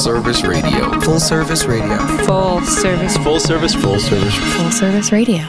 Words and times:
Full 0.00 0.14
service 0.14 0.42
Radio. 0.42 1.00
Full 1.00 1.20
Service 1.20 1.64
Radio. 1.66 1.98
Full 2.24 2.62
service. 2.62 3.18
Full 3.18 3.38
service. 3.38 3.74
Full 3.74 3.98
Service. 3.98 4.34
Full 4.56 4.70
service 4.70 5.12
radio. 5.12 5.42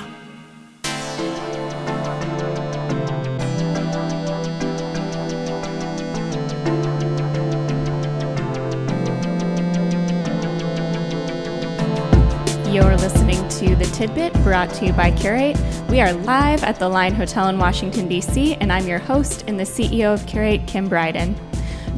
You're 12.69 12.97
listening 12.97 13.47
to 13.47 13.73
The 13.77 13.89
Tidbit 13.93 14.33
brought 14.43 14.73
to 14.73 14.85
you 14.85 14.91
by 14.91 15.11
Curate. 15.11 15.57
We 15.89 16.01
are 16.01 16.11
live 16.11 16.65
at 16.65 16.77
the 16.77 16.89
Line 16.89 17.13
Hotel 17.13 17.47
in 17.47 17.57
Washington, 17.57 18.09
D.C., 18.09 18.55
and 18.55 18.69
I'm 18.73 18.85
your 18.85 18.99
host 18.99 19.45
and 19.47 19.57
the 19.57 19.63
CEO 19.63 20.13
of 20.13 20.27
Curate, 20.27 20.67
Kim 20.67 20.89
Bryden. 20.89 21.37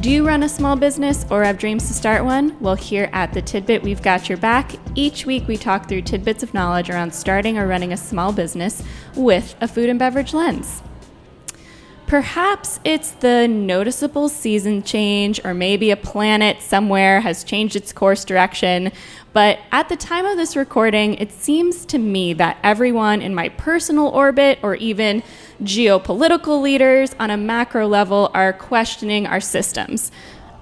Do 0.04 0.10
you 0.10 0.26
run 0.26 0.42
a 0.42 0.50
small 0.50 0.76
business 0.76 1.24
or 1.30 1.44
have 1.44 1.56
dreams 1.56 1.88
to 1.88 1.94
start 1.94 2.26
one? 2.26 2.58
Well, 2.60 2.74
here 2.74 3.08
at 3.14 3.32
The 3.32 3.40
Tidbit, 3.40 3.82
we've 3.82 4.02
got 4.02 4.28
your 4.28 4.36
back. 4.36 4.72
Each 4.94 5.24
week, 5.24 5.48
we 5.48 5.56
talk 5.56 5.88
through 5.88 6.02
tidbits 6.02 6.42
of 6.42 6.52
knowledge 6.52 6.90
around 6.90 7.14
starting 7.14 7.56
or 7.56 7.66
running 7.66 7.90
a 7.90 7.96
small 7.96 8.30
business 8.30 8.82
with 9.16 9.56
a 9.62 9.66
food 9.66 9.88
and 9.88 9.98
beverage 9.98 10.34
lens. 10.34 10.82
Perhaps 12.06 12.80
it's 12.84 13.12
the 13.12 13.48
noticeable 13.48 14.28
season 14.28 14.82
change, 14.82 15.42
or 15.42 15.54
maybe 15.54 15.90
a 15.90 15.96
planet 15.96 16.60
somewhere 16.60 17.22
has 17.22 17.42
changed 17.42 17.74
its 17.74 17.90
course 17.90 18.26
direction. 18.26 18.92
But 19.34 19.58
at 19.72 19.88
the 19.88 19.96
time 19.96 20.24
of 20.26 20.36
this 20.36 20.56
recording, 20.56 21.14
it 21.14 21.32
seems 21.32 21.84
to 21.86 21.98
me 21.98 22.34
that 22.34 22.56
everyone 22.62 23.20
in 23.20 23.34
my 23.34 23.48
personal 23.48 24.06
orbit, 24.06 24.60
or 24.62 24.76
even 24.76 25.24
geopolitical 25.60 26.62
leaders 26.62 27.16
on 27.18 27.30
a 27.30 27.36
macro 27.36 27.88
level, 27.88 28.30
are 28.32 28.52
questioning 28.52 29.26
our 29.26 29.40
systems. 29.40 30.12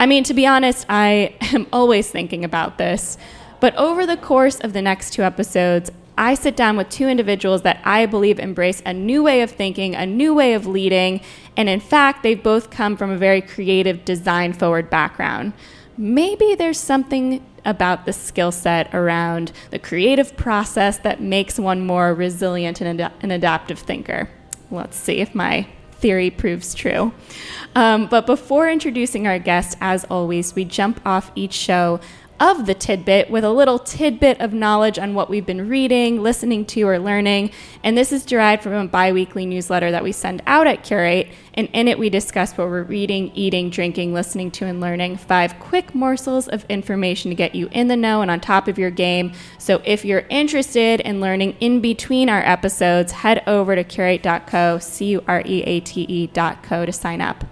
I 0.00 0.06
mean, 0.06 0.24
to 0.24 0.32
be 0.32 0.46
honest, 0.46 0.86
I 0.88 1.36
am 1.52 1.66
always 1.70 2.10
thinking 2.10 2.44
about 2.44 2.78
this. 2.78 3.18
But 3.60 3.76
over 3.76 4.06
the 4.06 4.16
course 4.16 4.58
of 4.58 4.72
the 4.72 4.82
next 4.82 5.12
two 5.12 5.22
episodes, 5.22 5.92
I 6.16 6.34
sit 6.34 6.56
down 6.56 6.78
with 6.78 6.88
two 6.88 7.08
individuals 7.08 7.62
that 7.62 7.80
I 7.84 8.06
believe 8.06 8.38
embrace 8.38 8.82
a 8.86 8.94
new 8.94 9.22
way 9.22 9.42
of 9.42 9.50
thinking, 9.50 9.94
a 9.94 10.06
new 10.06 10.32
way 10.32 10.54
of 10.54 10.66
leading, 10.66 11.20
and 11.58 11.68
in 11.68 11.80
fact, 11.80 12.22
they've 12.22 12.42
both 12.42 12.70
come 12.70 12.96
from 12.96 13.10
a 13.10 13.18
very 13.18 13.42
creative, 13.42 14.06
design 14.06 14.54
forward 14.54 14.88
background. 14.88 15.52
Maybe 15.98 16.54
there's 16.54 16.78
something 16.78 17.44
about 17.64 18.06
the 18.06 18.12
skill 18.12 18.52
set 18.52 18.92
around 18.94 19.52
the 19.70 19.78
creative 19.78 20.36
process 20.36 20.98
that 20.98 21.20
makes 21.20 21.58
one 21.58 21.84
more 21.86 22.14
resilient 22.14 22.80
and 22.80 23.00
ad- 23.00 23.12
an 23.22 23.30
adaptive 23.30 23.78
thinker. 23.78 24.28
Let's 24.70 24.96
see 24.96 25.18
if 25.18 25.34
my 25.34 25.66
theory 25.92 26.30
proves 26.30 26.74
true. 26.74 27.12
Um, 27.76 28.08
but 28.08 28.26
before 28.26 28.68
introducing 28.68 29.26
our 29.26 29.38
guest, 29.38 29.78
as 29.80 30.04
always, 30.06 30.54
we 30.54 30.64
jump 30.64 31.00
off 31.06 31.30
each 31.36 31.52
show 31.52 32.00
of 32.42 32.66
the 32.66 32.74
tidbit 32.74 33.30
with 33.30 33.44
a 33.44 33.50
little 33.50 33.78
tidbit 33.78 34.40
of 34.40 34.52
knowledge 34.52 34.98
on 34.98 35.14
what 35.14 35.30
we've 35.30 35.46
been 35.46 35.68
reading, 35.68 36.20
listening 36.20 36.66
to, 36.66 36.82
or 36.82 36.98
learning. 36.98 37.52
And 37.84 37.96
this 37.96 38.10
is 38.10 38.26
derived 38.26 38.64
from 38.64 38.72
a 38.72 38.88
bi 38.88 39.12
weekly 39.12 39.46
newsletter 39.46 39.92
that 39.92 40.02
we 40.02 40.10
send 40.10 40.42
out 40.44 40.66
at 40.66 40.82
Curate. 40.82 41.28
And 41.54 41.68
in 41.72 41.86
it, 41.86 42.00
we 42.00 42.10
discuss 42.10 42.58
what 42.58 42.66
we're 42.66 42.82
reading, 42.82 43.30
eating, 43.36 43.70
drinking, 43.70 44.12
listening 44.12 44.50
to, 44.52 44.66
and 44.66 44.80
learning. 44.80 45.18
Five 45.18 45.60
quick 45.60 45.94
morsels 45.94 46.48
of 46.48 46.64
information 46.68 47.30
to 47.30 47.36
get 47.36 47.54
you 47.54 47.68
in 47.70 47.86
the 47.86 47.96
know 47.96 48.22
and 48.22 48.30
on 48.30 48.40
top 48.40 48.66
of 48.66 48.76
your 48.76 48.90
game. 48.90 49.32
So 49.58 49.80
if 49.84 50.04
you're 50.04 50.26
interested 50.28 50.98
in 51.00 51.20
learning 51.20 51.56
in 51.60 51.80
between 51.80 52.28
our 52.28 52.42
episodes, 52.42 53.12
head 53.12 53.44
over 53.46 53.76
to 53.76 53.84
curate.co, 53.84 54.78
C 54.80 55.06
U 55.10 55.24
R 55.28 55.42
E 55.46 55.62
A 55.62 55.78
T 55.78 56.06
E.co 56.08 56.86
to 56.86 56.92
sign 56.92 57.20
up. 57.20 57.44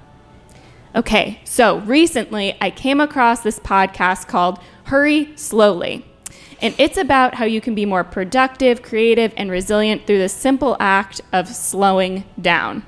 Okay, 0.93 1.41
so 1.45 1.79
recently 1.81 2.57
I 2.61 2.71
came 2.71 3.01
across 3.01 3.45
this 3.45 3.61
podcast 3.61 4.27
called 4.27 4.59
Hurry 4.91 5.31
Slowly. 5.37 6.05
And 6.61 6.75
it's 6.77 6.97
about 6.97 7.37
how 7.37 7.45
you 7.45 7.61
can 7.61 7.77
be 7.77 7.87
more 7.87 8.03
productive, 8.03 8.83
creative, 8.83 9.33
and 9.37 9.49
resilient 9.49 10.05
through 10.05 10.19
the 10.19 10.29
simple 10.29 10.77
act 10.81 11.21
of 11.33 11.47
slowing 11.47 12.25
down. 12.41 12.85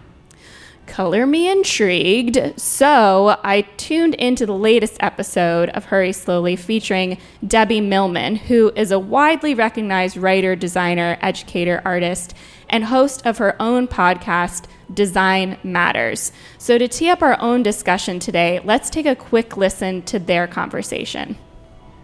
Color 0.88 1.28
me 1.28 1.48
intrigued. 1.48 2.58
So 2.58 3.38
I 3.44 3.60
tuned 3.76 4.14
into 4.16 4.46
the 4.46 4.52
latest 4.52 4.96
episode 4.98 5.68
of 5.68 5.84
Hurry 5.84 6.12
Slowly 6.12 6.56
featuring 6.56 7.18
Debbie 7.46 7.80
Millman, 7.80 8.34
who 8.34 8.72
is 8.74 8.90
a 8.90 8.98
widely 8.98 9.54
recognized 9.54 10.16
writer, 10.16 10.56
designer, 10.56 11.18
educator, 11.20 11.80
artist, 11.84 12.34
and 12.68 12.86
host 12.86 13.24
of 13.24 13.38
her 13.38 13.54
own 13.62 13.86
podcast, 13.86 14.64
Design 14.92 15.56
Matters. 15.62 16.32
So 16.58 16.78
to 16.78 16.88
tee 16.88 17.10
up 17.10 17.22
our 17.22 17.40
own 17.40 17.62
discussion 17.62 18.18
today, 18.18 18.60
let's 18.64 18.90
take 18.90 19.06
a 19.06 19.14
quick 19.14 19.56
listen 19.56 20.02
to 20.02 20.18
their 20.18 20.48
conversation 20.48 21.38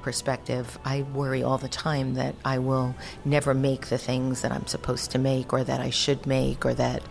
perspective, 0.08 0.78
I 0.86 1.02
worry 1.02 1.42
all 1.42 1.58
the 1.58 1.68
time 1.68 2.14
that 2.14 2.34
I 2.42 2.60
will 2.60 2.94
never 3.26 3.52
make 3.52 3.88
the 3.88 3.98
things 3.98 4.40
that 4.40 4.50
I'm 4.50 4.66
supposed 4.66 5.10
to 5.10 5.18
make 5.18 5.52
or 5.52 5.62
that 5.62 5.82
I 5.82 5.90
should 5.90 6.24
make 6.24 6.64
or 6.64 6.72
that 6.72 7.02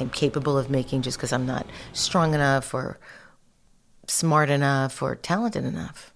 I'm 0.00 0.08
capable 0.08 0.56
of 0.56 0.70
making 0.70 1.02
just 1.02 1.18
because 1.18 1.34
I'm 1.34 1.44
not 1.44 1.66
strong 1.92 2.32
enough 2.32 2.72
or 2.72 2.98
smart 4.06 4.48
enough 4.48 5.02
or 5.02 5.16
talented 5.16 5.66
enough. 5.66 6.14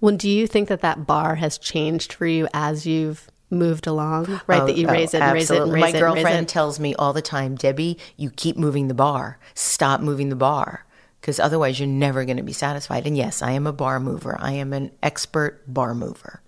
Well, 0.00 0.16
do 0.16 0.28
you 0.28 0.48
think 0.48 0.68
that 0.70 0.80
that 0.80 1.06
bar 1.06 1.36
has 1.36 1.56
changed 1.56 2.14
for 2.14 2.26
you 2.26 2.48
as 2.52 2.84
you've 2.84 3.30
moved 3.48 3.86
along? 3.86 4.40
Right, 4.48 4.62
Oh, 4.62 4.66
that 4.66 4.76
you 4.76 4.88
oh, 4.88 4.92
raise 4.92 5.14
it 5.14 5.22
and 5.22 5.32
raise 5.34 5.52
it 5.52 5.62
and 5.62 5.72
raise 5.72 5.80
My 5.80 5.88
it 5.90 5.92
raise 5.92 6.00
girlfriend 6.00 6.48
tells 6.48 6.80
me 6.80 6.96
all 6.96 7.12
the 7.12 7.22
time, 7.22 7.54
Debbie, 7.54 7.96
you 8.16 8.30
keep 8.30 8.56
moving 8.56 8.88
the 8.88 8.94
bar. 8.94 9.38
Stop 9.54 10.00
moving 10.00 10.30
the 10.30 10.36
bar. 10.50 10.84
Because 11.24 11.40
otherwise, 11.40 11.80
you're 11.80 11.88
never 11.88 12.26
going 12.26 12.36
to 12.36 12.42
be 12.42 12.52
satisfied. 12.52 13.06
And 13.06 13.16
yes, 13.16 13.40
I 13.40 13.52
am 13.52 13.66
a 13.66 13.72
bar 13.72 13.98
mover. 13.98 14.36
I 14.38 14.52
am 14.52 14.74
an 14.74 14.90
expert 15.02 15.62
bar 15.66 15.94
mover. 15.94 16.42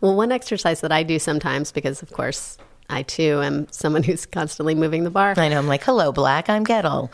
Well, 0.00 0.14
one 0.14 0.30
exercise 0.30 0.80
that 0.82 0.92
I 0.92 1.02
do 1.02 1.18
sometimes, 1.18 1.72
because 1.72 2.00
of 2.00 2.12
course 2.12 2.56
I 2.88 3.02
too 3.02 3.42
am 3.42 3.66
someone 3.72 4.04
who's 4.04 4.26
constantly 4.26 4.76
moving 4.76 5.02
the 5.02 5.10
bar. 5.10 5.34
I 5.36 5.48
know. 5.48 5.58
I'm 5.58 5.66
like, 5.66 5.82
hello, 5.82 6.12
Black. 6.12 6.48
I'm 6.48 6.64
Gettle. 6.64 7.10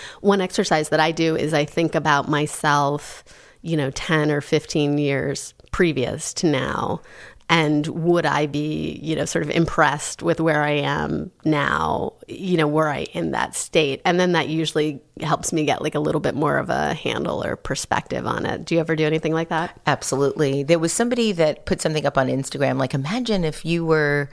One 0.22 0.40
exercise 0.40 0.88
that 0.88 1.00
I 1.00 1.12
do 1.12 1.36
is 1.36 1.52
I 1.52 1.66
think 1.66 1.94
about 1.94 2.30
myself, 2.30 3.22
you 3.60 3.76
know, 3.76 3.90
10 3.90 4.30
or 4.30 4.40
15 4.40 4.96
years 4.96 5.52
previous 5.70 6.32
to 6.32 6.46
now. 6.46 7.02
And 7.48 7.86
would 7.86 8.26
I 8.26 8.46
be, 8.46 8.98
you 9.00 9.14
know, 9.14 9.24
sort 9.24 9.44
of 9.44 9.50
impressed 9.50 10.20
with 10.20 10.40
where 10.40 10.62
I 10.62 10.72
am 10.72 11.30
now, 11.44 12.14
you 12.26 12.56
know, 12.56 12.66
were 12.66 12.88
I 12.88 13.04
in 13.12 13.30
that 13.30 13.54
state? 13.54 14.02
And 14.04 14.18
then 14.18 14.32
that 14.32 14.48
usually 14.48 15.00
helps 15.20 15.52
me 15.52 15.64
get 15.64 15.80
like 15.80 15.94
a 15.94 16.00
little 16.00 16.20
bit 16.20 16.34
more 16.34 16.58
of 16.58 16.70
a 16.70 16.94
handle 16.94 17.44
or 17.44 17.54
perspective 17.54 18.26
on 18.26 18.46
it. 18.46 18.64
Do 18.64 18.74
you 18.74 18.80
ever 18.80 18.96
do 18.96 19.06
anything 19.06 19.32
like 19.32 19.50
that? 19.50 19.80
Absolutely. 19.86 20.64
There 20.64 20.80
was 20.80 20.92
somebody 20.92 21.30
that 21.32 21.66
put 21.66 21.80
something 21.80 22.04
up 22.04 22.18
on 22.18 22.26
Instagram 22.26 22.78
like, 22.78 22.94
imagine 22.94 23.44
if 23.44 23.64
you 23.64 23.86
were, 23.86 24.28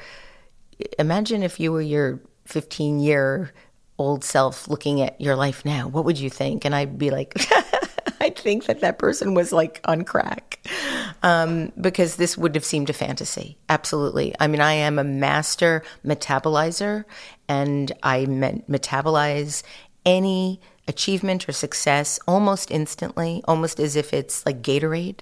imagine 0.97 1.43
if 1.43 1.59
you 1.59 1.71
were 1.71 1.81
your 1.81 2.19
15 2.45 2.99
year 2.99 3.53
old 3.99 4.23
self 4.23 4.67
looking 4.67 5.01
at 5.01 5.21
your 5.21 5.35
life 5.35 5.63
now. 5.63 5.87
What 5.87 6.05
would 6.05 6.19
you 6.19 6.31
think? 6.31 6.65
And 6.65 6.73
I'd 6.73 6.97
be 6.97 7.11
like, 7.11 7.33
I 8.19 8.31
think 8.31 8.65
that 8.65 8.81
that 8.81 8.97
person 8.97 9.35
was 9.35 9.51
like 9.53 9.81
on 9.85 10.03
crack 10.03 10.52
um, 11.23 11.71
because 11.79 12.15
this 12.15 12.37
would 12.37 12.55
have 12.55 12.65
seemed 12.65 12.89
a 12.89 12.93
fantasy. 12.93 13.57
Absolutely. 13.69 14.35
I 14.39 14.47
mean, 14.47 14.61
I 14.61 14.73
am 14.73 14.99
a 14.99 15.03
master 15.03 15.83
metabolizer 16.05 17.05
and 17.47 17.91
I 18.03 18.25
me- 18.25 18.63
metabolize 18.69 19.63
any 20.05 20.59
achievement 20.87 21.47
or 21.47 21.51
success 21.51 22.19
almost 22.27 22.71
instantly, 22.71 23.41
almost 23.45 23.79
as 23.79 23.95
if 23.95 24.13
it's 24.13 24.45
like 24.45 24.61
Gatorade. 24.61 25.19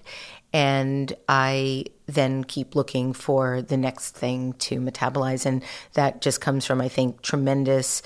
And 0.54 1.14
I 1.30 1.86
then 2.08 2.44
keep 2.44 2.76
looking 2.76 3.14
for 3.14 3.62
the 3.62 3.78
next 3.78 4.12
thing 4.12 4.54
to 4.54 4.80
metabolize. 4.80 5.46
And 5.46 5.64
that 5.94 6.22
just 6.22 6.42
comes 6.42 6.66
from, 6.66 6.82
I 6.82 6.90
think, 6.90 7.22
tremendous 7.22 8.02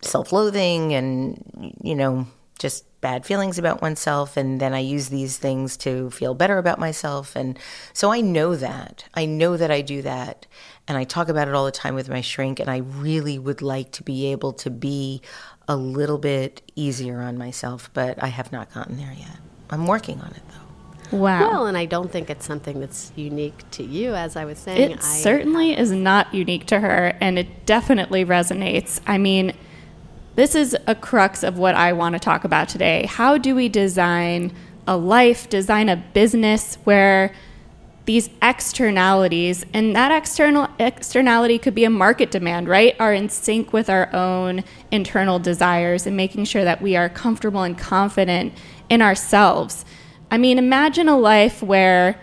self 0.00 0.32
loathing 0.32 0.94
and, 0.94 1.74
you 1.82 1.94
know, 1.94 2.26
just 2.58 2.84
bad 3.02 3.26
feelings 3.26 3.58
about 3.58 3.82
oneself. 3.82 4.38
And 4.38 4.58
then 4.58 4.72
I 4.72 4.78
use 4.78 5.10
these 5.10 5.36
things 5.36 5.76
to 5.78 6.08
feel 6.10 6.32
better 6.32 6.56
about 6.56 6.78
myself. 6.78 7.36
And 7.36 7.58
so 7.92 8.10
I 8.10 8.22
know 8.22 8.56
that. 8.56 9.04
I 9.12 9.26
know 9.26 9.58
that 9.58 9.70
I 9.70 9.82
do 9.82 10.00
that. 10.00 10.46
And 10.88 10.96
I 10.96 11.04
talk 11.04 11.28
about 11.28 11.48
it 11.48 11.54
all 11.54 11.66
the 11.66 11.70
time 11.70 11.94
with 11.94 12.08
my 12.08 12.22
shrink. 12.22 12.58
And 12.58 12.70
I 12.70 12.78
really 12.78 13.38
would 13.38 13.60
like 13.60 13.92
to 13.92 14.02
be 14.02 14.28
able 14.32 14.54
to 14.54 14.70
be 14.70 15.20
a 15.68 15.76
little 15.76 16.18
bit 16.18 16.62
easier 16.74 17.20
on 17.20 17.38
myself, 17.38 17.90
but 17.92 18.22
I 18.22 18.28
have 18.28 18.52
not 18.52 18.72
gotten 18.72 18.96
there 18.96 19.14
yet. 19.16 19.38
I'm 19.70 19.86
working 19.86 20.20
on 20.20 20.30
it 20.30 20.42
though. 20.48 21.16
Wow. 21.16 21.40
Well, 21.40 21.66
and 21.66 21.76
I 21.76 21.84
don't 21.84 22.10
think 22.10 22.30
it's 22.30 22.46
something 22.46 22.80
that's 22.80 23.12
unique 23.16 23.70
to 23.72 23.84
you, 23.84 24.14
as 24.14 24.34
I 24.34 24.46
was 24.46 24.58
saying. 24.58 24.92
It 24.92 24.98
I, 24.98 25.02
certainly 25.02 25.76
is 25.76 25.90
not 25.90 26.32
unique 26.32 26.66
to 26.66 26.80
her, 26.80 27.16
and 27.20 27.38
it 27.38 27.66
definitely 27.66 28.24
resonates. 28.24 28.98
I 29.06 29.18
mean, 29.18 29.52
this 30.34 30.54
is 30.54 30.76
a 30.86 30.94
crux 30.94 31.42
of 31.42 31.58
what 31.58 31.74
I 31.74 31.92
want 31.92 32.14
to 32.14 32.18
talk 32.18 32.44
about 32.44 32.68
today. 32.68 33.06
How 33.06 33.36
do 33.36 33.54
we 33.54 33.68
design 33.68 34.52
a 34.86 34.96
life, 34.96 35.48
design 35.48 35.88
a 35.88 35.96
business 35.96 36.76
where 36.84 37.34
these 38.04 38.30
externalities, 38.40 39.64
and 39.72 39.94
that 39.94 40.10
external 40.10 40.68
externality 40.80 41.58
could 41.58 41.74
be 41.74 41.84
a 41.84 41.90
market 41.90 42.32
demand, 42.32 42.66
right, 42.66 42.96
are 42.98 43.14
in 43.14 43.28
sync 43.28 43.72
with 43.72 43.88
our 43.88 44.12
own 44.12 44.64
internal 44.90 45.38
desires 45.38 46.06
and 46.06 46.16
making 46.16 46.44
sure 46.44 46.64
that 46.64 46.82
we 46.82 46.96
are 46.96 47.08
comfortable 47.08 47.62
and 47.62 47.78
confident 47.78 48.54
in 48.88 49.02
ourselves. 49.02 49.84
I 50.32 50.38
mean, 50.38 50.58
imagine 50.58 51.08
a 51.08 51.16
life 51.16 51.62
where 51.62 52.20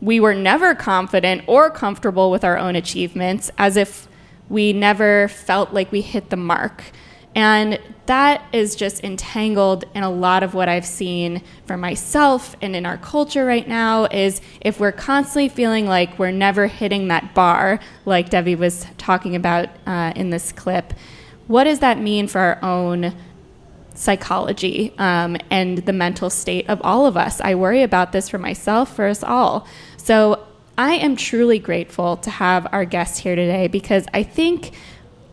we 0.00 0.18
were 0.18 0.34
never 0.34 0.74
confident 0.74 1.44
or 1.46 1.70
comfortable 1.70 2.30
with 2.30 2.42
our 2.42 2.58
own 2.58 2.74
achievements, 2.74 3.52
as 3.56 3.76
if 3.76 4.08
we 4.48 4.72
never 4.72 5.28
felt 5.28 5.72
like 5.72 5.92
we 5.92 6.00
hit 6.00 6.30
the 6.30 6.36
mark. 6.36 6.84
And 7.34 7.78
that 8.06 8.42
is 8.52 8.74
just 8.74 9.04
entangled 9.04 9.84
in 9.94 10.02
a 10.02 10.10
lot 10.10 10.42
of 10.42 10.52
what 10.52 10.68
I've 10.68 10.84
seen 10.84 11.42
for 11.64 11.76
myself 11.76 12.56
and 12.60 12.74
in 12.74 12.84
our 12.84 12.98
culture 12.98 13.44
right 13.44 13.66
now 13.68 14.06
is 14.06 14.40
if 14.60 14.80
we're 14.80 14.90
constantly 14.90 15.48
feeling 15.48 15.86
like 15.86 16.18
we're 16.18 16.32
never 16.32 16.66
hitting 16.66 17.08
that 17.08 17.34
bar, 17.34 17.78
like 18.04 18.30
Debbie 18.30 18.56
was 18.56 18.84
talking 18.98 19.36
about 19.36 19.68
uh, 19.86 20.12
in 20.16 20.30
this 20.30 20.50
clip, 20.50 20.92
what 21.46 21.64
does 21.64 21.78
that 21.80 21.98
mean 21.98 22.26
for 22.26 22.40
our 22.40 22.64
own 22.64 23.14
psychology 23.94 24.92
um, 24.98 25.36
and 25.50 25.78
the 25.78 25.92
mental 25.92 26.30
state 26.30 26.68
of 26.68 26.80
all 26.82 27.06
of 27.06 27.16
us? 27.16 27.40
I 27.40 27.54
worry 27.54 27.82
about 27.82 28.10
this 28.10 28.28
for 28.28 28.38
myself, 28.38 28.94
for 28.96 29.06
us 29.06 29.22
all. 29.22 29.68
So 29.96 30.46
I 30.76 30.94
am 30.94 31.14
truly 31.14 31.60
grateful 31.60 32.16
to 32.18 32.30
have 32.30 32.66
our 32.72 32.84
guest 32.84 33.20
here 33.20 33.36
today 33.36 33.68
because 33.68 34.06
I 34.14 34.24
think 34.24 34.72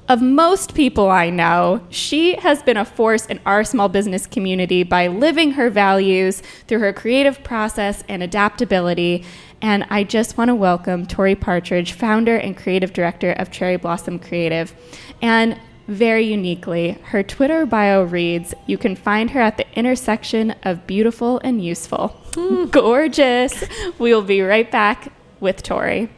of 0.07 0.21
most 0.21 0.73
people 0.73 1.09
I 1.09 1.29
know, 1.29 1.81
she 1.89 2.35
has 2.37 2.63
been 2.63 2.77
a 2.77 2.85
force 2.85 3.25
in 3.25 3.39
our 3.45 3.63
small 3.63 3.89
business 3.89 4.25
community 4.25 4.83
by 4.83 5.07
living 5.07 5.51
her 5.51 5.69
values 5.69 6.41
through 6.67 6.79
her 6.79 6.93
creative 6.93 7.43
process 7.43 8.03
and 8.07 8.23
adaptability. 8.23 9.25
And 9.61 9.85
I 9.89 10.03
just 10.03 10.37
want 10.37 10.47
to 10.49 10.55
welcome 10.55 11.05
Tori 11.05 11.35
Partridge, 11.35 11.91
founder 11.91 12.37
and 12.37 12.55
creative 12.55 12.93
director 12.93 13.33
of 13.33 13.51
Cherry 13.51 13.75
Blossom 13.75 14.19
Creative. 14.19 14.73
And 15.21 15.59
very 15.87 16.25
uniquely, 16.25 16.91
her 17.05 17.23
Twitter 17.23 17.65
bio 17.65 18.03
reads 18.03 18.53
You 18.65 18.77
can 18.77 18.95
find 18.95 19.31
her 19.31 19.41
at 19.41 19.57
the 19.57 19.65
intersection 19.77 20.51
of 20.63 20.87
beautiful 20.87 21.39
and 21.39 21.63
useful. 21.63 22.09
Hmm. 22.33 22.65
Gorgeous. 22.71 23.63
We'll 23.97 24.21
be 24.21 24.41
right 24.41 24.69
back 24.69 25.11
with 25.39 25.63
Tori. 25.63 26.09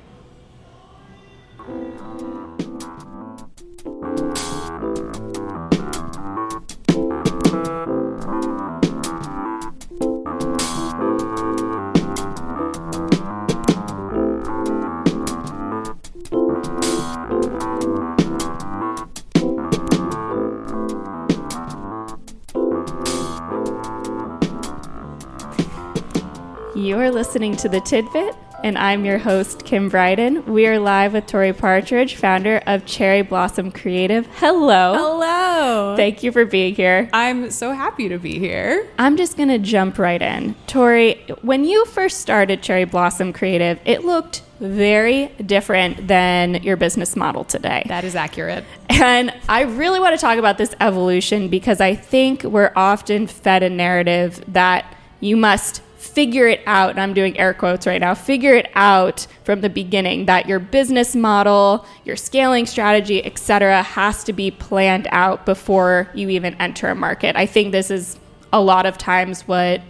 You're 27.10 27.18
listening 27.18 27.56
to 27.56 27.68
The 27.68 27.82
Tidbit, 27.82 28.36
and 28.64 28.78
I'm 28.78 29.04
your 29.04 29.18
host, 29.18 29.66
Kim 29.66 29.90
Bryden. 29.90 30.46
We 30.46 30.68
are 30.68 30.78
live 30.78 31.14
with 31.14 31.26
Tori 31.26 31.54
Partridge, 31.54 32.14
founder 32.18 32.62
of 32.68 32.86
Cherry 32.86 33.24
Blossom 33.24 33.72
Creative. 33.72 34.28
Hello. 34.36 34.94
Hello. 34.94 35.96
Thank 35.96 36.22
you 36.22 36.32
for 36.32 36.46
being 36.46 36.76
here. 36.76 37.10
I'm 37.12 37.50
so 37.50 37.72
happy 37.72 38.10
to 38.10 38.20
be 38.20 38.38
here. 38.38 38.88
I'm 39.00 39.18
just 39.18 39.38
going 39.38 39.50
to 39.50 39.58
jump 39.58 39.98
right 39.98 40.22
in. 40.22 40.54
Tori, 40.68 41.16
when 41.42 41.64
you 41.66 41.84
first 41.86 42.20
started 42.20 42.62
Cherry 42.62 42.86
Blossom 42.86 43.34
Creative, 43.34 43.80
it 43.86 44.06
looked 44.06 44.44
very 44.60 45.30
different 45.44 46.08
than 46.08 46.62
your 46.62 46.78
business 46.78 47.16
model 47.16 47.44
today. 47.44 47.82
That 47.88 48.04
is 48.04 48.16
accurate. 48.16 48.66
And 48.88 49.34
I 49.50 49.62
really 49.62 50.00
want 50.00 50.14
to 50.14 50.22
talk 50.22 50.38
about 50.38 50.60
this 50.60 50.76
evolution 50.80 51.48
because 51.48 51.82
I 51.82 51.96
think 51.96 52.44
we're 52.44 52.72
often 52.76 53.26
fed 53.26 53.64
a 53.64 53.70
narrative 53.72 54.44
that 54.54 54.96
you 55.22 55.36
must 55.36 55.82
figure 56.00 56.48
it 56.48 56.62
out 56.66 56.92
and 56.92 57.00
I'm 57.00 57.14
doing 57.14 57.38
air 57.38 57.54
quotes 57.54 57.86
right 57.86 58.00
now 58.00 58.16
figure 58.16 58.54
it 58.54 58.72
out 58.74 59.28
from 59.44 59.60
the 59.60 59.70
beginning 59.70 60.28
that 60.28 60.48
your 60.48 60.60
business 60.60 61.14
model 61.14 61.86
your 62.06 62.16
scaling 62.16 62.66
strategy 62.66 63.24
etc 63.26 63.84
has 63.84 64.24
to 64.24 64.34
be 64.34 64.50
planned 64.50 65.10
out 65.12 65.46
before 65.46 66.10
you 66.14 66.30
even 66.30 66.56
enter 66.56 66.88
a 66.88 66.96
market 66.96 67.36
I 67.36 67.46
think 67.46 67.74
this 67.74 67.92
is 67.92 68.18
a 68.54 68.62
lot 68.62 68.86
of 68.86 68.98
times 68.98 69.46
what 69.46 69.82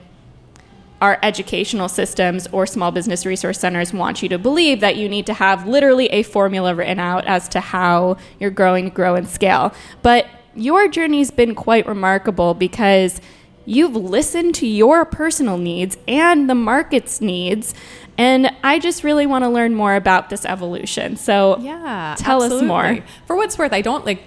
our 1.01 1.19
educational 1.23 1.87
systems 1.87 2.47
or 2.51 2.65
small 2.65 2.91
business 2.91 3.25
resource 3.25 3.59
centers 3.59 3.93
want 3.93 4.21
you 4.21 4.29
to 4.29 4.37
believe 4.37 4.79
that 4.81 4.97
you 4.97 5.07
need 5.07 5.25
to 5.27 5.33
have 5.33 5.67
literally 5.67 6.07
a 6.07 6.23
formula 6.23 6.75
written 6.75 6.99
out 6.99 7.25
as 7.25 7.47
to 7.49 7.59
how 7.59 8.17
you're 8.39 8.49
growing 8.49 8.89
grow 8.89 9.15
and 9.15 9.29
scale. 9.29 9.73
But 10.01 10.27
your 10.55 10.89
journey's 10.89 11.31
been 11.31 11.55
quite 11.55 11.85
remarkable 11.87 12.53
because 12.53 13.21
you've 13.69 13.95
listened 13.95 14.55
to 14.55 14.65
your 14.67 15.05
personal 15.05 15.57
needs 15.57 15.95
and 16.07 16.49
the 16.49 16.55
market's 16.55 17.21
needs. 17.21 17.73
And 18.17 18.51
I 18.63 18.79
just 18.79 19.03
really 19.03 19.25
want 19.25 19.45
to 19.45 19.49
learn 19.49 19.75
more 19.75 19.95
about 19.95 20.29
this 20.29 20.43
evolution. 20.43 21.15
So, 21.15 21.57
Yeah. 21.61 22.15
tell 22.17 22.41
us 22.41 22.61
more. 22.61 22.99
For 23.27 23.35
what's 23.35 23.57
worth, 23.57 23.71
I 23.71 23.81
don't 23.81 24.05
like 24.05 24.21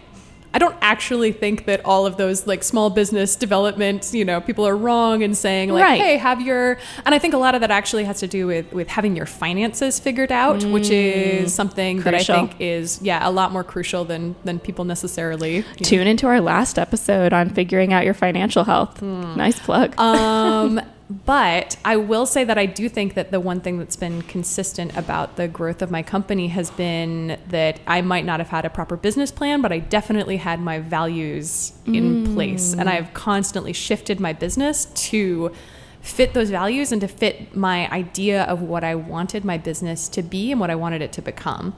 I 0.54 0.58
don't 0.58 0.76
actually 0.82 1.32
think 1.32 1.64
that 1.64 1.81
all 1.84 2.04
of 2.04 2.19
those 2.19 2.46
like 2.46 2.62
small 2.62 2.90
business 2.90 3.37
development, 3.37 4.10
you 4.12 4.25
know, 4.25 4.40
people 4.40 4.66
are 4.66 4.76
wrong 4.76 5.22
in 5.22 5.34
saying 5.34 5.70
like, 5.70 5.82
Right. 5.82 6.00
hey, 6.00 6.16
have 6.19 6.40
your 6.43 6.78
and 7.06 7.14
I 7.14 7.19
think 7.19 7.32
a 7.32 7.38
lot 7.38 7.54
of 7.54 7.62
that 7.62 7.70
actually 7.70 8.04
has 8.04 8.20
to 8.20 8.26
do 8.26 8.46
with 8.46 8.70
with 8.72 8.88
having 8.88 9.16
your 9.16 9.25
finances 9.26 9.99
figured 9.99 10.31
out, 10.31 10.62
which 10.64 10.90
is 10.90 11.54
something 11.54 12.00
that 12.02 12.14
I 12.14 12.19
Mm. 12.19 12.26
Think 12.49 12.60
is 12.60 13.00
yeah, 13.02 13.26
a 13.26 13.31
lot 13.31 13.52
more 13.52 13.64
crucial 13.64 14.04
than 14.04 14.34
than 14.44 14.58
people 14.58 14.84
necessarily 14.84 15.56
you 15.56 15.62
know, 15.62 15.69
Tune 15.84 16.06
into 16.06 16.26
our 16.26 16.40
last 16.40 16.78
episode 16.78 17.32
on 17.32 17.49
figuring 17.50 17.93
out 17.93 18.04
your 18.04 18.14
financial 18.14 18.64
health. 18.64 19.00
Nice 19.02 19.58
plug. 19.58 19.99
um, 19.99 20.81
but 21.26 21.76
I 21.85 21.97
will 21.97 22.25
say 22.25 22.44
that 22.44 22.56
I 22.56 22.64
do 22.64 22.88
think 22.88 23.14
that 23.14 23.31
the 23.31 23.41
one 23.41 23.61
thing 23.61 23.79
that's 23.79 23.97
been 23.97 24.23
consistent 24.23 24.97
about 24.97 25.37
the 25.37 25.47
growth 25.47 25.82
of 25.82 25.91
my 25.91 26.03
company 26.03 26.49
has 26.49 26.70
been 26.70 27.38
that 27.49 27.81
I 27.87 28.00
might 28.00 28.25
not 28.25 28.41
have 28.41 28.49
had 28.49 28.64
a 28.64 28.70
proper 28.70 28.97
business 28.97 29.31
plan, 29.31 29.61
but 29.61 29.73
I 29.73 29.79
definitely 29.79 30.38
had 30.38 30.61
my 30.61 30.79
values 30.79 31.73
in 31.87 32.35
place. 32.35 32.73
And 32.73 32.88
I've 32.88 33.12
constantly 33.12 33.73
shifted 33.73 34.20
my 34.20 34.32
business 34.32 34.87
to 35.11 35.53
fit 36.00 36.35
those 36.35 36.50
values 36.50 36.93
and 36.93 37.00
to 37.00 37.09
fit 37.09 37.55
my 37.55 37.91
idea 37.91 38.44
of 38.44 38.62
what 38.62 38.83
I 38.83 38.95
wanted 38.95 39.45
my 39.45 39.59
business 39.59 40.09
to 40.11 40.23
be 40.23 40.50
and 40.50 40.61
what 40.61 40.71
I 40.71 40.75
wanted 40.75 41.02
it 41.02 41.12
to 41.12 41.23
become. 41.23 41.76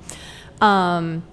Um, 0.61 1.25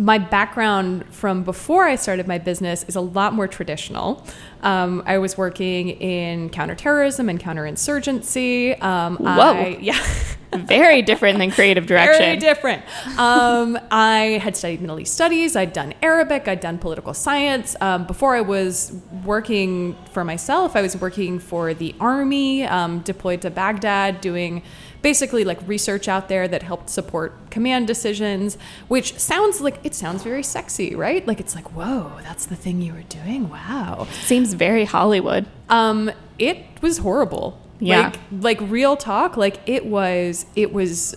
my 0.00 0.16
background 0.16 1.04
from 1.12 1.42
before 1.42 1.84
I 1.84 1.96
started 1.96 2.26
my 2.26 2.38
business 2.38 2.84
is 2.88 2.96
a 2.96 3.00
lot 3.00 3.34
more 3.34 3.46
traditional. 3.46 4.24
Um, 4.62 5.02
I 5.06 5.18
was 5.18 5.36
working 5.38 5.90
in 5.90 6.50
counterterrorism 6.50 7.28
and 7.28 7.40
counterinsurgency. 7.40 8.82
Um, 8.82 9.16
Whoa. 9.16 9.28
I, 9.28 9.78
yeah. 9.80 9.98
Very 10.52 11.00
different 11.02 11.38
than 11.38 11.52
creative 11.52 11.86
direction. 11.86 12.18
Very 12.18 12.36
different. 12.36 12.82
Um, 13.16 13.78
I 13.90 14.40
had 14.42 14.56
studied 14.56 14.80
Middle 14.80 14.98
East 14.98 15.14
studies. 15.14 15.54
I'd 15.54 15.72
done 15.72 15.94
Arabic. 16.02 16.48
I'd 16.48 16.58
done 16.58 16.78
political 16.78 17.14
science. 17.14 17.76
Um, 17.80 18.04
before 18.04 18.34
I 18.34 18.40
was 18.40 18.92
working 19.24 19.96
for 20.12 20.24
myself, 20.24 20.74
I 20.74 20.82
was 20.82 20.96
working 20.96 21.38
for 21.38 21.72
the 21.72 21.94
army, 22.00 22.64
um, 22.64 22.98
deployed 23.00 23.42
to 23.42 23.50
Baghdad, 23.50 24.20
doing 24.20 24.62
basically 25.02 25.44
like 25.44 25.58
research 25.66 26.08
out 26.08 26.28
there 26.28 26.46
that 26.48 26.62
helped 26.62 26.90
support 26.90 27.50
command 27.50 27.86
decisions. 27.86 28.58
Which 28.88 29.18
sounds 29.18 29.60
like 29.60 29.78
it 29.84 29.94
sounds 29.94 30.24
very 30.24 30.42
sexy, 30.42 30.96
right? 30.96 31.24
Like 31.26 31.38
it's 31.38 31.54
like, 31.54 31.72
whoa, 31.76 32.10
that's 32.22 32.46
the 32.46 32.56
thing 32.56 32.82
you 32.82 32.92
were 32.92 33.02
doing. 33.02 33.48
Wow. 33.48 34.08
Seems 34.24 34.49
very 34.54 34.84
Hollywood. 34.84 35.46
Um, 35.68 36.10
it 36.38 36.64
was 36.80 36.98
horrible. 36.98 37.60
Yeah. 37.78 38.12
Like, 38.30 38.60
like 38.60 38.70
real 38.70 38.96
talk. 38.96 39.36
Like 39.36 39.58
it 39.66 39.86
was. 39.86 40.46
It 40.54 40.72
was 40.72 41.16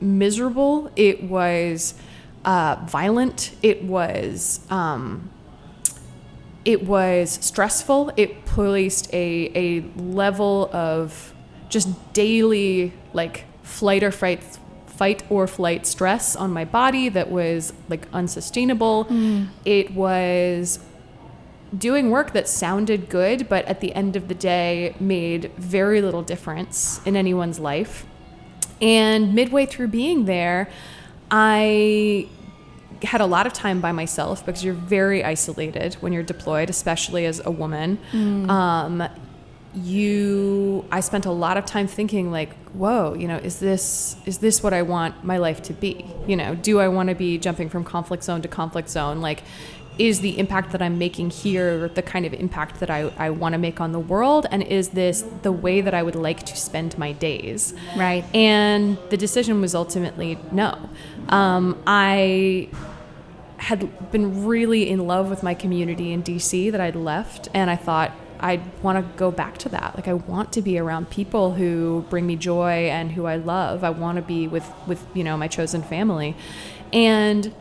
miserable. 0.00 0.90
It 0.96 1.24
was 1.24 1.94
uh, 2.44 2.76
violent. 2.86 3.52
It 3.62 3.84
was. 3.84 4.60
Um, 4.70 5.30
it 6.64 6.86
was 6.86 7.38
stressful. 7.42 8.12
It 8.16 8.44
placed 8.46 9.12
a 9.12 9.50
a 9.54 9.80
level 10.00 10.70
of 10.72 11.34
just 11.68 11.88
daily 12.12 12.92
like 13.12 13.44
flight 13.62 14.02
or 14.02 14.10
fight 14.10 14.42
fight 14.86 15.24
or 15.28 15.46
flight 15.46 15.86
stress 15.86 16.36
on 16.36 16.52
my 16.52 16.64
body 16.64 17.08
that 17.08 17.30
was 17.30 17.72
like 17.88 18.06
unsustainable. 18.12 19.06
It 19.64 19.92
was 19.92 20.78
doing 21.76 22.10
work 22.10 22.32
that 22.32 22.48
sounded 22.48 23.08
good, 23.08 23.48
but 23.48 23.64
at 23.66 23.80
the 23.80 23.94
end 23.94 24.16
of 24.16 24.28
the 24.28 24.34
day 24.34 24.94
made 25.00 25.50
very 25.56 26.00
little 26.00 26.22
difference 26.22 27.00
in 27.04 27.16
anyone's 27.16 27.58
life. 27.58 28.06
And 28.80 29.34
midway 29.34 29.66
through 29.66 29.88
being 29.88 30.24
there, 30.24 30.68
I 31.30 32.28
had 33.02 33.20
a 33.20 33.26
lot 33.26 33.46
of 33.46 33.52
time 33.52 33.80
by 33.80 33.92
myself 33.92 34.44
because 34.44 34.64
you're 34.64 34.74
very 34.74 35.24
isolated 35.24 35.94
when 35.94 36.12
you're 36.12 36.22
deployed, 36.22 36.70
especially 36.70 37.26
as 37.26 37.40
a 37.44 37.50
woman. 37.50 37.98
Um, 38.50 39.08
you 39.74 40.84
i 40.92 41.00
spent 41.00 41.26
a 41.26 41.30
lot 41.32 41.56
of 41.56 41.66
time 41.66 41.88
thinking 41.88 42.30
like 42.30 42.54
whoa 42.74 43.12
you 43.14 43.26
know 43.26 43.36
is 43.38 43.58
this 43.58 44.16
is 44.24 44.38
this 44.38 44.62
what 44.62 44.72
i 44.72 44.80
want 44.80 45.24
my 45.24 45.36
life 45.36 45.60
to 45.62 45.72
be 45.72 46.06
you 46.28 46.36
know 46.36 46.54
do 46.54 46.78
i 46.78 46.86
want 46.86 47.08
to 47.08 47.14
be 47.14 47.38
jumping 47.38 47.68
from 47.68 47.82
conflict 47.82 48.22
zone 48.22 48.40
to 48.40 48.46
conflict 48.46 48.88
zone 48.88 49.20
like 49.20 49.42
is 49.98 50.20
the 50.20 50.38
impact 50.38 50.72
that 50.72 50.82
I'm 50.82 50.98
making 50.98 51.30
here 51.30 51.88
the 51.88 52.02
kind 52.02 52.26
of 52.26 52.34
impact 52.34 52.80
that 52.80 52.90
I, 52.90 53.12
I 53.16 53.30
want 53.30 53.52
to 53.52 53.58
make 53.58 53.80
on 53.80 53.92
the 53.92 54.00
world? 54.00 54.46
And 54.50 54.62
is 54.62 54.90
this 54.90 55.24
the 55.42 55.52
way 55.52 55.80
that 55.80 55.94
I 55.94 56.02
would 56.02 56.16
like 56.16 56.42
to 56.44 56.56
spend 56.56 56.98
my 56.98 57.12
days? 57.12 57.74
Right. 57.96 58.24
And 58.34 58.98
the 59.10 59.16
decision 59.16 59.60
was 59.60 59.74
ultimately 59.74 60.38
no. 60.50 60.90
Um, 61.28 61.80
I 61.86 62.68
had 63.58 64.10
been 64.10 64.44
really 64.44 64.90
in 64.90 65.06
love 65.06 65.30
with 65.30 65.42
my 65.42 65.54
community 65.54 66.12
in 66.12 66.22
DC 66.22 66.70
that 66.72 66.80
I'd 66.80 66.96
left, 66.96 67.48
and 67.54 67.70
I 67.70 67.76
thought 67.76 68.12
I 68.40 68.60
want 68.82 68.98
to 68.98 69.16
go 69.16 69.30
back 69.30 69.56
to 69.58 69.68
that. 69.70 69.94
Like 69.94 70.06
I 70.06 70.12
want 70.12 70.52
to 70.52 70.62
be 70.62 70.78
around 70.78 71.08
people 71.08 71.54
who 71.54 72.04
bring 72.10 72.26
me 72.26 72.36
joy 72.36 72.88
and 72.90 73.12
who 73.12 73.24
I 73.24 73.36
love. 73.36 73.82
I 73.82 73.90
want 73.90 74.16
to 74.16 74.22
be 74.22 74.48
with 74.48 74.70
with 74.86 75.04
you 75.14 75.24
know 75.24 75.36
my 75.36 75.48
chosen 75.48 75.82
family, 75.82 76.36
and 76.92 77.54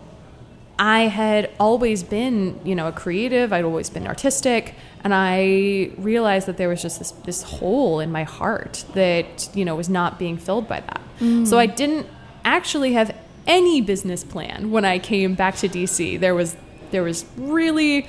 I 0.80 1.04
had 1.04 1.52
always 1.60 2.04
been 2.04 2.60
you 2.64 2.76
know 2.76 2.88
a 2.88 2.92
creative. 2.92 3.54
I'd 3.54 3.66
always 3.66 3.90
been 3.90 4.08
artistic, 4.08 4.76
and 5.04 5.14
I 5.14 5.92
realized 5.98 6.48
that 6.48 6.58
there 6.58 6.70
was 6.70 6.82
just 6.82 7.00
this 7.00 7.12
this 7.12 7.44
hole 7.44 8.00
in 8.00 8.12
my 8.12 8.24
heart 8.24 8.86
that 8.94 9.50
you 9.54 9.66
know 9.66 9.76
was 9.76 9.90
not 9.90 10.18
being 10.18 10.38
filled 10.38 10.68
by 10.68 10.80
that. 10.80 11.02
Mm. 11.20 11.46
So 11.46 11.60
I 11.60 11.68
didn't 11.68 12.08
actually 12.44 12.94
have 12.94 13.16
any 13.46 13.82
business 13.82 14.24
plan 14.24 14.72
when 14.72 14.86
I 14.86 15.00
came 15.00 15.36
back 15.36 15.56
to 15.58 15.70
DC. 15.70 16.20
There 16.20 16.36
was 16.36 16.56
there 16.92 17.04
was 17.04 17.26
really 17.38 18.08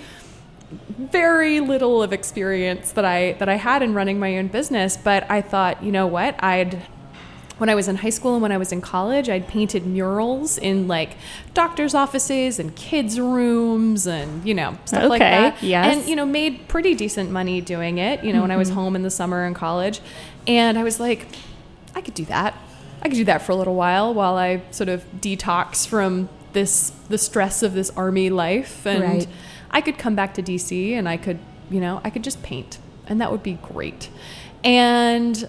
very 0.99 1.61
little 1.61 2.03
of 2.03 2.13
experience 2.13 2.93
that 2.93 3.05
I 3.05 3.33
that 3.35 3.49
I 3.49 3.57
had 3.57 3.83
in 3.83 3.95
running 3.95 4.19
my 4.19 4.39
own 4.39 4.49
business, 4.49 4.97
but 4.97 5.31
I 5.31 5.41
thought, 5.41 5.83
you 5.83 5.93
know 5.93 6.07
what? 6.07 6.43
I'd 6.43 6.83
when 7.59 7.69
I 7.69 7.75
was 7.75 7.87
in 7.87 7.97
high 7.97 8.11
school 8.11 8.33
and 8.35 8.43
when 8.43 8.51
I 8.53 8.59
was 8.59 8.73
in 8.73 8.81
college, 8.81 9.29
I'd 9.29 9.47
painted 9.47 9.87
murals 9.87 10.59
in 10.59 10.89
like 10.89 11.17
doctors' 11.55 11.95
offices 11.95 12.59
and 12.59 12.75
kids' 12.75 13.21
rooms 13.21 14.07
and, 14.07 14.47
you 14.47 14.55
know, 14.55 14.77
stuff 14.87 15.09
like 15.09 15.23
Okay, 15.23 15.31
that. 15.31 15.63
yes. 15.63 15.97
And, 15.97 16.09
you 16.09 16.17
know, 16.17 16.27
made 16.27 16.67
pretty 16.67 16.95
decent 16.95 17.31
money 17.31 17.61
doing 17.61 17.99
it, 17.99 18.25
you 18.25 18.33
know, 18.33 18.43
when 18.43 18.51
I 18.51 18.57
was 18.57 18.71
mm-hmm. 18.71 18.79
home 18.81 18.97
in 18.97 19.03
the 19.03 19.11
summer 19.11 19.45
in 19.45 19.55
college. 19.55 20.01
And 20.47 20.77
I 20.79 20.83
was 20.83 20.99
like, 20.99 21.29
I 21.95 22.01
could 22.01 22.15
do 22.15 22.25
that. 22.27 22.59
I 23.03 23.09
could 23.09 23.17
do 23.17 23.25
that 23.27 23.43
for 23.43 23.53
a 23.53 23.57
little 23.57 23.75
while 23.77 24.13
while 24.13 24.37
I 24.37 24.63
sort 24.71 24.89
of 24.89 25.05
detox 25.21 25.87
from 25.87 26.29
this 26.55 26.91
the 27.09 27.19
stress 27.19 27.63
of 27.63 27.75
this 27.75 27.91
army 27.91 28.31
life 28.31 28.87
and 28.87 29.03
Right. 29.03 29.29
I 29.71 29.81
could 29.81 29.99
come 29.99 30.15
back 30.15 30.35
to 30.35 30.43
DC 30.43 30.93
and 30.93 31.09
I 31.09 31.17
could, 31.17 31.39
you 31.71 31.81
know, 31.81 32.01
I 32.05 32.11
could 32.11 32.25
just 32.25 32.43
paint 32.43 32.79
and 33.07 33.21
that 33.21 33.31
would 33.31 33.43
be 33.43 33.55
great. 33.55 34.09
And 34.63 35.49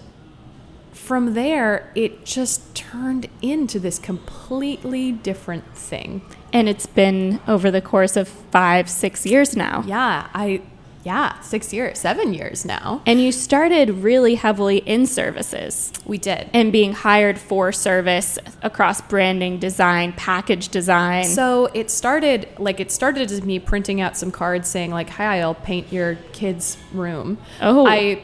from 1.06 1.34
there, 1.34 1.92
it 1.94 2.24
just 2.24 2.74
turned 2.74 3.28
into 3.40 3.78
this 3.78 3.96
completely 3.98 5.12
different 5.12 5.72
thing. 5.76 6.20
And 6.52 6.68
it's 6.68 6.86
been 6.86 7.40
over 7.46 7.70
the 7.70 7.80
course 7.80 8.16
of 8.16 8.26
five, 8.26 8.90
six 8.90 9.24
years 9.24 9.54
now. 9.56 9.84
Yeah, 9.86 10.26
I, 10.34 10.62
yeah, 11.04 11.38
six 11.42 11.72
years, 11.72 12.00
seven 12.00 12.34
years 12.34 12.64
now. 12.64 13.02
And 13.06 13.20
you 13.20 13.30
started 13.30 13.88
really 13.90 14.34
heavily 14.34 14.78
in 14.78 15.06
services 15.06 15.92
We 16.04 16.18
did. 16.18 16.50
and 16.52 16.72
being 16.72 16.92
hired 16.92 17.38
for 17.38 17.70
service 17.70 18.36
across 18.62 19.00
branding, 19.00 19.60
design, 19.60 20.12
package 20.14 20.70
design. 20.70 21.22
So 21.26 21.66
it 21.72 21.88
started 21.88 22.48
like 22.58 22.80
it 22.80 22.90
started 22.90 23.30
as 23.30 23.44
me 23.44 23.60
printing 23.60 24.00
out 24.00 24.16
some 24.16 24.32
cards 24.32 24.68
saying 24.68 24.90
like, 24.90 25.10
"Hi, 25.10 25.40
I'll 25.40 25.54
paint 25.54 25.92
your 25.92 26.16
kid's 26.32 26.76
room." 26.92 27.38
Oh. 27.60 27.86
I 27.86 28.22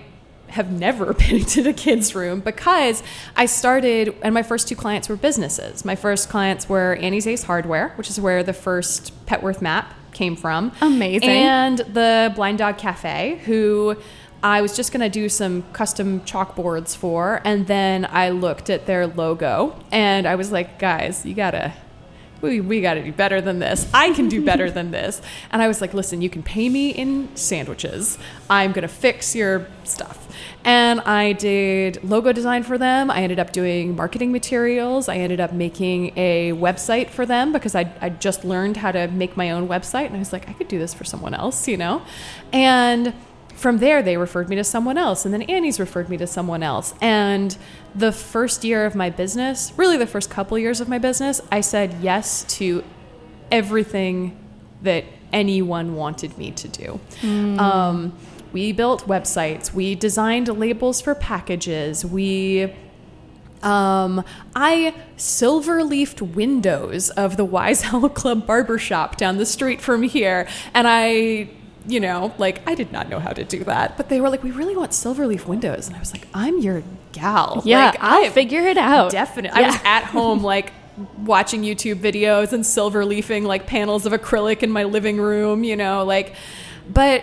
have 0.53 0.71
never 0.71 1.13
painted 1.27 1.65
the 1.65 1.73
kid's 1.73 2.15
room 2.15 2.41
because 2.41 3.03
I 3.37 3.47
started, 3.47 4.15
and 4.23 4.35
my 4.35 4.43
first 4.43 4.69
two 4.69 4.77
clients 4.77 5.09
were 5.09 5.17
businesses. 5.17 5.85
My 5.85 5.97
first 5.97 6.29
clients 6.29 6.69
were 6.69 6.97
Annie's 6.97 7.27
Ace 7.27 7.45
Hardware, 7.45 7.91
which 7.97 8.09
is 8.11 8.21
where 8.21 8.43
the 8.43 8.53
first 8.53 9.13
Petworth 9.27 9.61
map 9.61 9.95
came 10.13 10.37
from. 10.37 10.73
Amazing. 10.81 11.29
And 11.29 11.79
the 11.79 12.33
Blind 12.35 12.59
Dog 12.59 12.79
Cafe, 12.79 13.41
who 13.45 13.97
I 14.43 14.61
was 14.61 14.77
just 14.77 14.93
going 14.93 15.01
to 15.01 15.09
do 15.09 15.29
some 15.29 15.63
custom 15.73 16.21
chalkboards 16.23 16.97
for. 16.97 17.41
And 17.45 17.67
then 17.67 18.07
I 18.11 18.31
looked 18.31 18.71
at 18.71 18.87
their 18.87 19.07
logo 19.07 19.79
and 19.91 20.27
I 20.27 20.35
was 20.35 20.51
like, 20.51 20.79
guys, 20.79 21.25
you 21.25 21.35
got 21.35 21.53
to 21.53 21.73
we, 22.43 22.61
we 22.61 22.81
got 22.81 22.95
to 22.95 23.03
do 23.03 23.13
better 23.13 23.41
than 23.41 23.61
this. 23.61 23.89
I 23.95 24.13
can 24.13 24.29
do 24.29 24.45
better 24.45 24.71
than 24.71 24.91
this. 24.91 25.23
And 25.51 25.63
I 25.63 25.69
was 25.69 25.81
like, 25.81 25.95
listen, 25.95 26.21
you 26.21 26.29
can 26.29 26.43
pay 26.43 26.69
me 26.69 26.91
in 26.91 27.35
sandwiches. 27.37 28.19
I'm 28.51 28.73
going 28.73 28.83
to 28.83 28.89
fix 28.89 29.35
your 29.35 29.67
stuff. 29.85 30.29
And 30.65 31.01
I 31.01 31.33
did 31.33 32.03
logo 32.05 32.33
design 32.33 32.63
for 32.63 32.79
them. 32.79 33.11
I 33.11 33.23
ended 33.23 33.39
up 33.39 33.53
doing 33.53 33.97
marketing 33.97 34.33
materials. 34.33 35.09
I 35.09 35.17
ended 35.17 35.41
up 35.41 35.53
making 35.53 36.17
a 36.19 36.53
website 36.53 37.11
for 37.11 37.25
them 37.25 37.53
because 37.53 37.75
I, 37.75 37.93
I 38.01 38.11
just 38.11 38.45
learned 38.45 38.77
how 38.77 38.93
to 38.93 39.09
make 39.09 39.37
my 39.37 39.51
own 39.51 39.69
website. 39.69 40.07
And 40.07 40.17
I 40.17 40.19
was 40.19 40.33
like, 40.33 40.49
I 40.49 40.53
could 40.53 40.69
do 40.69 40.79
this 40.79 40.93
for 40.95 41.05
someone 41.05 41.35
else, 41.35 41.69
you 41.69 41.77
know? 41.77 42.03
And 42.53 43.15
from 43.63 43.79
there, 43.79 44.03
they 44.03 44.17
referred 44.17 44.49
me 44.49 44.57
to 44.57 44.65
someone 44.65 44.99
else, 44.99 45.25
and 45.25 45.33
then 45.33 45.43
Annie's 45.43 45.79
referred 45.79 46.09
me 46.09 46.17
to 46.19 46.27
someone 46.27 46.63
else. 46.63 46.95
And 47.01 47.57
the 47.95 48.11
first 48.13 48.65
year 48.65 48.85
of 48.85 48.95
my 48.95 49.09
business, 49.09 49.73
really 49.77 49.97
the 49.97 50.07
first 50.07 50.29
couple 50.29 50.59
years 50.59 50.81
of 50.81 50.89
my 50.89 50.99
business, 50.99 51.41
I 51.51 51.61
said 51.61 51.95
yes 52.03 52.45
to 52.57 52.83
everything 53.51 54.37
that 54.83 55.05
anyone 55.33 55.95
wanted 55.95 56.37
me 56.37 56.51
to 56.51 56.69
do. 56.69 57.01
Um, 57.61 58.19
we 58.53 58.73
built 58.73 59.07
websites, 59.07 59.73
we 59.73 59.95
designed 59.95 60.49
labels 60.49 61.01
for 61.01 61.15
packages, 61.15 62.05
we 62.05 62.75
um, 63.63 64.25
I 64.57 64.93
silver 65.17 65.85
leafed 65.85 66.21
windows 66.21 67.11
of 67.11 67.37
the 67.37 67.45
Wise 67.57 67.85
Owl 67.85 68.09
Club 68.09 68.45
barbershop 68.45 69.17
down 69.17 69.37
the 69.37 69.47
street 69.47 69.81
from 69.81 70.03
here. 70.03 70.49
And 70.75 70.89
I, 70.89 71.49
you 71.87 72.01
know, 72.01 72.35
like, 72.39 72.67
I 72.69 72.75
did 72.75 72.93
not 72.93 73.09
know 73.09 73.19
how 73.19 73.31
to 73.31 73.45
do 73.45 73.65
that. 73.65 73.97
But 73.97 74.09
they 74.09 74.21
were 74.21 74.31
like, 74.31 74.43
we 74.43 74.51
really 74.51 74.77
want 74.77 74.95
silver 74.95 75.27
leaf 75.27 75.47
windows. 75.47 75.87
And 75.87 75.97
I 75.97 75.99
was 75.99 76.13
like, 76.13 76.27
I'm 76.35 76.59
your 76.59 76.83
gal. 77.13 77.63
Yeah, 77.65 77.87
like, 77.87 77.97
I'll 78.01 78.25
I 78.27 78.31
figure 78.31 78.63
it 78.63 78.79
out. 78.79 79.11
Definitely. 79.11 79.63
I 79.63 79.67
was 79.67 79.81
at 79.85 80.05
home, 80.05 80.43
like, 80.43 80.73
watching 81.19 81.63
YouTube 81.63 81.97
videos 81.97 82.53
and 82.53 82.65
silver 82.65 83.05
leafing, 83.05 83.45
like, 83.45 83.67
panels 83.67 84.07
of 84.07 84.13
acrylic 84.13 84.63
in 84.63 84.71
my 84.71 84.85
living 84.85 85.19
room, 85.19 85.65
you 85.65 85.77
know, 85.77 86.05
like, 86.05 86.35
but 86.89 87.23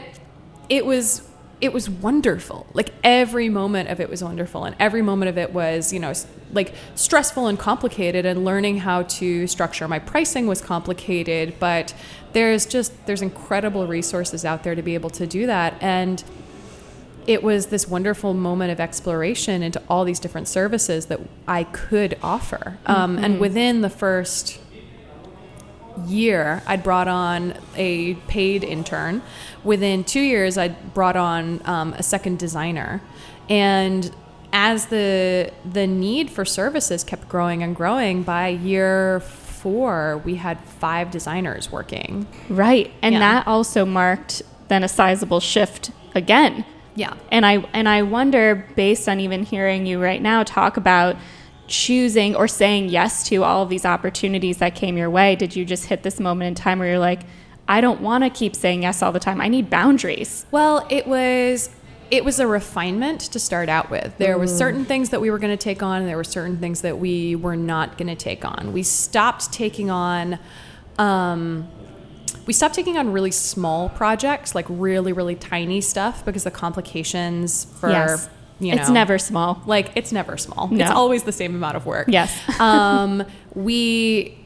it 0.70 0.86
was 0.86 1.28
it 1.62 1.74
was 1.74 1.90
wonderful 1.90 2.66
like 2.74 2.92
every 3.04 3.50
moment 3.50 3.90
of 3.90 4.00
it 4.00 4.10
was 4.10 4.24
wonderful 4.24 4.64
and 4.64 4.76
every 4.80 5.02
moment 5.02 5.28
of 5.28 5.38
it 5.38 5.52
was 5.52 5.92
you 5.92 6.00
know 6.00 6.14
like 6.54 6.74
stressful 6.96 7.48
and 7.48 7.60
complicated 7.60 8.26
and 8.26 8.46
learning 8.46 8.78
how 8.78 9.04
to 9.04 9.46
structure 9.46 9.88
my 9.88 10.00
pricing 10.00 10.48
was 10.48 10.62
complicated 10.62 11.54
but 11.60 11.94
there's 12.34 12.66
just 12.66 12.94
there's 13.06 13.22
incredible 13.22 13.88
resources 13.88 14.46
out 14.46 14.64
there 14.64 14.76
to 14.76 14.82
be 14.82 14.94
able 14.94 15.10
to 15.10 15.26
do 15.28 15.46
that 15.46 15.74
and 15.82 16.24
it 17.28 17.44
was 17.44 17.68
this 17.68 17.88
wonderful 17.88 18.34
moment 18.34 18.72
of 18.72 18.80
exploration 18.80 19.62
into 19.62 19.80
all 19.88 20.04
these 20.04 20.20
different 20.20 20.48
services 20.48 21.08
that 21.08 21.20
I 21.48 21.64
could 21.66 22.18
offer. 22.24 22.80
Um, 22.88 23.16
Mm-hmm. 23.18 23.24
and 23.24 23.40
within 23.40 23.82
the 23.82 23.90
first 23.90 24.60
year, 26.08 26.64
I'd 26.66 26.82
brought 26.82 27.08
on 27.08 27.54
a 27.76 28.16
paid 28.16 28.64
intern. 28.64 29.22
Within 29.64 30.04
two 30.06 30.22
years, 30.22 30.58
I'd 30.58 30.94
brought 30.94 31.18
on 31.18 31.62
um, 31.66 31.94
a 31.94 32.04
second 32.04 32.40
designer. 32.40 33.02
And 33.50 34.12
as 34.52 34.88
the 34.88 35.52
the 35.72 35.86
need 35.86 36.32
for 36.32 36.46
services 36.46 37.04
kept 37.04 37.30
growing 37.30 37.62
and 37.62 37.76
growing, 37.76 38.24
by 38.24 38.48
year 38.48 39.20
four, 39.62 40.22
we 40.26 40.36
had 40.36 40.60
five 40.60 41.12
designers 41.12 41.72
working. 41.72 42.28
Right. 42.50 42.92
And 43.02 43.14
Yeah. 43.14 43.20
that 43.20 43.48
also 43.48 43.86
marked 43.86 44.42
then 44.68 44.84
a 44.84 44.88
sizable 44.88 45.40
shift 45.40 45.92
again. 46.16 46.66
Yeah. 46.96 47.14
And 47.32 47.46
I 47.46 47.66
and 47.74 47.88
I 47.90 48.02
wonder 48.04 48.66
based 48.76 49.08
on 49.10 49.20
even 49.20 49.44
hearing 49.44 49.86
you 49.86 50.02
right 50.02 50.22
now 50.22 50.44
talk 50.44 50.78
about 50.78 51.16
choosing 51.68 52.36
or 52.36 52.48
saying 52.48 52.90
yes 52.90 53.24
to 53.30 53.44
all 53.44 53.64
of 53.64 53.70
these 53.70 53.86
opportunities 53.86 54.58
that 54.58 54.74
came 54.76 54.98
your 54.98 55.10
way, 55.10 55.36
did 55.36 55.56
you 55.56 55.66
just 55.66 55.86
hit 55.86 56.04
this 56.04 56.20
moment 56.20 56.48
in 56.48 56.56
time 56.56 56.80
where 56.80 56.90
you're 56.90 57.00
like 57.00 57.22
I 57.68 57.82
don't 57.82 58.02
want 58.02 58.24
to 58.24 58.32
keep 58.32 58.56
saying 58.56 58.82
yes 58.82 59.04
all 59.04 59.12
the 59.12 59.20
time. 59.20 59.40
I 59.40 59.48
need 59.48 59.70
boundaries. 59.70 60.48
Well, 60.50 60.88
it 60.90 61.06
was 61.06 61.70
it 62.12 62.26
was 62.26 62.40
a 62.40 62.48
refinement 62.48 63.22
to 63.22 63.40
start 63.40 63.70
out 63.70 63.90
with. 63.90 64.18
There 64.18 64.38
were 64.38 64.48
certain 64.48 64.86
things 64.86 65.10
that 65.10 65.22
we 65.22 65.30
were 65.30 65.40
going 65.40 65.56
to 65.56 65.64
take 65.64 65.84
on, 65.84 66.02
and 66.02 66.10
there 66.10 66.18
were 66.18 66.24
certain 66.24 66.58
things 66.58 66.82
that 66.82 66.98
we 66.98 67.36
were 67.36 67.56
not 67.56 67.98
going 67.98 68.08
to 68.08 68.16
take 68.16 68.44
on. 68.44 68.74
We 68.74 68.84
stopped 68.84 69.52
taking 69.52 69.90
on 69.90 70.40
um, 70.98 71.68
we 72.46 72.54
stopped 72.54 72.74
taking 72.74 72.98
on 72.98 73.12
really 73.12 73.32
small 73.32 73.90
projects, 73.90 74.56
like 74.56 74.66
really 74.70 75.14
really 75.14 75.36
tiny 75.36 75.82
stuff 75.82 76.26
because 76.26 76.44
the 76.44 76.52
complications 76.52 77.66
for 77.80 77.90
yes. 77.90 78.28
you 78.60 78.74
know 78.74 78.82
it's 78.82 78.90
never 78.90 79.20
small. 79.20 79.62
like 79.66 79.92
it's 79.96 80.12
never 80.12 80.38
small. 80.38 80.68
No. 80.68 80.84
It's 80.84 80.92
always 80.92 81.24
the 81.24 81.32
same 81.32 81.56
amount 81.56 81.78
of 81.78 81.86
work. 81.86 82.08
Yes. 82.10 82.38
um, 82.60 83.24
we 83.54 84.39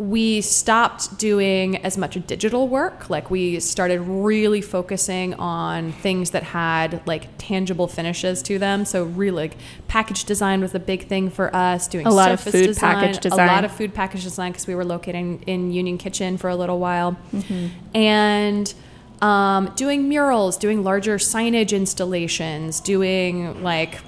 we 0.00 0.40
stopped 0.40 1.18
doing 1.18 1.76
as 1.84 1.98
much 1.98 2.16
digital 2.26 2.66
work. 2.68 3.10
Like 3.10 3.30
we 3.30 3.60
started 3.60 4.00
really 4.00 4.62
focusing 4.62 5.34
on 5.34 5.92
things 5.92 6.30
that 6.30 6.42
had 6.42 7.06
like 7.06 7.28
tangible 7.36 7.86
finishes 7.86 8.42
to 8.44 8.58
them. 8.58 8.86
So 8.86 9.04
really, 9.04 9.48
like 9.48 9.56
package 9.88 10.24
design 10.24 10.62
was 10.62 10.74
a 10.74 10.78
big 10.78 11.06
thing 11.06 11.28
for 11.28 11.54
us. 11.54 11.86
Doing 11.86 12.06
A 12.06 12.10
lot 12.10 12.32
of 12.32 12.40
food 12.40 12.68
design, 12.68 12.94
package 12.94 13.26
a 13.26 13.36
lot 13.36 13.62
of 13.66 13.72
food 13.72 13.92
package 13.92 14.22
design 14.22 14.52
because 14.52 14.66
we 14.66 14.74
were 14.74 14.86
located 14.86 15.16
in, 15.16 15.42
in 15.42 15.70
Union 15.70 15.98
Kitchen 15.98 16.38
for 16.38 16.48
a 16.48 16.56
little 16.56 16.78
while, 16.78 17.18
Mm-hmm. 17.34 17.66
and 17.94 18.74
um, 19.20 19.70
doing 19.76 20.08
murals, 20.08 20.56
doing 20.56 20.82
larger 20.82 21.16
signage 21.18 21.76
installations, 21.76 22.80
doing 22.80 23.62
like 23.62 23.98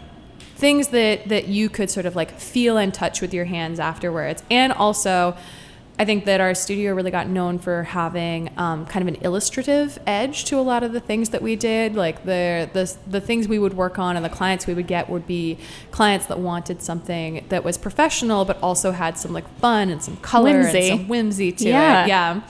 things 0.57 0.89
that 0.89 1.29
that 1.29 1.49
you 1.49 1.69
could 1.69 1.91
sort 1.91 2.07
of 2.07 2.17
like 2.17 2.41
feel 2.41 2.79
and 2.79 2.95
touch 2.95 3.21
with 3.21 3.35
your 3.35 3.45
hands 3.45 3.79
afterwards 3.79 4.43
and 4.51 4.73
also 4.73 5.37
i 6.03 6.05
think 6.05 6.25
that 6.25 6.41
our 6.41 6.55
studio 6.55 6.89
really 6.99 7.11
got 7.19 7.27
known 7.29 7.55
for 7.59 7.77
having 7.85 8.51
um, 8.57 8.79
kind 8.93 9.03
of 9.07 9.15
an 9.15 9.21
illustrative 9.23 9.99
edge 10.07 10.45
to 10.45 10.55
a 10.59 10.65
lot 10.73 10.83
of 10.87 10.91
the 10.93 11.01
things 11.01 11.27
that 11.31 11.43
we 11.43 11.55
did 11.57 11.95
like 11.95 12.17
the, 12.25 12.69
the 12.73 12.85
the 13.17 13.21
things 13.29 13.43
we 13.55 13.59
would 13.65 13.75
work 13.85 13.99
on 13.99 14.17
and 14.17 14.25
the 14.25 14.35
clients 14.41 14.67
we 14.67 14.75
would 14.75 14.87
get 14.97 15.09
would 15.09 15.27
be 15.27 15.57
clients 15.99 16.27
that 16.27 16.39
wanted 16.39 16.83
something 16.83 17.45
that 17.49 17.63
was 17.69 17.79
professional 17.79 18.45
but 18.45 18.57
also 18.63 18.91
had 18.93 19.17
some 19.17 19.33
like 19.33 19.49
fun 19.59 19.89
and 19.91 20.03
some 20.03 20.17
color 20.19 20.59
Whimsy. 20.63 20.79
and 20.91 20.99
some 21.01 21.09
whimsy 21.09 21.53
to 21.53 21.69
Yeah. 21.69 22.05
it 22.05 22.09
yeah 22.09 22.41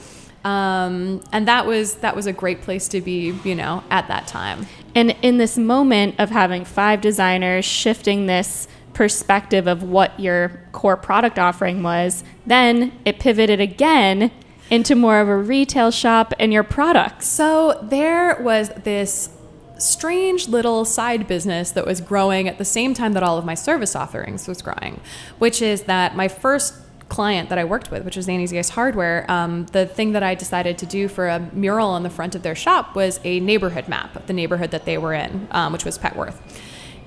um, 0.45 1.21
and 1.31 1.47
that 1.47 1.65
was 1.65 1.95
that 2.05 2.15
was 2.15 2.25
a 2.27 2.33
great 2.33 2.61
place 2.61 2.87
to 2.89 2.99
be 3.01 3.33
you 3.43 3.55
know 3.55 3.83
at 3.89 4.07
that 4.09 4.27
time 4.27 4.59
And 4.95 5.15
in 5.21 5.37
this 5.37 5.57
moment 5.57 6.15
of 6.19 6.29
having 6.31 6.65
five 6.65 6.99
designers 7.01 7.65
shifting 7.65 8.25
this 8.27 8.67
perspective 8.93 9.67
of 9.67 9.83
what 9.83 10.19
your 10.19 10.61
core 10.71 10.97
product 10.97 11.39
offering 11.39 11.83
was, 11.83 12.23
then 12.45 12.91
it 13.05 13.19
pivoted 13.19 13.59
again 13.59 14.31
into 14.69 14.95
more 14.95 15.19
of 15.19 15.27
a 15.27 15.37
retail 15.37 15.91
shop 15.91 16.33
and 16.39 16.53
your 16.53 16.63
products. 16.63 17.27
So 17.27 17.79
there 17.83 18.41
was 18.41 18.69
this 18.69 19.29
strange 19.77 20.47
little 20.47 20.85
side 20.85 21.27
business 21.27 21.71
that 21.71 21.85
was 21.85 21.99
growing 21.99 22.47
at 22.47 22.57
the 22.57 22.65
same 22.65 22.93
time 22.93 23.13
that 23.13 23.23
all 23.23 23.37
of 23.37 23.45
my 23.45 23.55
service 23.55 23.95
offerings 23.95 24.47
was 24.47 24.61
growing, 24.61 25.01
which 25.39 25.61
is 25.61 25.83
that 25.83 26.15
my 26.15 26.27
first 26.27 26.75
client 27.09 27.49
that 27.49 27.57
I 27.57 27.65
worked 27.65 27.91
with, 27.91 28.05
which 28.05 28.15
was 28.15 28.27
Annie's 28.27 28.53
Ace 28.53 28.69
Hardware, 28.69 29.29
um, 29.29 29.65
the 29.67 29.85
thing 29.85 30.13
that 30.13 30.23
I 30.23 30.35
decided 30.35 30.77
to 30.79 30.85
do 30.85 31.07
for 31.07 31.27
a 31.27 31.39
mural 31.53 31.89
on 31.89 32.03
the 32.03 32.09
front 32.09 32.33
of 32.33 32.41
their 32.43 32.55
shop 32.55 32.95
was 32.95 33.19
a 33.23 33.39
neighborhood 33.41 33.87
map 33.87 34.15
of 34.15 34.25
the 34.25 34.33
neighborhood 34.33 34.71
that 34.71 34.85
they 34.85 34.97
were 34.97 35.13
in, 35.13 35.47
um, 35.51 35.73
which 35.73 35.85
was 35.85 35.99
Petworth. 35.99 36.37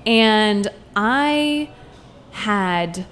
And 0.05 0.69
I 0.95 1.69
had 2.37 3.05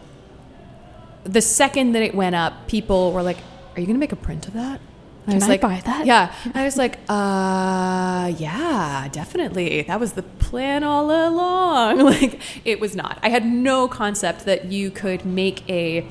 the 1.24 1.42
second 1.42 1.94
that 1.94 2.04
it 2.04 2.14
went 2.16 2.36
up, 2.36 2.68
people 2.68 3.12
were 3.12 3.24
like, 3.24 3.38
"Are 3.76 3.80
you 3.80 3.86
going 3.88 3.96
to 3.96 4.00
make 4.00 4.12
a 4.12 4.16
print 4.28 4.48
of 4.48 4.54
that?" 4.54 4.80
Can 5.26 5.34
was 5.36 5.44
I 5.46 5.48
like, 5.48 5.62
buy 5.62 5.82
that? 5.86 6.06
Yeah. 6.06 6.32
I 6.54 6.66
was 6.66 6.78
like, 6.78 7.00
"Uh, 7.10 8.32
yeah, 8.38 9.08
definitely. 9.12 9.82
That 9.82 10.00
was 10.00 10.14
the 10.14 10.22
plan 10.24 10.84
all 10.84 11.06
along." 11.10 12.00
Like, 12.06 12.40
it 12.64 12.80
was 12.80 12.96
not. 12.96 13.18
I 13.24 13.30
had 13.30 13.46
no 13.46 13.88
concept 13.88 14.46
that 14.46 14.66
you 14.72 14.92
could 14.92 15.26
make 15.26 15.68
a 15.70 16.06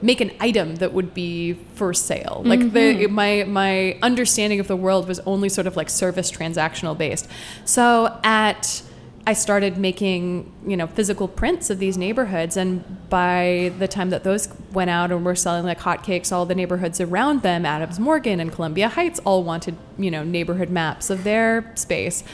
make 0.00 0.20
an 0.20 0.30
item 0.38 0.76
that 0.76 0.92
would 0.92 1.12
be 1.14 1.54
for 1.74 1.92
sale. 1.92 2.42
Like 2.44 2.60
Mm-hmm. 2.60 3.00
the 3.00 3.06
my 3.08 3.44
my 3.48 3.98
understanding 4.02 4.60
of 4.60 4.68
the 4.68 4.76
world 4.76 5.08
was 5.08 5.18
only 5.26 5.48
sort 5.48 5.66
of 5.66 5.74
like 5.76 5.90
service 5.90 6.30
transactional 6.30 6.96
based. 6.96 7.26
So 7.64 8.16
at 8.22 8.82
I 9.28 9.34
started 9.34 9.76
making, 9.76 10.50
you 10.66 10.74
know, 10.74 10.86
physical 10.86 11.28
prints 11.28 11.68
of 11.68 11.78
these 11.78 11.98
neighborhoods 11.98 12.56
and 12.56 12.82
by 13.10 13.70
the 13.78 13.86
time 13.86 14.08
that 14.08 14.24
those 14.24 14.48
went 14.72 14.88
out 14.88 15.12
and 15.12 15.22
were 15.22 15.36
selling 15.36 15.66
like 15.66 15.80
hotcakes, 15.80 16.32
all 16.32 16.46
the 16.46 16.54
neighborhoods 16.54 16.98
around 16.98 17.42
them, 17.42 17.66
Adams 17.66 18.00
Morgan 18.00 18.40
and 18.40 18.50
Columbia 18.50 18.88
Heights 18.88 19.20
all 19.26 19.44
wanted, 19.44 19.76
you 19.98 20.10
know, 20.10 20.24
neighborhood 20.24 20.70
maps 20.70 21.10
of 21.10 21.24
their 21.24 21.70
space. 21.74 22.24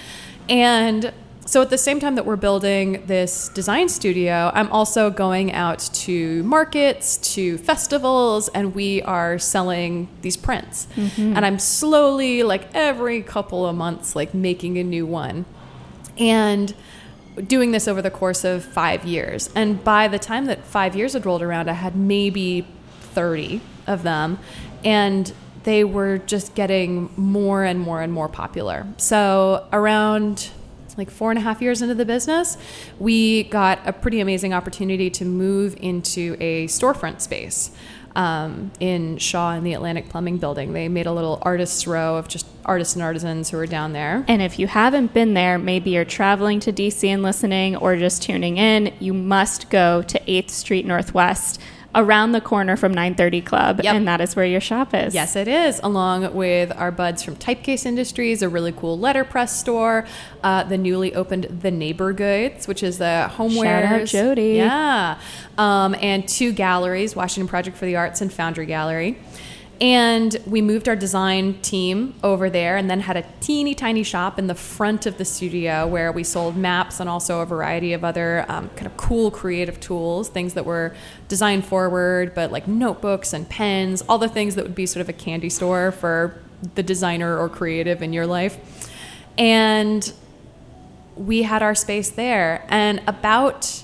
And 0.48 1.12
so 1.46 1.62
at 1.62 1.70
the 1.70 1.78
same 1.78 1.98
time 1.98 2.14
that 2.14 2.26
we're 2.26 2.36
building 2.36 3.02
this 3.06 3.48
design 3.48 3.88
studio, 3.88 4.52
I'm 4.54 4.70
also 4.70 5.10
going 5.10 5.50
out 5.50 5.80
to 5.94 6.44
markets, 6.44 7.16
to 7.34 7.58
festivals, 7.58 8.46
and 8.50 8.72
we 8.72 9.02
are 9.02 9.40
selling 9.40 10.08
these 10.22 10.36
prints. 10.36 10.86
Mm-hmm. 10.94 11.36
And 11.36 11.44
I'm 11.44 11.58
slowly, 11.58 12.44
like 12.44 12.72
every 12.72 13.20
couple 13.20 13.66
of 13.66 13.74
months, 13.74 14.14
like 14.14 14.32
making 14.32 14.78
a 14.78 14.84
new 14.84 15.06
one. 15.06 15.44
And 16.16 16.74
doing 17.46 17.72
this 17.72 17.88
over 17.88 18.00
the 18.00 18.10
course 18.10 18.44
of 18.44 18.64
five 18.64 19.04
years. 19.04 19.50
And 19.54 19.82
by 19.82 20.08
the 20.08 20.18
time 20.18 20.46
that 20.46 20.64
five 20.64 20.94
years 20.94 21.14
had 21.14 21.26
rolled 21.26 21.42
around, 21.42 21.68
I 21.68 21.74
had 21.74 21.96
maybe 21.96 22.66
30 23.00 23.60
of 23.86 24.02
them. 24.02 24.38
And 24.84 25.32
they 25.64 25.82
were 25.82 26.18
just 26.18 26.54
getting 26.54 27.10
more 27.16 27.64
and 27.64 27.80
more 27.80 28.02
and 28.02 28.12
more 28.12 28.28
popular. 28.28 28.86
So 28.98 29.66
around 29.72 30.50
like 30.96 31.10
four 31.10 31.30
and 31.30 31.38
a 31.38 31.42
half 31.42 31.60
years 31.60 31.82
into 31.82 31.94
the 31.94 32.04
business, 32.04 32.56
we 32.98 33.44
got 33.44 33.80
a 33.84 33.92
pretty 33.92 34.20
amazing 34.20 34.54
opportunity 34.54 35.10
to 35.10 35.24
move 35.24 35.76
into 35.80 36.36
a 36.38 36.66
storefront 36.66 37.20
space 37.20 37.70
um, 38.16 38.70
in 38.80 39.18
Shaw 39.18 39.52
in 39.54 39.64
the 39.64 39.74
Atlantic 39.74 40.08
Plumbing 40.08 40.38
Building. 40.38 40.72
They 40.72 40.88
made 40.88 41.06
a 41.06 41.12
little 41.12 41.38
artists' 41.42 41.86
row 41.86 42.16
of 42.16 42.28
just 42.28 42.46
artists 42.64 42.94
and 42.94 43.02
artisans 43.02 43.50
who 43.50 43.56
were 43.56 43.66
down 43.66 43.92
there. 43.92 44.24
And 44.28 44.40
if 44.40 44.58
you 44.58 44.66
haven't 44.66 45.12
been 45.12 45.34
there, 45.34 45.58
maybe 45.58 45.90
you're 45.90 46.04
traveling 46.04 46.60
to 46.60 46.72
DC 46.72 47.06
and 47.06 47.22
listening 47.22 47.76
or 47.76 47.96
just 47.96 48.22
tuning 48.22 48.56
in, 48.56 48.94
you 49.00 49.12
must 49.12 49.70
go 49.70 50.02
to 50.02 50.18
8th 50.20 50.50
Street 50.50 50.86
Northwest 50.86 51.60
around 51.94 52.32
the 52.32 52.40
corner 52.40 52.76
from 52.76 52.92
930 52.92 53.40
Club. 53.42 53.80
Yep. 53.82 53.94
And 53.94 54.08
that 54.08 54.20
is 54.20 54.36
where 54.36 54.46
your 54.46 54.60
shop 54.60 54.94
is. 54.94 55.14
Yes, 55.14 55.36
it 55.36 55.48
is, 55.48 55.80
along 55.82 56.34
with 56.34 56.72
our 56.76 56.90
buds 56.90 57.22
from 57.22 57.36
Typecase 57.36 57.86
Industries, 57.86 58.42
a 58.42 58.48
really 58.48 58.72
cool 58.72 58.98
letterpress 58.98 59.58
store, 59.58 60.06
uh, 60.42 60.64
the 60.64 60.78
newly 60.78 61.14
opened 61.14 61.44
The 61.44 61.70
Neighbor 61.70 62.12
Goods, 62.12 62.66
which 62.68 62.82
is 62.82 62.98
the 62.98 63.30
homewares. 63.34 63.62
Shout 63.62 63.84
out 63.84 64.06
Jody. 64.06 64.54
Yeah. 64.54 65.18
Um, 65.58 65.94
and 66.00 66.26
two 66.26 66.52
galleries, 66.52 67.14
Washington 67.14 67.48
Project 67.48 67.76
for 67.76 67.86
the 67.86 67.96
Arts 67.96 68.20
and 68.20 68.32
Foundry 68.32 68.66
Gallery. 68.66 69.18
And 69.80 70.36
we 70.46 70.62
moved 70.62 70.88
our 70.88 70.96
design 70.96 71.60
team 71.60 72.14
over 72.22 72.48
there 72.48 72.76
and 72.76 72.88
then 72.88 73.00
had 73.00 73.16
a 73.16 73.24
teeny 73.40 73.74
tiny 73.74 74.02
shop 74.02 74.38
in 74.38 74.46
the 74.46 74.54
front 74.54 75.04
of 75.06 75.18
the 75.18 75.24
studio 75.24 75.86
where 75.86 76.12
we 76.12 76.22
sold 76.24 76.56
maps 76.56 77.00
and 77.00 77.08
also 77.08 77.40
a 77.40 77.46
variety 77.46 77.92
of 77.92 78.04
other 78.04 78.46
um, 78.48 78.68
kind 78.70 78.86
of 78.86 78.96
cool 78.96 79.30
creative 79.30 79.80
tools, 79.80 80.28
things 80.28 80.54
that 80.54 80.64
were 80.64 80.94
design 81.28 81.60
forward, 81.60 82.34
but 82.34 82.52
like 82.52 82.68
notebooks 82.68 83.32
and 83.32 83.48
pens, 83.48 84.02
all 84.08 84.18
the 84.18 84.28
things 84.28 84.54
that 84.54 84.64
would 84.64 84.74
be 84.74 84.86
sort 84.86 85.00
of 85.00 85.08
a 85.08 85.12
candy 85.12 85.50
store 85.50 85.90
for 85.92 86.40
the 86.74 86.82
designer 86.82 87.38
or 87.38 87.48
creative 87.48 88.02
in 88.02 88.12
your 88.12 88.26
life. 88.26 88.58
And 89.36 90.12
we 91.16 91.42
had 91.42 91.62
our 91.62 91.74
space 91.74 92.10
there. 92.10 92.64
And 92.68 93.02
about 93.06 93.83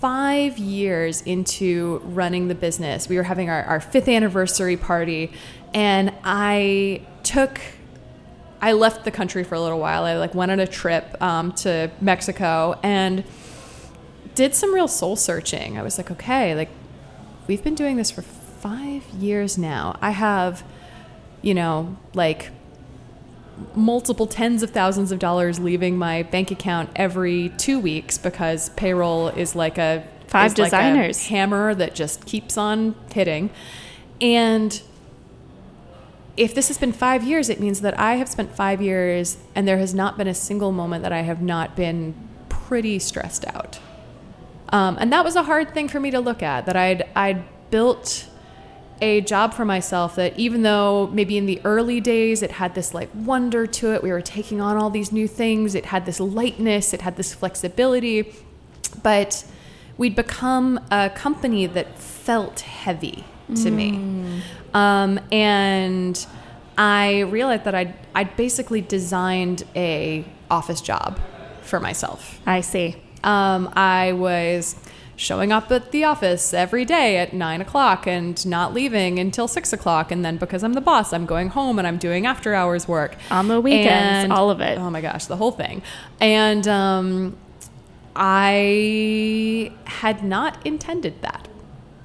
five 0.00 0.58
years 0.58 1.22
into 1.22 2.00
running 2.04 2.48
the 2.48 2.54
business, 2.54 3.08
we 3.08 3.16
were 3.16 3.22
having 3.22 3.50
our, 3.50 3.62
our 3.64 3.80
fifth 3.80 4.08
anniversary 4.08 4.76
party, 4.76 5.30
and 5.74 6.12
I 6.24 7.02
took. 7.22 7.60
I 8.62 8.72
left 8.72 9.04
the 9.04 9.10
country 9.10 9.42
for 9.42 9.54
a 9.54 9.60
little 9.60 9.78
while. 9.78 10.04
I 10.04 10.18
like 10.18 10.34
went 10.34 10.52
on 10.52 10.60
a 10.60 10.66
trip 10.66 11.16
um, 11.22 11.52
to 11.52 11.90
Mexico 11.98 12.78
and 12.82 13.24
did 14.34 14.54
some 14.54 14.74
real 14.74 14.88
soul 14.88 15.16
searching. 15.16 15.78
I 15.78 15.82
was 15.82 15.96
like, 15.96 16.10
okay, 16.10 16.54
like 16.54 16.68
we've 17.46 17.64
been 17.64 17.74
doing 17.74 17.96
this 17.96 18.10
for 18.10 18.20
five 18.20 19.08
years 19.08 19.56
now. 19.56 19.98
I 20.02 20.10
have, 20.10 20.62
you 21.40 21.54
know, 21.54 21.96
like 22.12 22.50
multiple 23.74 24.26
tens 24.26 24.62
of 24.62 24.70
thousands 24.70 25.12
of 25.12 25.18
dollars 25.18 25.58
leaving 25.58 25.96
my 25.96 26.22
bank 26.22 26.50
account 26.50 26.90
every 26.96 27.50
two 27.58 27.78
weeks 27.78 28.18
because 28.18 28.68
payroll 28.70 29.28
is 29.28 29.54
like 29.54 29.78
a 29.78 30.04
Five 30.26 30.52
is 30.52 30.58
like 30.58 30.68
a 30.68 30.76
designers. 30.76 31.26
hammer 31.26 31.74
that 31.74 31.94
just 31.94 32.24
keeps 32.24 32.56
on 32.56 32.94
hitting 33.12 33.50
and 34.20 34.80
if 36.36 36.54
this 36.54 36.68
has 36.68 36.78
been 36.78 36.92
five 36.92 37.24
years 37.24 37.48
it 37.48 37.58
means 37.58 37.80
that 37.80 37.98
i 37.98 38.14
have 38.14 38.28
spent 38.28 38.54
five 38.54 38.80
years 38.80 39.38
and 39.56 39.66
there 39.66 39.78
has 39.78 39.92
not 39.92 40.16
been 40.16 40.28
a 40.28 40.34
single 40.34 40.70
moment 40.70 41.02
that 41.02 41.12
i 41.12 41.22
have 41.22 41.42
not 41.42 41.74
been 41.74 42.14
pretty 42.48 42.98
stressed 42.98 43.44
out 43.48 43.80
um, 44.68 44.96
and 45.00 45.12
that 45.12 45.24
was 45.24 45.34
a 45.34 45.42
hard 45.42 45.74
thing 45.74 45.88
for 45.88 45.98
me 45.98 46.12
to 46.12 46.20
look 46.20 46.42
at 46.44 46.64
that 46.66 46.76
i'd 46.76 47.02
i'd 47.16 47.42
built 47.72 48.28
a 49.00 49.20
job 49.22 49.54
for 49.54 49.64
myself 49.64 50.16
that 50.16 50.38
even 50.38 50.62
though 50.62 51.08
maybe 51.08 51.36
in 51.36 51.46
the 51.46 51.60
early 51.64 52.00
days 52.00 52.42
it 52.42 52.50
had 52.52 52.74
this 52.74 52.92
like 52.94 53.08
wonder 53.14 53.66
to 53.66 53.92
it 53.94 54.02
we 54.02 54.10
were 54.10 54.20
taking 54.20 54.60
on 54.60 54.76
all 54.76 54.90
these 54.90 55.10
new 55.12 55.26
things 55.26 55.74
it 55.74 55.86
had 55.86 56.06
this 56.06 56.20
lightness 56.20 56.92
it 56.92 57.00
had 57.02 57.16
this 57.16 57.32
flexibility 57.34 58.34
but 59.02 59.44
we'd 59.96 60.16
become 60.16 60.80
a 60.90 61.10
company 61.10 61.66
that 61.66 61.98
felt 61.98 62.60
heavy 62.60 63.24
to 63.56 63.70
me. 63.70 64.42
Um, 64.74 65.18
and 65.32 66.26
i 66.78 67.20
realized 67.20 67.64
that 67.64 67.74
I'd, 67.74 67.94
I'd 68.14 68.36
basically 68.36 68.80
designed 68.80 69.64
a 69.74 70.24
office 70.50 70.80
job 70.80 71.18
for 71.62 71.80
myself. 71.80 72.40
I 72.46 72.60
see. 72.60 72.96
um, 73.24 73.70
I 73.74 74.12
was 74.12 74.76
showing 75.20 75.52
up 75.52 75.70
at 75.70 75.92
the 75.92 76.02
office 76.02 76.54
every 76.54 76.82
day 76.86 77.18
at 77.18 77.34
nine 77.34 77.60
o'clock 77.60 78.06
and 78.06 78.44
not 78.46 78.72
leaving 78.72 79.18
until 79.18 79.46
six 79.46 79.70
o'clock. 79.70 80.10
And 80.10 80.24
then 80.24 80.38
because 80.38 80.64
I'm 80.64 80.72
the 80.72 80.80
boss, 80.80 81.12
I'm 81.12 81.26
going 81.26 81.50
home 81.50 81.78
and 81.78 81.86
I'm 81.86 81.98
doing 81.98 82.24
after 82.24 82.54
hours 82.54 82.88
work 82.88 83.16
On 83.30 83.46
the 83.46 83.60
weekends, 83.60 84.24
And- 84.24 84.32
all 84.32 84.50
of 84.50 84.62
it. 84.62 84.78
Oh 84.78 84.88
my 84.88 85.02
gosh, 85.02 85.26
the 85.26 85.36
whole 85.36 85.52
thing. 85.52 85.82
And 86.20 86.66
um, 86.66 87.36
I 88.16 89.72
had 89.84 90.24
not 90.24 90.64
intended 90.66 91.20
that. 91.20 91.48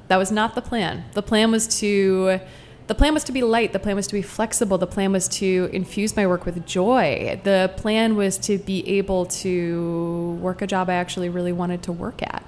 That 0.10 0.18
was 0.18 0.32
not 0.32 0.54
the 0.54 0.62
plan. 0.62 1.06
The 1.14 1.24
plan 1.24 1.52
was 1.52 1.68
to 1.80 2.42
the 2.88 2.94
plan 2.94 3.16
was 3.16 3.24
to 3.24 3.32
be 3.32 3.42
light, 3.42 3.74
the 3.74 3.80
plan 3.80 3.96
was 3.96 4.06
to 4.08 4.14
be 4.14 4.22
flexible, 4.22 4.78
the 4.78 4.86
plan 4.86 5.12
was 5.12 5.28
to 5.28 5.70
infuse 5.74 6.16
my 6.16 6.28
work 6.28 6.46
with 6.46 6.64
joy. 6.68 7.40
The 7.44 7.72
plan 7.78 8.16
was 8.16 8.38
to 8.40 8.60
be 8.60 8.88
able 9.00 9.26
to 9.28 10.38
work 10.40 10.62
a 10.62 10.68
job 10.68 10.88
I 10.90 10.94
actually 10.94 11.30
really 11.30 11.52
wanted 11.52 11.82
to 11.84 11.92
work 11.92 12.22
at. 12.22 12.44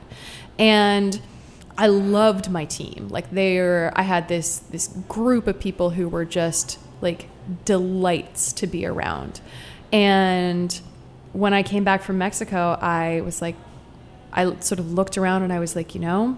And 0.60 1.20
I 1.78 1.88
loved 1.88 2.50
my 2.50 2.66
team. 2.66 3.08
Like 3.10 3.30
they're 3.32 3.94
I 3.96 4.02
had 4.02 4.28
this 4.28 4.60
this 4.60 4.88
group 5.08 5.48
of 5.48 5.60
people 5.60 5.92
who 5.92 6.10
were 6.10 6.26
just 6.26 6.80
like 7.02 7.30
delights 7.66 8.52
to 8.54 8.68
be 8.68 8.86
around. 8.86 9.42
And 9.92 10.80
when 11.34 11.54
I 11.54 11.62
came 11.64 11.84
back 11.84 12.02
from 12.02 12.18
Mexico, 12.18 12.78
I 12.82 13.22
was 13.22 13.42
like 13.42 13.56
I 14.34 14.56
sort 14.60 14.80
of 14.80 14.92
looked 14.92 15.18
around 15.18 15.44
and 15.44 15.54
I 15.54 15.60
was 15.60 15.76
like, 15.76 15.94
you 15.94 16.02
know, 16.02 16.38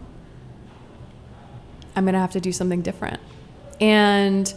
I'm 1.95 2.05
to 2.13 2.19
have 2.19 2.31
to 2.31 2.41
do 2.41 2.51
something 2.51 2.81
different. 2.81 3.19
And 3.79 4.53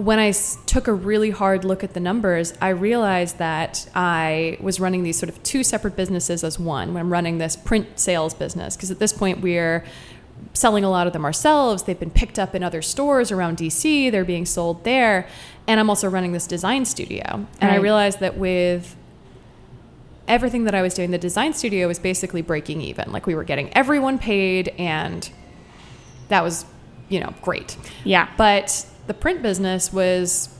when 0.00 0.18
I 0.18 0.28
s- 0.28 0.56
took 0.64 0.88
a 0.88 0.94
really 0.94 1.30
hard 1.30 1.62
look 1.64 1.84
at 1.84 1.92
the 1.92 2.00
numbers, 2.00 2.54
I 2.60 2.70
realized 2.70 3.36
that 3.38 3.86
I 3.94 4.56
was 4.60 4.80
running 4.80 5.02
these 5.02 5.18
sort 5.18 5.28
of 5.28 5.42
two 5.42 5.62
separate 5.62 5.94
businesses 5.94 6.42
as 6.42 6.58
one. 6.58 6.94
When 6.94 7.00
I'm 7.02 7.12
running 7.12 7.36
this 7.36 7.54
print 7.54 7.86
sales 7.98 8.32
business, 8.32 8.76
because 8.76 8.90
at 8.90 8.98
this 8.98 9.12
point 9.12 9.40
we're 9.42 9.84
selling 10.54 10.84
a 10.84 10.90
lot 10.90 11.06
of 11.06 11.12
them 11.12 11.24
ourselves. 11.24 11.82
They've 11.82 12.00
been 12.00 12.10
picked 12.10 12.38
up 12.38 12.54
in 12.54 12.62
other 12.62 12.80
stores 12.80 13.30
around 13.30 13.58
DC. 13.58 14.10
They're 14.10 14.24
being 14.24 14.46
sold 14.46 14.84
there, 14.84 15.28
and 15.68 15.78
I'm 15.78 15.90
also 15.90 16.08
running 16.08 16.32
this 16.32 16.46
design 16.46 16.86
studio. 16.86 17.46
And 17.60 17.70
I 17.70 17.76
realized 17.76 18.20
that 18.20 18.38
with 18.38 18.96
everything 20.26 20.64
that 20.64 20.74
I 20.74 20.80
was 20.80 20.94
doing, 20.94 21.10
the 21.10 21.18
design 21.18 21.52
studio 21.52 21.88
was 21.88 21.98
basically 21.98 22.40
breaking 22.40 22.80
even. 22.80 23.12
Like 23.12 23.26
we 23.26 23.34
were 23.34 23.44
getting 23.44 23.68
everyone 23.76 24.18
paid, 24.18 24.68
and 24.78 25.28
that 26.28 26.42
was, 26.42 26.64
you 27.10 27.20
know, 27.20 27.34
great. 27.42 27.76
Yeah. 28.04 28.28
But 28.38 28.86
the 29.10 29.14
print 29.14 29.42
business 29.42 29.92
was 29.92 30.50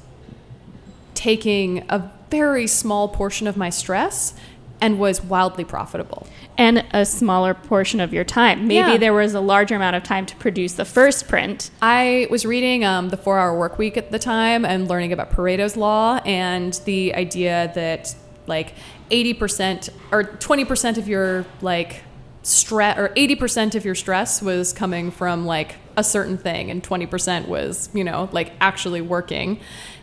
taking 1.15 1.85
a 1.89 2.11
very 2.33 2.67
small 2.67 3.07
portion 3.07 3.47
of 3.47 3.57
my 3.57 3.71
stress 3.71 4.35
and 4.81 4.99
was 4.99 5.23
wildly 5.23 5.63
profitable. 5.65 6.27
and 6.59 6.85
a 6.93 7.07
smaller 7.07 7.55
portion 7.55 8.01
of 8.01 8.13
your 8.13 8.25
time. 8.25 8.67
Maybe 8.67 8.75
Yeah. 8.91 8.97
there 8.99 9.15
was 9.15 9.33
a 9.35 9.41
larger 9.41 9.77
amount 9.77 9.95
of 9.97 10.03
time 10.03 10.27
to 10.27 10.35
produce 10.37 10.73
the 10.75 10.85
first 10.85 11.27
print. 11.29 11.71
I 11.81 12.27
was 12.29 12.45
reading 12.45 12.85
um, 12.85 13.09
the 13.09 13.17
Four 13.17 13.39
Hour 13.39 13.57
Work 13.57 13.79
Week 13.79 13.97
at 13.97 14.11
the 14.11 14.19
time 14.19 14.65
and 14.67 14.87
learning 14.89 15.13
about 15.13 15.31
Pareto's 15.31 15.75
Law 15.77 16.17
and 16.27 16.75
the 16.85 17.15
idea 17.15 17.71
that 17.77 18.15
like 18.47 18.75
80% 19.11 19.89
or 20.13 20.25
20% 20.25 20.99
of 20.99 21.09
your 21.09 21.47
like 21.63 22.03
stress 22.43 22.99
or 22.99 23.11
80% 23.11 23.75
of 23.75 23.85
your 23.85 23.95
stress 23.95 24.41
was 24.41 24.73
coming 24.73 25.11
from 25.11 25.47
like 25.47 25.77
a 25.97 26.05
certain 26.05 26.39
thing 26.39 26.71
and 26.71 26.83
20% 26.83 27.49
was, 27.49 27.91
you 27.93 28.05
know, 28.05 28.29
like 28.33 28.53
actually 28.61 29.01
working. 29.01 29.61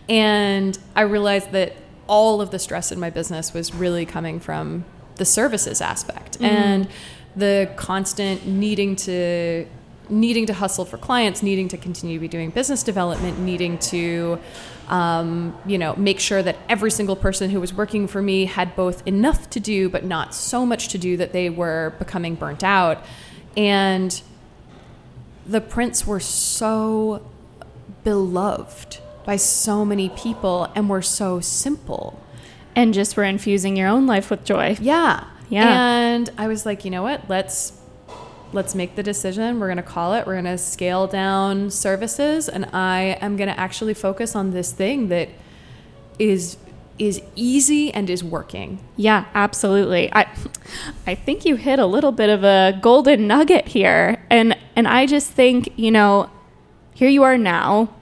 And 0.07 0.77
I 0.95 1.01
realized 1.01 1.51
that 1.51 1.75
all 2.07 2.39
of 2.39 2.51
the 2.51 2.59
stress 2.59 2.91
in 2.91 2.99
my 2.99 3.09
business 3.09 3.53
was 3.53 3.73
really 3.73 4.05
coming 4.05 4.39
from 4.39 4.85
the 5.15 5.25
services 5.25 5.81
aspect 5.81 6.35
mm-hmm. 6.35 6.45
and 6.45 6.89
the 7.35 7.71
constant 7.75 8.45
needing 8.45 8.95
to 8.95 9.67
needing 10.09 10.45
to 10.47 10.53
hustle 10.53 10.85
for 10.85 10.97
clients, 10.97 11.43
needing 11.43 11.67
to 11.69 11.77
continue 11.77 12.17
to 12.17 12.21
be 12.21 12.27
doing 12.27 12.49
business 12.49 12.83
development, 12.83 13.39
needing 13.39 13.77
to, 13.79 14.39
um, 14.87 15.57
you 15.65 15.77
know, 15.77 15.95
make 15.95 16.19
sure 16.19 16.41
that 16.43 16.57
every 16.69 16.91
single 16.91 17.15
person 17.15 17.49
who 17.49 17.59
was 17.59 17.73
working 17.73 18.07
for 18.07 18.21
me 18.21 18.45
had 18.45 18.75
both 18.75 19.05
enough 19.07 19.49
to 19.51 19.59
do, 19.59 19.89
but 19.89 20.03
not 20.03 20.33
so 20.33 20.65
much 20.65 20.89
to 20.89 20.97
do 20.97 21.17
that 21.17 21.33
they 21.33 21.49
were 21.49 21.93
becoming 21.99 22.35
burnt 22.35 22.63
out. 22.63 23.03
And 23.55 24.21
the 25.45 25.61
prints 25.61 26.05
were 26.05 26.19
so 26.19 27.25
beloved 28.03 28.99
by 29.25 29.35
so 29.35 29.83
many 29.83 30.09
people 30.09 30.71
and 30.75 30.89
were 30.89 31.01
so 31.01 31.39
simple. 31.39 32.23
And 32.75 32.93
just 32.93 33.17
were 33.17 33.23
infusing 33.23 33.75
your 33.75 33.87
own 33.87 34.05
life 34.05 34.29
with 34.29 34.45
joy. 34.45 34.77
Yeah. 34.79 35.25
Yeah. 35.49 35.67
And 35.67 36.29
I 36.37 36.47
was 36.47 36.65
like, 36.65 36.85
you 36.85 36.91
know 36.91 37.03
what? 37.03 37.29
Let's 37.29 37.76
let's 38.53 38.75
make 38.75 38.95
the 38.95 39.03
decision. 39.03 39.59
We're 39.59 39.67
going 39.67 39.77
to 39.77 39.83
call 39.83 40.13
it. 40.13 40.25
We're 40.25 40.33
going 40.33 40.45
to 40.45 40.57
scale 40.57 41.07
down 41.07 41.69
services 41.69 42.49
and 42.49 42.65
I 42.73 43.17
am 43.21 43.37
going 43.37 43.49
to 43.49 43.59
actually 43.59 43.93
focus 43.93 44.35
on 44.35 44.51
this 44.51 44.71
thing 44.71 45.09
that 45.09 45.29
is 46.19 46.57
is 46.99 47.21
easy 47.35 47.93
and 47.93 48.09
is 48.09 48.23
working. 48.23 48.79
Yeah, 48.95 49.25
absolutely. 49.35 50.11
I 50.13 50.27
I 51.05 51.15
think 51.15 51.45
you 51.45 51.55
hit 51.55 51.79
a 51.79 51.85
little 51.85 52.11
bit 52.11 52.29
of 52.29 52.43
a 52.43 52.77
golden 52.81 53.27
nugget 53.27 53.67
here. 53.67 54.25
And 54.29 54.57
and 54.75 54.87
I 54.87 55.05
just 55.05 55.31
think, 55.31 55.69
you 55.75 55.91
know, 55.91 56.29
here 56.93 57.09
you 57.09 57.23
are 57.23 57.37
now 57.37 57.93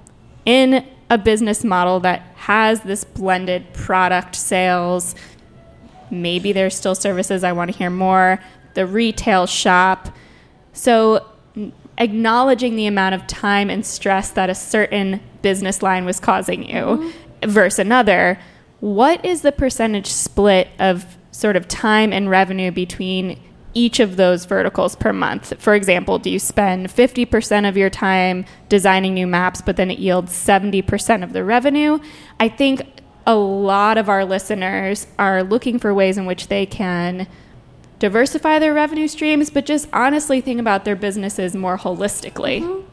in 0.46 0.86
a 1.10 1.18
business 1.18 1.64
model 1.64 2.00
that 2.02 2.22
has 2.36 2.82
this 2.82 3.04
blended 3.04 3.74
product 3.74 4.36
sales. 4.36 5.16
Maybe 6.10 6.52
there's 6.52 6.76
still 6.76 6.96
services 6.96 7.44
I 7.44 7.52
want 7.52 7.72
to 7.72 7.78
hear 7.78 7.90
more, 7.90 8.40
the 8.76 8.86
retail 8.86 9.46
shop. 9.46 10.16
So 10.76 11.26
acknowledging 11.98 12.76
the 12.76 12.86
amount 12.86 13.16
of 13.16 13.26
time 13.26 13.70
and 13.70 13.86
stress 13.86 14.30
that 14.32 14.50
a 14.50 14.56
certain 14.56 15.22
business 15.42 15.82
line 15.82 16.06
was 16.06 16.20
causing 16.20 16.70
you 16.70 16.76
mm-hmm. 16.76 17.50
versus 17.50 17.80
another, 17.80 18.38
what 18.82 19.24
is 19.24 19.42
the 19.42 19.52
percentage 19.52 20.08
split 20.08 20.68
of 20.78 21.18
sort 21.32 21.56
of 21.56 21.68
time 21.68 22.12
and 22.12 22.30
revenue 22.30 22.72
between 22.72 23.40
each 23.74 24.00
of 24.00 24.18
those 24.18 24.46
verticals 24.46 24.96
per 24.96 25.14
month? 25.14 25.54
For 25.60 25.76
example, 25.76 26.20
do 26.20 26.30
you 26.30 26.40
spend 26.40 26.88
50% 26.88 27.68
of 27.68 27.78
your 27.78 27.90
time 27.90 28.46
designing 28.70 29.14
new 29.14 29.28
maps, 29.28 29.62
but 29.62 29.78
then 29.78 29.90
it 29.90 30.00
yields 30.00 30.34
70% 30.34 31.24
of 31.24 31.34
the 31.34 31.44
revenue? 31.44 32.00
I 32.40 32.50
think 32.50 33.02
a 33.26 33.36
lot 33.36 33.98
of 33.98 34.10
our 34.10 34.24
listeners 34.26 35.08
are 35.18 35.44
looking 35.44 35.80
for 35.80 35.94
ways 35.94 36.18
in 36.18 36.26
which 36.26 36.48
they 36.48 36.66
can 36.66 37.28
diversify 38.00 38.60
their 38.60 38.74
revenue 38.74 39.08
streams, 39.08 39.50
but 39.50 39.66
just 39.66 39.88
honestly 39.94 40.42
think 40.42 40.60
about 40.60 40.86
their 40.86 40.96
businesses 40.96 41.56
more 41.56 41.78
holistically. 41.78 42.84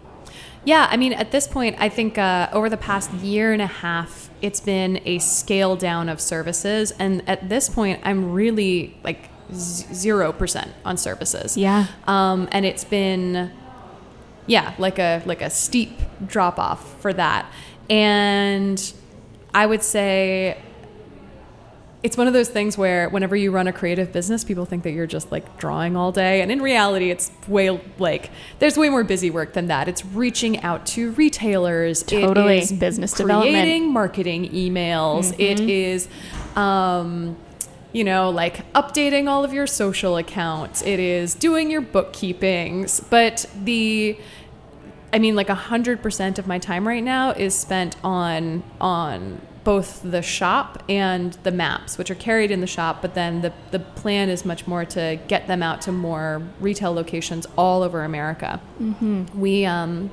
Yeah, 0.65 0.87
I 0.91 0.97
mean, 0.97 1.13
at 1.13 1.33
this 1.33 1.49
point, 1.49 1.77
I 1.81 1.89
think 1.89 2.19
uh, 2.19 2.49
over 2.53 2.69
the 2.71 2.77
past 2.77 3.13
year 3.15 3.53
and 3.53 3.61
a 3.61 3.67
half, 3.67 4.31
it's 4.41 4.61
been 4.61 5.01
a 5.05 5.19
scale 5.19 5.75
down 5.77 6.09
of 6.09 6.21
services, 6.21 6.93
and 6.99 7.29
at 7.29 7.49
this 7.49 7.69
point, 7.69 8.01
I'm 8.05 8.33
really 8.33 8.97
like 9.03 9.29
zero 9.53 10.33
percent 10.33 10.73
on 10.85 10.97
services. 10.97 11.57
Yeah. 11.57 11.87
um, 12.07 12.49
and 12.53 12.65
it's 12.65 12.85
been, 12.85 13.51
yeah, 14.47 14.75
like 14.79 15.01
a 15.01 15.23
like 15.27 15.43
a 15.43 15.51
steep 15.51 15.99
drop 16.25 16.61
off 16.61 17.01
for 17.01 17.13
that, 17.13 17.51
and 17.91 18.93
I 19.53 19.67
would 19.67 19.83
say 19.83 20.63
it's 22.03 22.17
one 22.17 22.27
of 22.27 22.33
those 22.33 22.49
things 22.49 22.77
where 22.77 23.09
whenever 23.09 23.37
you 23.37 23.53
run 23.53 23.69
a 23.69 23.73
creative 23.73 24.13
business, 24.13 24.43
people 24.43 24.65
think 24.65 24.83
that 24.83 24.91
you're 24.91 25.07
just 25.07 25.31
like 25.31 25.57
drawing 25.57 25.97
all 25.97 26.11
day. 26.11 26.41
And 26.43 26.51
in 26.51 26.61
reality, 26.61 27.11
it's 27.11 27.31
way 27.47 27.81
like 27.99 28.31
there's 28.59 28.77
way 28.77 28.89
more 28.89 29.05
busy 29.05 29.31
work 29.31 29.53
than 29.53 29.69
that. 29.69 29.87
It's 29.87 30.05
reaching 30.05 30.61
out 30.63 30.85
to 30.87 31.13
retailers. 31.13 32.03
Totally. 32.03 32.59
It 32.59 32.63
is 32.65 32.73
Business 32.73 33.15
creating 33.15 33.29
development. 33.45 33.93
marketing 33.93 34.51
emails. 34.51 35.33
It 35.39 35.61
is, 35.61 36.09
um, 36.57 37.37
you 37.93 38.03
know, 38.03 38.31
like 38.31 38.71
updating 38.73 39.29
all 39.29 39.45
of 39.45 39.53
your 39.53 39.69
social 39.69 40.17
accounts. 40.17 40.83
It 40.83 40.99
is 40.99 41.35
doing 41.37 41.71
your 41.71 41.83
bookkeepings. 41.83 43.09
But 43.11 43.47
the 43.63 44.19
I 45.13 45.19
mean, 45.21 45.37
like 45.37 45.49
hundred 45.49 46.03
percent 46.03 46.41
of 46.41 46.49
my 46.49 46.59
time 46.59 46.89
right 46.89 47.05
now 47.05 47.31
is 47.31 47.55
spent 47.55 47.97
on 48.03 48.65
on 48.81 49.41
both 49.65 50.03
the 50.03 50.23
shop 50.23 50.83
and 50.89 51.35
the 51.45 51.51
maps, 51.53 51.97
which 51.99 52.11
are 52.11 52.15
carried 52.17 52.51
in 52.51 52.61
the 52.61 52.67
shop. 52.67 53.01
But 53.03 53.15
then 53.15 53.43
the 53.43 53.53
the 53.71 53.79
plan 53.79 54.29
is 54.29 54.45
much 54.45 54.67
more 54.67 54.85
to 54.87 55.19
get 55.29 55.47
them 55.47 55.63
out 55.63 55.81
to 55.83 55.93
more 55.93 56.43
retail 56.61 56.93
locations 56.93 57.47
all 57.57 57.83
over 57.83 58.03
America. 58.03 58.61
Mm-hmm. 58.81 59.39
We 59.41 59.65
um, 59.65 60.11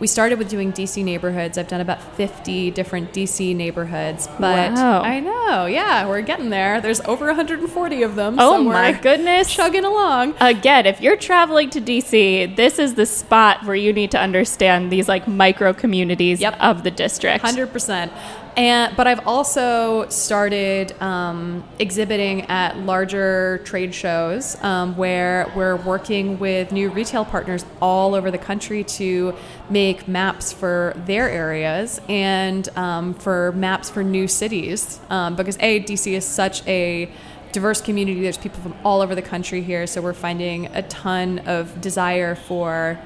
we 0.00 0.08
started 0.08 0.38
with 0.40 0.48
doing 0.48 0.72
DC 0.72 1.04
neighborhoods. 1.04 1.56
I've 1.56 1.68
done 1.68 1.80
about 1.80 2.02
fifty 2.16 2.72
different 2.72 3.12
DC 3.12 3.54
neighborhoods, 3.54 4.26
but 4.40 4.72
Wow. 4.72 5.02
I 5.02 5.20
know, 5.20 5.66
yeah, 5.66 6.08
we're 6.08 6.20
getting 6.22 6.50
there. 6.50 6.80
There's 6.80 7.00
over 7.02 7.26
140 7.26 8.02
of 8.02 8.16
them. 8.16 8.36
Oh 8.40 8.56
so 8.56 8.64
my 8.64 8.90
goodness. 8.90 9.54
chugging 9.54 9.84
along. 9.84 10.34
Again, 10.40 10.84
if 10.86 11.00
you're 11.00 11.16
traveling 11.16 11.70
to 11.70 11.80
DC, 11.80 12.56
this 12.56 12.80
is 12.80 12.94
the 12.94 13.06
spot 13.06 13.64
where 13.64 13.76
you 13.76 13.92
need 13.92 14.10
to 14.10 14.18
understand 14.20 14.90
these 14.90 15.08
like 15.08 15.28
micro 15.28 15.72
communities 15.72 16.40
Yep. 16.40 16.56
of 16.60 16.82
the 16.82 16.90
district. 16.90 17.44
Hundred 17.44 17.72
percent. 17.72 18.10
And 18.56 18.96
but 18.96 19.08
I've 19.08 19.26
also 19.26 20.08
started 20.10 21.00
um, 21.02 21.64
exhibiting 21.80 22.42
at 22.42 22.78
larger 22.78 23.60
trade 23.64 23.92
shows 23.94 24.62
um, 24.62 24.96
where 24.96 25.50
we're 25.56 25.76
working 25.76 26.38
with 26.38 26.70
new 26.70 26.88
retail 26.90 27.24
partners 27.24 27.66
all 27.82 28.14
over 28.14 28.30
the 28.30 28.38
country 28.38 28.84
to 28.84 29.34
make 29.68 30.06
maps 30.06 30.52
for 30.52 30.92
their 31.04 31.28
areas 31.28 32.00
and 32.08 32.68
um, 32.76 33.14
for 33.14 33.50
maps 33.52 33.90
for 33.90 34.04
new 34.04 34.28
cities. 34.28 35.00
Um, 35.10 35.34
because 35.34 35.56
a 35.58 35.80
DC 35.80 36.12
is 36.12 36.24
such 36.24 36.66
a 36.68 37.10
diverse 37.50 37.80
community. 37.80 38.20
There's 38.20 38.38
people 38.38 38.60
from 38.60 38.74
all 38.84 39.00
over 39.00 39.14
the 39.16 39.22
country 39.22 39.62
here, 39.62 39.86
so 39.86 40.00
we're 40.00 40.12
finding 40.12 40.66
a 40.66 40.82
ton 40.82 41.40
of 41.40 41.80
desire 41.80 42.34
for 42.36 43.00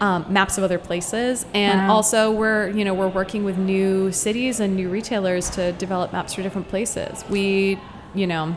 um, 0.00 0.24
maps 0.28 0.56
of 0.58 0.64
other 0.64 0.78
places, 0.78 1.44
and 1.54 1.80
Wow. 1.88 1.94
also 1.96 2.30
we're 2.32 2.68
you 2.70 2.84
know 2.84 2.94
we're 2.94 3.08
working 3.08 3.44
with 3.44 3.58
new 3.58 4.10
cities 4.12 4.60
and 4.60 4.76
new 4.76 4.88
retailers 4.88 5.50
to 5.50 5.72
develop 5.72 6.12
maps 6.12 6.34
for 6.34 6.42
different 6.42 6.68
places. 6.68 7.24
We 7.28 7.78
you 8.14 8.26
know. 8.26 8.56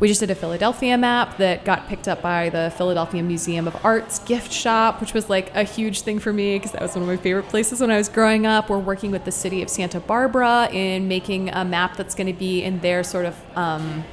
We 0.00 0.08
just 0.08 0.18
did 0.20 0.30
a 0.30 0.34
Philadelphia 0.34 0.98
map 0.98 1.36
that 1.38 1.64
got 1.64 1.86
picked 1.88 2.08
up 2.08 2.20
by 2.20 2.48
the 2.50 2.72
Philadelphia 2.76 3.22
Museum 3.22 3.68
of 3.68 3.76
Art's 3.84 4.18
gift 4.18 4.52
shop, 4.52 5.00
which 5.00 5.14
was 5.14 5.30
like 5.30 5.54
a 5.54 5.62
huge 5.62 6.00
thing 6.02 6.18
for 6.18 6.32
me 6.32 6.56
because 6.56 6.72
that 6.72 6.82
was 6.82 6.94
one 6.94 7.02
of 7.02 7.08
my 7.08 7.16
favorite 7.16 7.44
places 7.48 7.80
when 7.80 7.92
I 7.92 7.96
was 7.96 8.08
growing 8.08 8.44
up. 8.44 8.68
We're 8.68 8.78
working 8.80 9.12
with 9.12 9.24
the 9.24 9.30
city 9.32 9.62
of 9.62 9.70
Santa 9.70 10.00
Barbara 10.00 10.68
in 10.72 11.06
making 11.06 11.48
a 11.50 11.64
map 11.64 11.96
that's 11.96 12.14
going 12.14 12.26
to 12.26 12.32
be 12.38 12.62
in 12.64 12.80
their 12.80 13.04
sort 13.04 13.24
of 13.24 13.40
um, 13.56 14.04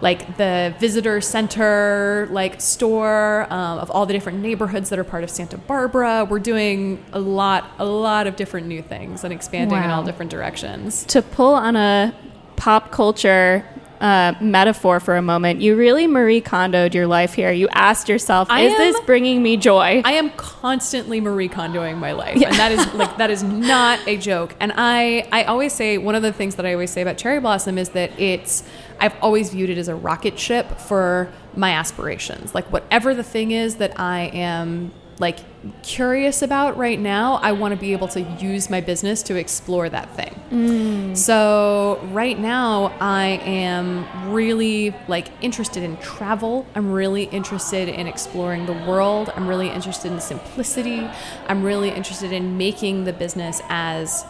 like 0.00 0.36
the 0.36 0.74
visitor 0.78 1.20
center 1.20 2.28
like 2.30 2.60
store 2.60 3.46
um, 3.50 3.78
of 3.78 3.90
all 3.90 4.06
the 4.06 4.12
different 4.12 4.40
neighborhoods 4.40 4.90
that 4.90 4.98
are 4.98 5.04
part 5.04 5.24
of 5.24 5.30
Santa 5.30 5.58
Barbara. 5.58 6.26
We're 6.28 6.38
doing 6.38 7.04
a 7.12 7.20
lot, 7.20 7.70
a 7.78 7.84
lot 7.84 8.26
of 8.26 8.36
different 8.36 8.66
new 8.66 8.82
things 8.82 9.24
and 9.24 9.32
expanding 9.32 9.82
in 9.82 9.90
all 9.90 10.04
different 10.04 10.30
directions. 10.30 11.04
to 11.06 11.22
pull 11.22 11.54
on 11.54 11.76
a 11.76 12.14
pop 12.56 12.90
culture 12.90 13.64
uh, 14.00 14.34
metaphor 14.40 15.00
for 15.00 15.16
a 15.16 15.22
moment, 15.22 15.60
you 15.60 15.76
really 15.76 16.06
Marie 16.06 16.40
Kondoed 16.40 16.94
your 16.94 17.06
life 17.06 17.34
here. 17.34 17.50
You 17.52 17.68
asked 17.72 18.08
yourself, 18.08 18.48
I 18.50 18.62
"Is 18.62 18.72
am- 18.72 18.78
this 18.78 19.00
bringing 19.06 19.42
me 19.42 19.56
joy?" 19.56 20.02
I 20.04 20.12
am 20.12 20.30
constantly 20.30 21.20
Marie 21.20 21.48
Kondoing 21.48 21.98
my 21.98 22.12
life, 22.12 22.36
and 22.42 22.54
that 22.56 22.72
is 22.72 22.86
like 22.94 23.16
that 23.18 23.30
is 23.30 23.42
not 23.42 23.98
a 24.06 24.16
joke. 24.16 24.54
And 24.60 24.72
I 24.76 25.26
I 25.32 25.44
always 25.44 25.72
say 25.72 25.98
one 25.98 26.14
of 26.14 26.22
the 26.22 26.32
things 26.32 26.56
that 26.56 26.66
I 26.66 26.72
always 26.72 26.90
say 26.90 27.02
about 27.02 27.18
Cherry 27.18 27.40
Blossom 27.40 27.78
is 27.78 27.90
that 27.90 28.18
it's 28.20 28.62
I've 29.00 29.14
always 29.22 29.50
viewed 29.50 29.70
it 29.70 29.78
as 29.78 29.88
a 29.88 29.94
rocket 29.94 30.38
ship 30.38 30.78
for 30.78 31.28
my 31.54 31.70
aspirations. 31.72 32.54
Like 32.54 32.70
whatever 32.72 33.14
the 33.14 33.22
thing 33.22 33.50
is 33.50 33.76
that 33.76 33.98
I 33.98 34.30
am 34.32 34.92
like 35.18 35.38
curious 35.82 36.42
about 36.42 36.76
right 36.76 36.98
now, 36.98 37.34
I 37.36 37.52
want 37.52 37.72
to 37.72 37.80
be 37.80 37.92
able 37.92 38.08
to 38.08 38.20
use 38.20 38.68
my 38.68 38.80
business 38.80 39.22
to 39.24 39.36
explore 39.36 39.88
that 39.88 40.14
thing. 40.14 40.40
Mm. 40.50 41.16
So 41.16 42.00
right 42.12 42.38
now 42.38 42.94
I 43.00 43.40
am 43.44 44.32
really 44.32 44.94
like 45.08 45.28
interested 45.40 45.82
in 45.82 45.96
travel. 45.98 46.66
I'm 46.74 46.92
really 46.92 47.24
interested 47.24 47.88
in 47.88 48.06
exploring 48.06 48.66
the 48.66 48.74
world. 48.74 49.32
I'm 49.34 49.48
really 49.48 49.70
interested 49.70 50.12
in 50.12 50.20
simplicity. 50.20 51.08
I'm 51.48 51.62
really 51.62 51.90
interested 51.90 52.32
in 52.32 52.58
making 52.58 53.04
the 53.04 53.12
business 53.12 53.62
as 53.68 54.24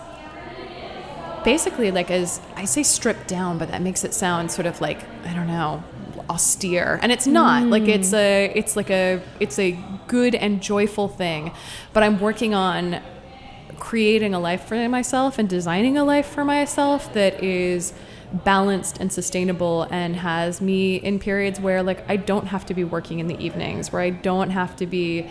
basically 1.45 1.91
like 1.91 2.11
as 2.11 2.41
I 2.55 2.65
say 2.65 2.85
stripped 2.85 3.27
down, 3.27 3.59
but 3.59 3.71
that 3.71 3.83
makes 3.83 4.05
it 4.05 4.15
sound 4.15 4.53
sort 4.53 4.67
of 4.67 4.81
like 4.81 5.03
I 5.25 5.35
don't 5.35 5.49
know 5.49 5.83
austere. 6.29 6.99
And 7.03 7.13
it's 7.13 7.27
not. 7.27 7.65
Like 7.65 7.89
it's 7.89 8.13
a 8.13 8.53
it's 8.55 8.77
like 8.77 8.91
a 8.91 9.21
it's 9.41 9.59
a 9.59 9.79
good 10.07 10.35
and 10.35 10.63
joyful 10.63 11.09
thing. 11.09 11.53
But 11.93 12.03
i'm 12.03 12.21
working 12.21 12.55
on 12.55 13.01
creating 13.79 14.35
a 14.35 14.41
life 14.41 14.65
for 14.65 14.89
myself 14.89 15.39
and 15.39 15.49
designing 15.49 15.97
a 15.99 16.05
life 16.05 16.27
for 16.27 16.45
myself 16.45 17.13
that 17.13 17.43
is 17.43 17.93
balanced 18.33 18.99
and 18.99 19.13
sustainable 19.13 19.87
and 19.91 20.17
has 20.17 20.61
me 20.61 20.97
in 20.97 21.19
periods 21.19 21.61
where 21.61 21.83
like 21.83 22.09
I 22.09 22.17
don't 22.17 22.47
have 22.47 22.67
to 22.67 22.75
be 22.75 22.85
working 22.85 23.19
in 23.21 23.29
the 23.29 23.39
evenings, 23.39 23.93
where 23.93 24.03
I 24.03 24.11
don't 24.11 24.51
have 24.51 24.77
to 24.77 24.87
be 24.87 25.29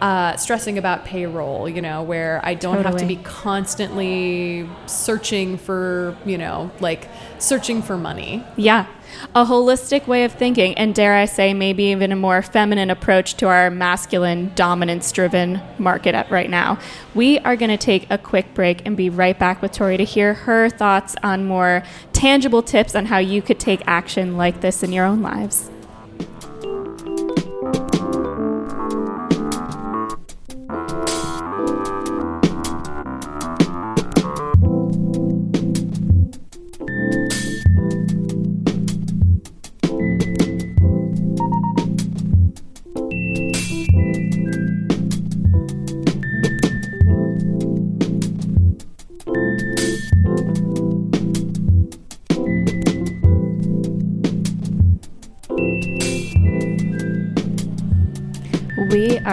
uh, 0.00 0.36
stressing 0.36 0.76
about 0.76 1.04
payroll, 1.04 1.68
you 1.68 1.80
know, 1.80 2.02
where 2.02 2.40
I 2.44 2.54
don't 2.54 2.82
have 2.82 2.96
to 2.96 3.06
be 3.06 3.16
constantly 3.16 4.68
searching 4.86 5.56
for, 5.56 6.16
you 6.26 6.36
know, 6.36 6.70
like 6.80 7.08
searching 7.38 7.80
for 7.80 7.96
money. 7.96 8.44
Yeah, 8.56 8.86
a 9.34 9.44
holistic 9.44 10.06
way 10.06 10.24
of 10.24 10.32
thinking, 10.32 10.74
and 10.78 10.94
dare 10.94 11.14
I 11.14 11.24
say, 11.24 11.54
maybe 11.54 11.84
even 11.84 12.12
a 12.12 12.16
more 12.16 12.42
feminine 12.42 12.90
approach 12.90 13.34
to 13.34 13.48
our 13.48 13.70
masculine, 13.70 14.52
dominance 14.54 15.10
driven 15.12 15.60
market 15.78 16.28
right 16.30 16.50
now. 16.50 16.78
We 17.14 17.38
are 17.40 17.56
going 17.56 17.70
to 17.70 17.76
take 17.76 18.10
a 18.10 18.18
quick 18.18 18.54
break 18.54 18.86
and 18.86 18.96
be 18.96 19.10
right 19.10 19.38
back 19.38 19.62
with 19.62 19.72
Tori 19.72 19.96
to 19.96 20.04
hear 20.04 20.34
her 20.34 20.68
thoughts 20.68 21.16
on 21.22 21.44
more 21.44 21.82
tangible 22.12 22.62
tips 22.62 22.94
on 22.94 23.06
how 23.06 23.18
you 23.18 23.42
could 23.42 23.60
take 23.60 23.82
action 23.86 24.36
like 24.36 24.60
this 24.60 24.82
in 24.82 24.92
your 24.92 25.04
own 25.04 25.22
lives. 25.22 25.70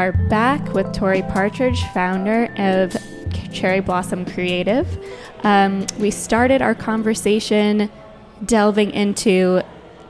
Are 0.01 0.11
back 0.11 0.73
with 0.73 0.91
Tori 0.93 1.21
Partridge, 1.21 1.83
founder 1.89 2.51
of 2.57 2.97
Cherry 3.53 3.81
Blossom 3.81 4.25
Creative. 4.25 4.87
Um, 5.43 5.85
we 5.99 6.09
started 6.09 6.59
our 6.59 6.73
conversation 6.73 7.87
delving 8.43 8.89
into 8.93 9.61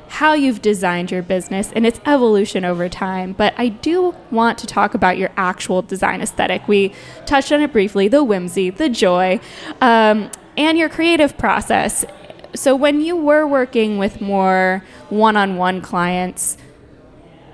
how 0.08 0.32
you've 0.32 0.62
designed 0.62 1.12
your 1.12 1.22
business 1.22 1.74
and 1.74 1.86
its 1.86 2.00
evolution 2.06 2.64
over 2.64 2.88
time. 2.88 3.34
But 3.34 3.54
I 3.58 3.68
do 3.68 4.16
want 4.32 4.58
to 4.60 4.66
talk 4.66 4.94
about 4.94 5.18
your 5.18 5.30
actual 5.36 5.82
design 5.82 6.22
aesthetic. 6.22 6.70
We 6.70 6.94
touched 7.26 7.52
on 7.52 7.60
it 7.60 7.74
briefly 7.74 8.08
the 8.08 8.24
whimsy, 8.24 8.70
the 8.70 8.88
joy, 8.88 9.42
um, 9.82 10.32
and 10.56 10.78
your 10.78 10.88
creative 10.88 11.38
process. 11.38 12.06
So, 12.56 12.78
when 12.78 13.02
you 13.02 13.18
were 13.18 13.46
working 13.46 13.98
with 13.98 14.22
more 14.22 14.86
one 15.10 15.36
on 15.36 15.58
one 15.58 15.82
clients, 15.82 16.56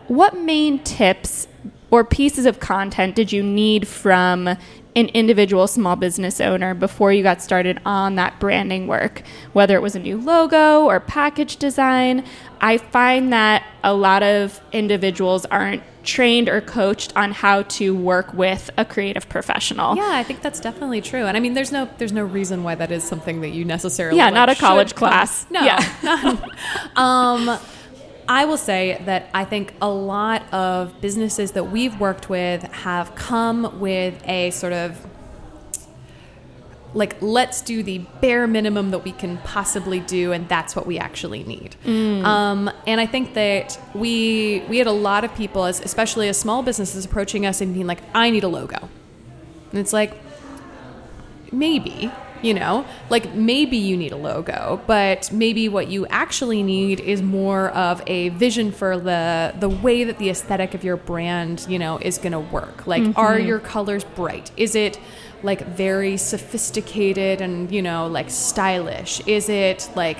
what 0.08 0.38
main 0.38 0.78
tips 0.84 1.47
or 1.91 2.04
pieces 2.04 2.45
of 2.45 2.60
content 2.60 3.15
did 3.15 3.32
you 3.32 3.41
need 3.43 3.88
from 3.88 4.47
an 4.95 5.06
individual 5.10 5.67
small 5.67 5.95
business 5.95 6.41
owner 6.41 6.73
before 6.73 7.13
you 7.13 7.21
got 7.21 7.41
started 7.41 7.80
on 7.86 8.15
that 8.15 8.39
branding 8.39 8.88
work? 8.88 9.21
Whether 9.54 9.76
it 9.76 9.82
was 9.82 9.95
a 9.95 10.00
new 10.00 10.17
logo 10.17 10.86
or 10.86 11.00
package 11.00 11.58
design, 11.58 12.26
I 12.62 12.78
find 12.78 13.32
that 13.32 13.63
a 13.84 13.93
lot 13.93 14.23
of 14.23 14.60
individuals 14.71 15.45
aren't 15.45 15.84
trained 16.04 16.47
or 16.50 16.62
coached 16.62 17.12
on 17.15 17.32
how 17.32 17.62
to 17.63 17.93
work 17.93 18.34
with 18.34 18.69
a 18.78 18.86
creative 18.86 19.28
professional. 19.30 19.95
Yeah, 19.95 20.10
I 20.10 20.23
think 20.23 20.41
that's 20.41 20.60
definitely 20.60 21.02
true. 21.02 21.26
And 21.26 21.36
I 21.38 21.39
mean, 21.41 21.54
there's 21.54 21.71
no 21.71 21.88
there's 21.97 22.13
no 22.13 22.23
reason 22.23 22.63
why 22.63 22.76
that 22.76 22.91
is 22.91 23.04
something 23.04 23.41
that 23.41 23.50
you 23.50 23.65
necessarily 23.65 24.17
Yeah, 24.17 24.26
like, 24.26 24.34
not 24.34 24.50
a 24.50 24.56
college 24.56 24.95
come- 24.95 25.10
class. 25.10 25.45
No. 25.52 25.63
Yeah. 25.63 26.38
um, 26.95 27.60
I 28.29 28.45
will 28.45 28.57
say 28.57 29.01
that 29.05 29.29
I 29.33 29.45
think 29.45 29.73
a 29.81 29.89
lot 29.89 30.51
of 30.53 30.99
businesses 31.01 31.51
that 31.53 31.65
we've 31.65 31.97
worked 31.99 32.29
with 32.29 32.63
have 32.63 33.15
come 33.15 33.79
with 33.79 34.21
a 34.27 34.51
sort 34.51 34.73
of 34.73 35.05
like 36.93 37.21
let's 37.21 37.61
do 37.61 37.83
the 37.83 37.99
bare 38.21 38.47
minimum 38.47 38.91
that 38.91 39.03
we 39.03 39.11
can 39.11 39.37
possibly 39.39 39.99
do 39.99 40.31
and 40.31 40.47
that's 40.49 40.75
what 40.75 40.87
we 40.87 40.97
actually 40.97 41.43
need. 41.43 41.75
Um, 42.25 42.71
and 42.85 42.99
i 42.99 43.05
think 43.05 43.33
that 43.35 43.79
we 43.93 44.63
we 44.67 44.77
had 44.77 44.87
a 44.87 44.91
lot 44.91 45.23
of 45.23 45.33
people 45.35 45.65
as 45.65 45.79
especially 45.79 46.27
as 46.27 46.37
small 46.37 46.63
businesses 46.63 47.05
approaching 47.05 47.45
us 47.45 47.61
and 47.61 47.73
being 47.73 47.87
like 47.87 48.01
i 48.13 48.29
need 48.29 48.43
a 48.43 48.47
logo. 48.47 48.89
And 49.71 49.79
it's 49.79 49.93
like 49.93 50.13
maybe 51.51 52.11
you 52.43 52.54
know? 52.54 52.86
Like 53.10 53.34
maybe 53.34 53.78
you 53.78 53.97
need 53.97 54.12
a 54.12 54.17
logo 54.17 54.82
but 54.88 55.32
maybe 55.32 55.69
what 55.69 55.88
you 55.88 56.06
actually 56.08 56.63
need 56.63 57.00
is 57.00 57.21
more 57.21 57.69
of 57.69 58.02
a 58.08 58.30
vision 58.30 58.71
for 58.71 58.97
the 58.97 59.54
the 59.60 59.69
way 59.69 60.04
that 60.04 60.17
the 60.17 60.30
aesthetic 60.30 60.73
of 60.73 60.84
your 60.84 60.97
brand 60.97 61.65
you 61.69 61.80
know 61.80 61.97
is 62.00 62.17
going 62.17 62.32
to 62.32 62.39
work. 62.39 62.88
Like 62.88 63.04
are 63.17 63.38
mm-hmm. 63.38 63.47
your 63.47 63.60
colors 63.60 64.04
bright? 64.04 64.52
Is 64.58 64.76
it 64.76 65.00
like 65.43 65.65
very 65.67 66.17
sophisticated 66.17 67.41
and 67.41 67.71
you 67.71 67.82
know 67.82 68.08
like 68.08 68.30
stylish? 68.30 69.26
Is 69.28 69.50
it 69.50 69.89
like 69.95 70.19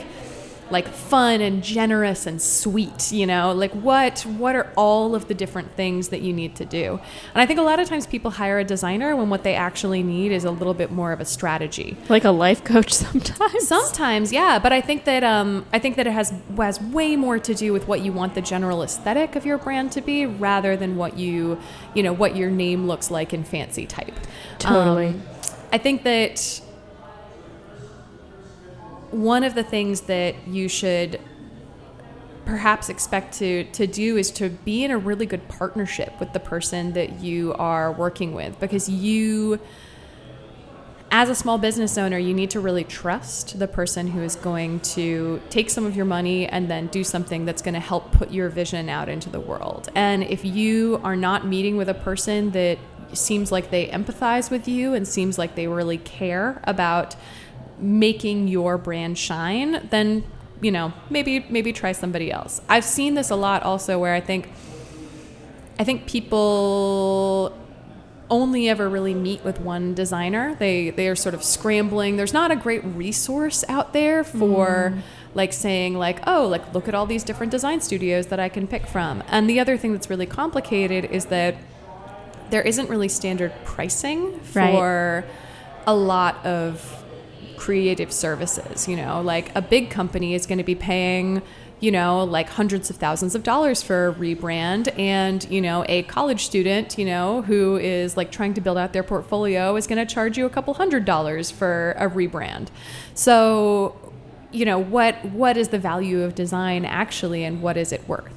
like 0.72 0.88
fun 0.88 1.42
and 1.42 1.64
generous 1.64 2.26
and 2.26 2.42
sweet 2.42 3.12
you 3.12 3.26
know 3.26 3.54
like 3.54 3.72
what 3.72 4.22
what 4.22 4.56
are 4.56 4.72
all 4.76 5.16
of 5.16 5.28
the 5.28 5.34
different 5.34 5.72
things 5.76 6.10
that 6.10 6.22
you 6.22 6.34
need 6.34 6.56
to 6.56 6.66
do 6.66 7.00
and 7.34 7.42
i 7.42 7.46
think 7.46 7.60
a 7.60 7.64
lot 7.64 7.80
of 7.80 7.88
times 7.88 8.06
people 8.08 8.32
hire 8.32 8.60
a 8.60 8.64
designer 8.64 9.16
when 9.16 9.30
what 9.30 9.44
they 9.44 9.56
actually 9.56 10.04
need 10.04 10.32
is 10.32 10.44
a 10.44 10.52
little 10.52 10.74
bit 10.74 10.92
more 10.92 11.12
of 11.12 11.20
a 11.20 11.26
strategy 11.26 11.98
Like 12.10 12.24
a 12.24 12.32
life 12.32 12.64
coach 12.64 12.94
sometimes. 13.06 13.68
Sometimes, 13.68 14.32
yeah, 14.32 14.60
but 14.60 14.72
I 14.72 14.82
think 14.82 15.06
that 15.06 15.24
um, 15.24 15.66
I 15.74 15.80
think 15.80 15.96
that 15.98 16.08
it 16.08 16.14
has 16.14 16.34
has 16.58 16.82
way 16.82 17.16
more 17.16 17.40
to 17.40 17.54
do 17.54 17.74
with 17.74 17.88
what 17.88 18.02
you 18.02 18.12
want 18.12 18.36
the 18.36 18.42
general 18.42 18.84
aesthetic 18.84 19.36
of 19.36 19.46
your 19.46 19.58
brand 19.58 19.92
to 19.94 20.02
be, 20.02 20.26
rather 20.26 20.76
than 20.78 20.96
what 20.96 21.18
you 21.18 21.60
you 21.94 22.04
know 22.04 22.14
what 22.14 22.36
your 22.36 22.50
name 22.50 22.88
looks 22.88 23.12
like 23.12 23.34
in 23.34 23.44
fancy 23.44 23.86
type. 23.86 24.14
Totally. 24.60 25.08
Um, 25.08 25.22
I 25.72 25.78
think 25.78 26.04
that 26.04 26.62
one 29.18 29.44
of 29.44 29.56
the 29.56 29.64
things 29.64 30.02
that 30.02 30.48
you 30.48 30.70
should 30.70 31.20
perhaps 32.46 32.88
expect 32.88 33.34
to 33.40 33.66
to 33.66 33.86
do 33.86 34.16
is 34.16 34.32
to 34.32 34.50
be 34.50 34.84
in 34.86 34.92
a 34.92 34.98
really 34.98 35.26
good 35.26 35.46
partnership 35.50 36.18
with 36.20 36.32
the 36.32 36.40
person 36.40 36.94
that 36.94 37.20
you 37.20 37.54
are 37.56 37.92
working 37.92 38.34
with 38.34 38.58
because 38.60 38.88
you 38.88 39.60
as 41.10 41.30
a 41.30 41.36
small 41.36 41.58
business 41.58 41.98
owner, 41.98 42.18
you 42.18 42.34
need 42.34 42.52
to 42.52 42.60
really 42.60 42.84
trust 42.84 43.60
the 43.60 43.68
person 43.68 44.08
who 44.08 44.22
is 44.22 44.36
going 44.36 44.82
to 44.82 45.42
take 45.50 45.70
some 45.70 45.86
of 45.86 45.96
your 45.96 46.06
money 46.06 46.48
and 46.48 46.70
then 46.70 46.88
do 46.88 47.04
something 47.04 47.46
that's 47.46 47.62
going 47.62 47.74
to 47.74 47.80
help 47.80 48.12
put 48.12 48.30
your 48.30 48.50
vision 48.50 48.90
out 48.90 49.08
into 49.08 49.30
the 49.30 49.40
world. 49.40 49.90
And 49.96 50.24
if 50.24 50.44
you 50.44 51.00
are 51.06 51.16
not 51.16 51.48
meeting 51.48 51.78
with 51.78 51.88
a 51.88 51.94
person 51.94 52.52
that 52.52 52.78
seems 53.14 53.54
like 53.54 53.72
they 53.72 53.88
empathize 53.88 54.52
with 54.52 54.68
you 54.68 54.94
and 54.94 55.08
seems 55.08 55.38
like 55.38 55.56
they 55.56 55.68
really 55.68 55.98
care 55.98 56.62
about 56.66 57.16
making 57.80 58.48
your 58.48 58.78
brand 58.78 59.18
shine, 59.18 59.88
then 59.90 60.24
you 60.62 60.72
know, 60.72 60.92
maybe 61.10 61.46
maybe 61.50 61.72
try 61.72 61.92
somebody 61.92 62.32
else. 62.32 62.62
I've 62.68 62.86
seen 62.86 63.14
this 63.14 63.30
a 63.30 63.36
lot 63.36 63.64
also 63.64 64.00
where 64.00 64.14
I 64.14 64.22
think 64.22 64.50
I 65.80 65.84
think 65.84 66.08
people 66.08 67.56
only 68.30 68.68
ever 68.68 68.90
really 68.90 69.14
meet 69.14 69.44
with 69.44 69.60
one 69.60 69.94
designer. 69.94 70.56
They 70.56 70.90
they 70.90 71.08
are 71.08 71.16
sort 71.16 71.36
of 71.36 71.44
scrambling. 71.44 72.18
There's 72.18 72.34
not 72.34 72.52
a 72.52 72.56
great 72.56 72.84
resource 72.84 73.64
out 73.70 73.94
there 73.94 74.24
for 74.24 74.94
mm. 74.96 75.02
like 75.34 75.54
saying 75.54 75.96
like, 75.96 76.20
"Oh, 76.28 76.48
like 76.48 76.74
look 76.74 76.88
at 76.88 76.96
all 76.96 77.06
these 77.06 77.24
different 77.24 77.52
design 77.52 77.80
studios 77.80 78.28
that 78.28 78.40
I 78.40 78.50
can 78.50 78.68
pick 78.68 78.88
from." 78.88 79.24
And 79.28 79.50
the 79.50 79.60
other 79.60 79.78
thing 79.78 79.94
that's 79.94 80.10
really 80.10 80.26
complicated 80.26 81.06
is 81.06 81.26
that 81.26 81.56
there 82.50 82.62
isn't 82.62 82.90
really 82.90 83.10
standard 83.10 83.54
pricing 83.66 84.40
Right. 84.54 84.74
for 84.74 85.26
a 85.86 85.96
lot 85.96 86.46
of 86.46 87.04
creative 87.58 88.12
services. 88.12 88.88
You 88.88 88.96
know, 88.96 89.22
like 89.22 89.56
a 89.56 89.62
big 89.62 89.90
company 89.90 90.34
is 90.34 90.46
going 90.46 90.58
to 90.58 90.64
be 90.64 90.76
paying, 90.76 91.42
you 91.80 91.92
know, 91.92 92.24
like 92.24 92.50
hundreds 92.50 92.90
of 92.90 92.96
thousands 92.96 93.36
of 93.36 93.44
dollars 93.44 93.84
for 93.84 94.08
a 94.08 94.14
rebrand, 94.14 94.98
and 94.98 95.44
you 95.50 95.62
know, 95.62 95.86
a 95.90 96.04
college 96.04 96.46
student, 96.46 96.98
you 96.98 97.06
know, 97.06 97.42
who 97.44 97.78
is 97.78 98.16
like 98.16 98.32
trying 98.32 98.54
to 98.54 98.62
build 98.62 98.78
out 98.78 98.94
their 98.94 99.04
portfolio 99.04 99.76
is 99.76 99.88
going 99.88 100.06
to 100.06 100.14
charge 100.14 100.38
you 100.38 100.46
a 100.46 100.50
couple 100.50 100.74
hundred 100.76 101.06
dollars 101.06 101.52
for 101.52 101.96
a 101.98 102.10
rebrand. 102.10 102.68
So, 103.14 104.14
you 104.52 104.66
know, 104.66 104.80
what 104.80 105.24
what 105.26 105.58
is 105.58 105.70
the 105.70 105.80
value 105.80 106.22
of 106.24 106.36
design 106.36 106.86
actually, 106.86 107.44
and 107.44 107.62
what 107.62 107.78
is 107.78 107.92
it 107.92 108.08
worth? 108.08 108.34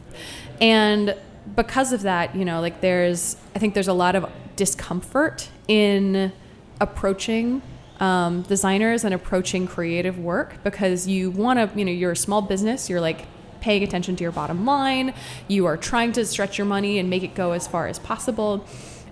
And 0.60 1.14
because 1.56 1.92
of 1.92 2.02
that, 2.02 2.36
you 2.36 2.44
know, 2.44 2.60
like 2.60 2.80
there's, 2.80 3.36
I 3.54 3.58
think 3.58 3.74
there's 3.74 3.88
a 3.88 3.94
lot 3.94 4.14
of 4.14 4.30
discomfort 4.56 5.48
in 5.68 6.32
approaching 6.80 7.62
um, 8.00 8.42
designers 8.42 9.04
and 9.04 9.14
approaching 9.14 9.66
creative 9.66 10.18
work 10.18 10.56
because 10.64 11.06
you 11.06 11.30
want 11.30 11.58
to, 11.58 11.78
you 11.78 11.84
know, 11.84 11.92
you're 11.92 12.12
a 12.12 12.16
small 12.16 12.42
business, 12.42 12.88
you're 12.88 13.00
like 13.00 13.26
paying 13.60 13.82
attention 13.82 14.16
to 14.16 14.22
your 14.22 14.32
bottom 14.32 14.64
line, 14.64 15.12
you 15.46 15.66
are 15.66 15.76
trying 15.76 16.12
to 16.12 16.24
stretch 16.24 16.56
your 16.56 16.66
money 16.66 16.98
and 16.98 17.10
make 17.10 17.22
it 17.22 17.34
go 17.34 17.52
as 17.52 17.68
far 17.68 17.86
as 17.86 17.98
possible. 17.98 18.66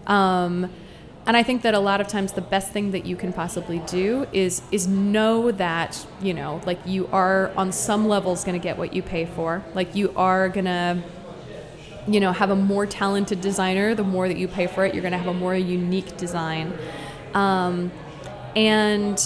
Um, 0.07 0.71
and 1.27 1.37
I 1.37 1.43
think 1.43 1.61
that 1.63 1.75
a 1.75 1.79
lot 1.79 2.01
of 2.01 2.09
times 2.09 2.33
the 2.33 2.41
best 2.41 2.73
thing 2.73 2.93
that 2.93 3.05
you 3.05 3.15
can 3.15 3.35
possibly 3.35 3.81
do 3.81 4.27
is 4.33 4.63
is 4.73 4.89
know 4.89 5.51
that 5.53 6.07
you 6.23 6.33
know 6.33 6.63
like 6.65 6.79
you 6.87 7.07
are 7.09 7.53
on 7.55 7.71
some 7.71 8.09
levels 8.09 8.45
going 8.45 8.59
to 8.59 8.63
get 8.63 8.79
what 8.79 8.95
you 8.95 9.03
pay 9.03 9.27
for. 9.27 9.63
Like 9.75 9.95
you 9.95 10.15
are 10.17 10.49
going 10.49 10.65
to 10.65 11.03
you 12.07 12.21
know 12.21 12.33
have 12.33 12.49
a 12.49 12.57
more 12.57 12.87
talented 12.87 13.43
designer 13.43 13.95
the 13.95 14.03
more 14.03 14.29
that 14.29 14.39
you 14.39 14.49
pay 14.49 14.67
for 14.67 14.87
it 14.87 14.95
you're 14.95 15.03
going 15.03 15.13
to 15.13 15.19
have 15.19 15.27
a 15.27 15.35
more 15.35 15.55
unique 15.55 16.17
design 16.17 16.73
um, 17.35 17.93
and 18.57 19.17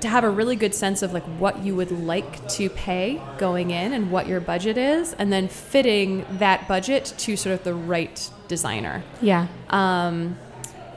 to 0.00 0.08
have 0.08 0.24
a 0.24 0.30
really 0.30 0.56
good 0.56 0.74
sense 0.74 1.02
of 1.02 1.12
like 1.12 1.24
what 1.38 1.62
you 1.62 1.76
would 1.76 1.90
like 1.92 2.48
to 2.48 2.70
pay 2.70 3.20
going 3.36 3.70
in 3.70 3.92
and 3.92 4.10
what 4.10 4.26
your 4.26 4.40
budget 4.40 4.78
is 4.78 5.12
and 5.14 5.30
then 5.32 5.46
fitting 5.46 6.24
that 6.38 6.66
budget 6.66 7.12
to 7.18 7.36
sort 7.36 7.52
of 7.54 7.64
the 7.64 7.74
right 7.74 8.30
designer 8.48 9.02
Yeah. 9.20 9.46
um, 9.68 10.38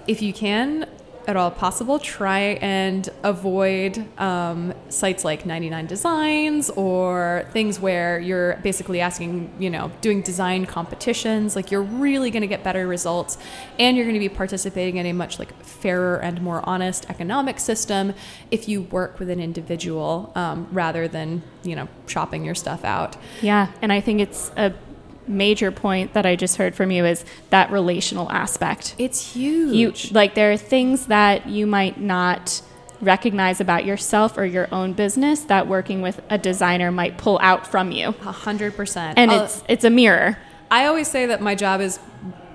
if 0.07 0.21
you 0.21 0.31
can 0.31 0.87
at 1.27 1.35
all 1.35 1.51
possible, 1.51 1.99
try 1.99 2.57
and 2.61 3.09
avoid 3.23 4.05
um, 4.19 4.73
sites 4.89 5.23
like 5.23 5.45
99 5.45 5.87
Designs 5.87 6.69
or 6.71 7.47
things 7.51 7.79
where 7.79 8.19
you're 8.19 8.55
basically 8.57 8.99
asking, 8.99 9.53
you 9.59 9.69
know, 9.69 9.91
doing 10.01 10.21
design 10.21 10.65
competitions. 10.65 11.55
Like 11.55 11.71
you're 11.71 11.81
really 11.81 12.31
going 12.31 12.41
to 12.41 12.47
get 12.47 12.63
better 12.63 12.87
results, 12.87 13.37
and 13.79 13.95
you're 13.97 14.05
going 14.05 14.15
to 14.15 14.19
be 14.19 14.29
participating 14.29 14.97
in 14.97 15.05
a 15.05 15.13
much 15.13 15.39
like 15.39 15.53
fairer 15.63 16.17
and 16.17 16.41
more 16.41 16.67
honest 16.67 17.09
economic 17.09 17.59
system 17.59 18.13
if 18.51 18.67
you 18.67 18.83
work 18.83 19.19
with 19.19 19.29
an 19.29 19.39
individual 19.39 20.31
um, 20.35 20.67
rather 20.71 21.07
than 21.07 21.41
you 21.63 21.75
know 21.75 21.87
shopping 22.07 22.45
your 22.45 22.55
stuff 22.55 22.83
out. 22.83 23.15
Yeah, 23.41 23.71
and 23.81 23.91
I 23.91 23.99
think 23.99 24.19
it's 24.21 24.51
a 24.57 24.73
major 25.27 25.71
point 25.71 26.13
that 26.13 26.25
I 26.25 26.35
just 26.35 26.57
heard 26.57 26.75
from 26.75 26.91
you 26.91 27.05
is 27.05 27.23
that 27.49 27.71
relational 27.71 28.31
aspect. 28.31 28.95
It's 28.97 29.33
huge. 29.33 29.73
You 30.05 30.13
like 30.13 30.35
there 30.35 30.51
are 30.51 30.57
things 30.57 31.07
that 31.07 31.47
you 31.47 31.65
might 31.67 31.99
not 31.99 32.61
recognize 33.01 33.59
about 33.59 33.85
yourself 33.85 34.37
or 34.37 34.45
your 34.45 34.67
own 34.73 34.93
business 34.93 35.41
that 35.41 35.67
working 35.67 36.01
with 36.01 36.21
a 36.29 36.37
designer 36.37 36.91
might 36.91 37.17
pull 37.17 37.37
out 37.41 37.67
from 37.67 37.91
you. 37.91 38.09
a 38.09 38.31
hundred 38.31 38.75
percent, 38.75 39.17
And 39.17 39.31
Uh, 39.31 39.43
it's 39.43 39.63
it's 39.67 39.83
a 39.83 39.89
mirror. 39.89 40.37
I 40.71 40.85
always 40.85 41.07
say 41.07 41.27
that 41.27 41.41
my 41.41 41.53
job 41.55 41.81
is 41.81 41.99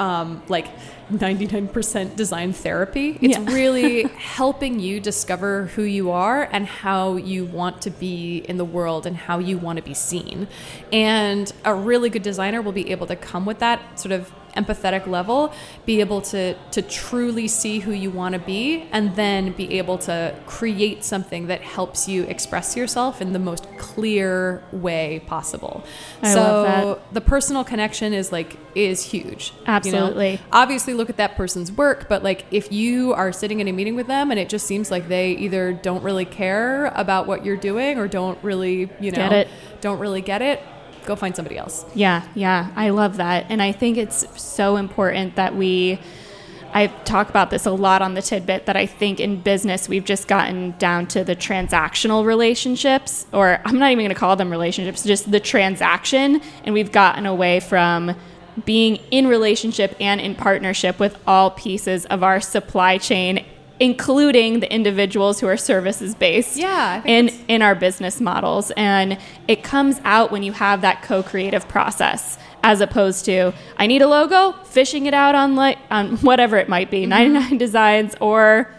um, 0.00 0.42
like 0.48 0.68
99% 1.10 2.16
design 2.16 2.52
therapy. 2.52 3.18
It's 3.20 3.38
Yeah. 3.38 3.52
really 3.52 4.02
helping 4.16 4.80
you 4.80 5.00
discover 5.00 5.66
who 5.74 5.82
you 5.82 6.10
are 6.10 6.48
and 6.52 6.66
how 6.66 7.16
you 7.16 7.44
want 7.44 7.82
to 7.82 7.90
be 7.90 8.38
in 8.48 8.56
the 8.58 8.64
world 8.64 9.06
and 9.06 9.16
how 9.16 9.38
you 9.38 9.58
want 9.58 9.76
to 9.78 9.82
be 9.82 9.94
seen. 9.94 10.48
And 10.92 11.52
a 11.64 11.74
really 11.74 12.10
good 12.10 12.22
designer 12.22 12.60
will 12.62 12.72
be 12.72 12.90
able 12.90 13.06
to 13.06 13.16
come 13.16 13.46
with 13.46 13.58
that 13.60 13.98
sort 13.98 14.12
of 14.12 14.30
empathetic 14.56 15.06
level, 15.06 15.52
be 15.86 16.00
able 16.00 16.20
to 16.20 16.54
to 16.72 16.82
truly 16.82 17.48
see 17.48 17.78
who 17.80 17.92
you 17.92 18.10
want 18.10 18.34
to 18.34 18.38
be 18.38 18.86
and 18.92 19.14
then 19.16 19.52
be 19.52 19.78
able 19.78 19.98
to 19.98 20.34
create 20.46 21.04
something 21.04 21.46
that 21.46 21.60
helps 21.60 22.08
you 22.08 22.24
express 22.24 22.76
yourself 22.76 23.20
in 23.20 23.32
the 23.32 23.38
most 23.38 23.66
clear 23.78 24.62
way 24.72 25.22
possible. 25.26 25.84
I 26.22 26.32
so 26.32 26.40
love 26.40 26.98
that. 26.98 27.14
the 27.14 27.20
personal 27.20 27.64
connection 27.64 28.12
is 28.12 28.32
like 28.32 28.56
is 28.74 29.02
huge. 29.02 29.50
you 29.50 29.66
know? 29.66 29.72
Absolutely. 29.72 30.40
Obviously 30.52 30.94
look 30.94 31.10
at 31.10 31.16
that 31.16 31.36
person's 31.36 31.72
work, 31.72 32.08
but 32.08 32.22
like 32.22 32.44
if 32.50 32.72
you 32.72 33.12
are 33.14 33.32
sitting 33.32 33.60
in 33.60 33.68
a 33.68 33.72
meeting 33.72 33.96
with 33.96 34.06
them 34.06 34.30
and 34.30 34.38
it 34.38 34.48
just 34.48 34.66
seems 34.66 34.90
like 34.90 35.08
they 35.08 35.32
either 35.32 35.72
don't 35.72 36.02
really 36.02 36.24
care 36.24 36.86
about 36.94 37.26
what 37.26 37.44
you're 37.44 37.56
doing 37.56 37.98
or 37.98 38.08
don't 38.08 38.42
really, 38.42 38.90
you 39.00 39.10
know, 39.10 39.44
don't 39.80 39.98
really 39.98 40.20
get 40.20 40.42
it, 40.42 40.62
go 41.08 41.16
find 41.16 41.34
somebody 41.34 41.58
else. 41.58 41.84
Yeah, 41.94 42.26
yeah, 42.34 42.70
I 42.76 42.90
love 42.90 43.16
that. 43.16 43.46
And 43.48 43.60
I 43.60 43.72
think 43.72 43.96
it's 43.96 44.24
so 44.40 44.76
important 44.76 45.34
that 45.36 45.56
we 45.56 45.98
I 46.72 46.88
talk 46.88 47.30
about 47.30 47.48
this 47.50 47.64
a 47.64 47.70
lot 47.70 48.02
on 48.02 48.14
the 48.14 48.20
tidbit 48.20 48.66
that 48.66 48.76
I 48.76 48.84
think 48.84 49.20
in 49.20 49.40
business 49.40 49.88
we've 49.88 50.04
just 50.04 50.28
gotten 50.28 50.72
down 50.72 51.06
to 51.08 51.24
the 51.24 51.34
transactional 51.34 52.26
relationships, 52.26 53.26
or 53.32 53.60
I'm 53.64 53.78
not 53.78 53.90
even 53.90 54.04
going 54.04 54.14
to 54.14 54.14
call 54.14 54.36
them 54.36 54.50
relationships, 54.50 55.02
just 55.02 55.30
the 55.30 55.40
transaction. 55.40 56.42
And 56.64 56.74
we've 56.74 56.92
gotten 56.92 57.24
away 57.24 57.60
from 57.60 58.14
being 58.64 58.96
in 59.10 59.28
relationship 59.28 59.96
and 59.98 60.20
in 60.20 60.34
partnership 60.34 60.98
with 60.98 61.16
all 61.26 61.50
pieces 61.52 62.04
of 62.06 62.22
our 62.22 62.40
supply 62.40 62.98
chain, 62.98 63.46
including 63.80 64.60
the 64.60 64.72
individuals 64.72 65.40
who 65.40 65.46
are 65.46 65.56
services 65.56 66.14
based 66.14 66.56
Yeah, 66.56 67.02
in, 67.04 67.28
in 67.48 67.62
our 67.62 67.74
business 67.74 68.20
models. 68.20 68.72
And 68.76 69.18
it 69.46 69.62
comes 69.62 70.00
out 70.04 70.30
when 70.32 70.42
you 70.42 70.52
have 70.52 70.80
that 70.80 71.02
co 71.02 71.22
creative 71.22 71.68
process. 71.68 72.38
As 72.64 72.80
opposed 72.80 73.24
to, 73.26 73.52
I 73.76 73.86
need 73.86 74.02
a 74.02 74.08
logo, 74.08 74.52
fishing 74.64 75.06
it 75.06 75.14
out 75.14 75.36
on 75.36 75.54
like 75.54 75.78
on 75.90 76.16
whatever 76.22 76.56
it 76.56 76.68
might 76.68 76.90
be, 76.90 77.06
99 77.06 77.56
Designs 77.58 78.16
or 78.20 78.72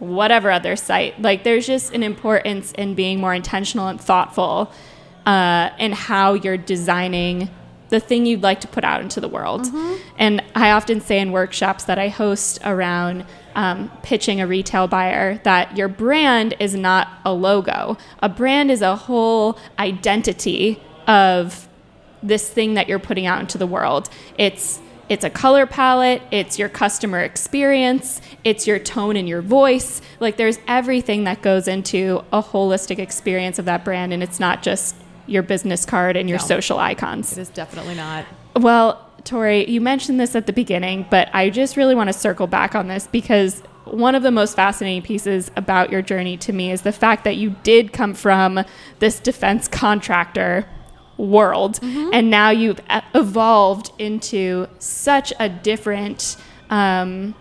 whatever 0.00 0.50
other 0.50 0.74
site. 0.74 1.22
Like, 1.22 1.44
there's 1.44 1.64
just 1.64 1.94
an 1.94 2.02
importance 2.02 2.72
in 2.72 2.96
being 2.96 3.20
more 3.20 3.32
intentional 3.32 3.86
and 3.86 4.00
thoughtful 4.00 4.72
uh, 5.24 5.70
in 5.78 5.92
how 5.92 6.34
you're 6.34 6.56
designing 6.56 7.48
the 7.90 8.00
thing 8.00 8.26
you'd 8.26 8.42
like 8.42 8.60
to 8.62 8.68
put 8.68 8.82
out 8.82 9.00
into 9.00 9.20
the 9.20 9.28
world. 9.28 9.66
And 10.18 10.42
I 10.56 10.72
often 10.72 11.00
say 11.00 11.20
in 11.20 11.30
workshops 11.30 11.84
that 11.84 11.98
I 12.00 12.08
host 12.08 12.58
around 12.64 13.24
um, 13.54 13.90
pitching 14.02 14.40
a 14.40 14.46
retail 14.46 14.86
buyer 14.88 15.40
that 15.44 15.76
your 15.76 15.88
brand 15.88 16.54
is 16.58 16.74
not 16.74 17.08
a 17.24 17.32
logo. 17.32 17.96
A 18.22 18.28
brand 18.28 18.70
is 18.70 18.82
a 18.82 18.96
whole 18.96 19.58
identity 19.78 20.80
of 21.06 21.68
this 22.22 22.48
thing 22.48 22.74
that 22.74 22.88
you're 22.88 22.98
putting 22.98 23.26
out 23.26 23.40
into 23.40 23.58
the 23.58 23.66
world. 23.66 24.08
It's 24.38 24.80
it's 25.08 25.24
a 25.24 25.30
color 25.30 25.66
palette, 25.66 26.22
it's 26.30 26.58
your 26.58 26.70
customer 26.70 27.20
experience, 27.20 28.22
it's 28.44 28.66
your 28.66 28.78
tone 28.78 29.16
and 29.16 29.28
your 29.28 29.42
voice. 29.42 30.00
Like 30.20 30.36
there's 30.38 30.58
everything 30.66 31.24
that 31.24 31.42
goes 31.42 31.68
into 31.68 32.24
a 32.32 32.42
holistic 32.42 32.98
experience 32.98 33.58
of 33.58 33.66
that 33.66 33.84
brand 33.84 34.12
and 34.14 34.22
it's 34.22 34.40
not 34.40 34.62
just 34.62 34.94
your 35.26 35.42
business 35.42 35.84
card 35.84 36.16
and 36.16 36.28
your 36.30 36.38
No. 36.38 36.44
social 36.44 36.78
icons. 36.78 37.36
It 37.36 37.42
is 37.42 37.48
definitely 37.50 37.94
not. 37.96 38.24
Well, 38.56 39.06
Tori, 39.24 39.70
you 39.70 39.80
mentioned 39.80 40.18
this 40.18 40.34
at 40.34 40.46
the 40.46 40.52
beginning, 40.52 41.06
but 41.10 41.28
I 41.32 41.50
just 41.50 41.76
really 41.76 41.94
want 41.94 42.08
to 42.08 42.12
circle 42.12 42.46
back 42.46 42.74
on 42.74 42.88
this 42.88 43.06
because 43.06 43.62
one 43.84 44.14
of 44.14 44.22
the 44.22 44.30
most 44.30 44.54
fascinating 44.56 45.02
pieces 45.02 45.50
about 45.56 45.90
your 45.90 46.02
journey 46.02 46.36
to 46.38 46.52
me 46.52 46.70
is 46.70 46.82
the 46.82 46.92
fact 46.92 47.24
that 47.24 47.36
you 47.36 47.50
did 47.62 47.92
come 47.92 48.14
from 48.14 48.64
this 49.00 49.20
defense 49.20 49.68
contractor 49.68 50.66
world 51.18 51.78
and 51.82 52.30
now 52.30 52.50
you've 52.50 52.80
evolved 53.14 53.92
into 53.98 54.66
such 54.78 55.32
a 55.38 55.48
different 55.48 56.36
um, 56.70 57.34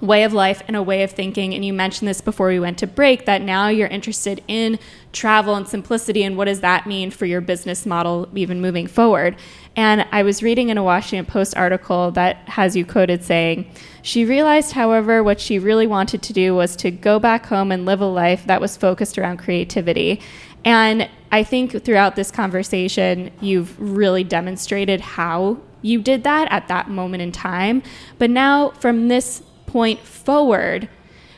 way 0.00 0.24
of 0.24 0.32
life 0.32 0.62
and 0.66 0.76
a 0.76 0.82
way 0.82 1.02
of 1.02 1.12
thinking. 1.12 1.54
And 1.54 1.64
you 1.64 1.72
mentioned 1.72 2.08
this 2.08 2.20
before 2.20 2.48
we 2.48 2.58
went 2.58 2.78
to 2.78 2.86
break 2.86 3.26
that 3.26 3.40
now 3.40 3.68
you're 3.68 3.88
interested 3.88 4.42
in 4.48 4.78
travel 5.12 5.54
and 5.54 5.68
simplicity 5.68 6.22
and 6.24 6.36
what 6.36 6.46
does 6.46 6.60
that 6.60 6.86
mean 6.86 7.10
for 7.10 7.26
your 7.26 7.40
business 7.40 7.84
model 7.84 8.28
even 8.34 8.60
moving 8.60 8.86
forward. 8.86 9.36
And 9.76 10.06
I 10.10 10.22
was 10.22 10.42
reading 10.42 10.68
in 10.68 10.78
a 10.78 10.82
Washington 10.82 11.26
Post 11.26 11.56
article 11.56 12.10
that 12.12 12.48
has 12.48 12.76
you 12.76 12.84
quoted 12.84 13.22
saying, 13.22 13.70
She 14.02 14.24
realized, 14.24 14.72
however, 14.72 15.22
what 15.22 15.40
she 15.40 15.58
really 15.58 15.86
wanted 15.86 16.22
to 16.22 16.32
do 16.32 16.54
was 16.54 16.76
to 16.76 16.90
go 16.90 17.18
back 17.18 17.46
home 17.46 17.72
and 17.72 17.86
live 17.86 18.00
a 18.00 18.06
life 18.06 18.46
that 18.46 18.60
was 18.60 18.76
focused 18.76 19.18
around 19.18 19.38
creativity. 19.38 20.20
And 20.64 21.08
I 21.30 21.42
think 21.44 21.84
throughout 21.84 22.16
this 22.16 22.30
conversation, 22.30 23.30
you've 23.40 23.78
really 23.80 24.24
demonstrated 24.24 25.00
how 25.00 25.58
you 25.80 26.00
did 26.00 26.24
that 26.24 26.50
at 26.50 26.68
that 26.68 26.88
moment 26.88 27.22
in 27.22 27.32
time. 27.32 27.82
But 28.18 28.30
now, 28.30 28.70
from 28.70 29.08
this 29.08 29.42
point 29.66 30.00
forward, 30.00 30.88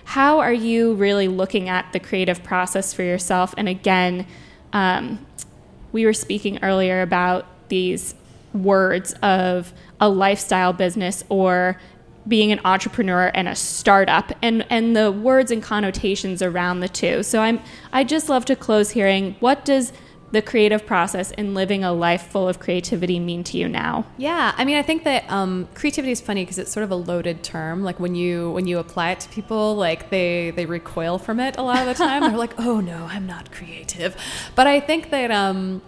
how 0.05 0.41
are 0.41 0.53
you 0.53 0.95
really 0.95 1.29
looking 1.29 1.69
at 1.69 1.93
the 1.93 2.01
creative 2.01 2.43
process 2.43 2.93
for 2.93 3.03
yourself? 3.03 3.55
And 3.57 3.69
again, 3.69 4.27
um, 4.73 5.25
we 5.93 6.05
were 6.05 6.13
speaking 6.13 6.59
earlier 6.63 7.03
about 7.03 7.47
these 7.69 8.15
words 8.53 9.15
of 9.23 9.73
a 10.01 10.09
lifestyle 10.09 10.73
business 10.73 11.25
or 11.29 11.81
being 12.27 12.53
an 12.53 12.61
entrepreneur 12.65 13.31
and 13.35 13.49
a 13.49 13.55
startup 13.55 14.33
and 14.41 14.65
and 14.71 14.97
the 14.97 15.13
words 15.13 15.51
and 15.51 15.63
connotations 15.63 16.41
around 16.41 16.81
the 16.81 16.89
two. 16.89 17.23
So 17.23 17.41
I'm 17.41 17.61
I 17.93 18.05
just 18.05 18.29
love 18.29 18.45
to 18.47 18.57
close 18.57 18.91
hearing 18.91 19.37
what 19.41 19.65
does 19.65 19.93
the 20.35 20.43
creative 20.43 20.85
process 20.85 21.33
and 21.33 21.55
living 21.55 21.83
a 21.83 21.93
life 21.93 22.27
full 22.27 22.49
of 22.49 22.59
creativity 22.61 23.19
mean 23.19 23.43
to 23.45 23.57
you 23.57 23.69
now? 23.69 24.05
Yeah, 24.19 24.53
I 24.57 24.65
mean, 24.65 24.77
I 24.77 24.83
think 24.83 25.05
that 25.05 25.31
um, 25.31 25.69
creativity 25.75 26.13
is 26.13 26.21
funny 26.21 26.43
because 26.43 26.59
it's 26.59 26.71
sort 26.71 26.85
of 26.85 26.91
a 26.91 26.97
loaded 26.97 27.43
term. 27.43 27.83
Like 27.83 27.99
when 27.99 28.15
you 28.15 28.51
when 28.51 28.67
you 28.67 28.79
apply 28.79 29.13
it 29.13 29.21
to 29.21 29.29
people, 29.31 29.75
like 29.75 30.11
they 30.11 30.51
they 30.51 30.67
recoil 30.67 31.19
from 31.19 31.41
it 31.41 31.57
a 31.57 31.63
lot 31.63 31.79
of 31.79 31.87
the 31.87 31.95
time. 31.95 32.23
They're 32.23 32.37
like, 32.37 32.59
"Oh 32.59 32.81
no, 32.81 33.07
I'm 33.11 33.27
not 33.27 33.51
creative." 33.51 34.17
But 34.55 34.67
I 34.67 34.81
think 34.81 35.11
that 35.11 35.31
um, 35.31 35.81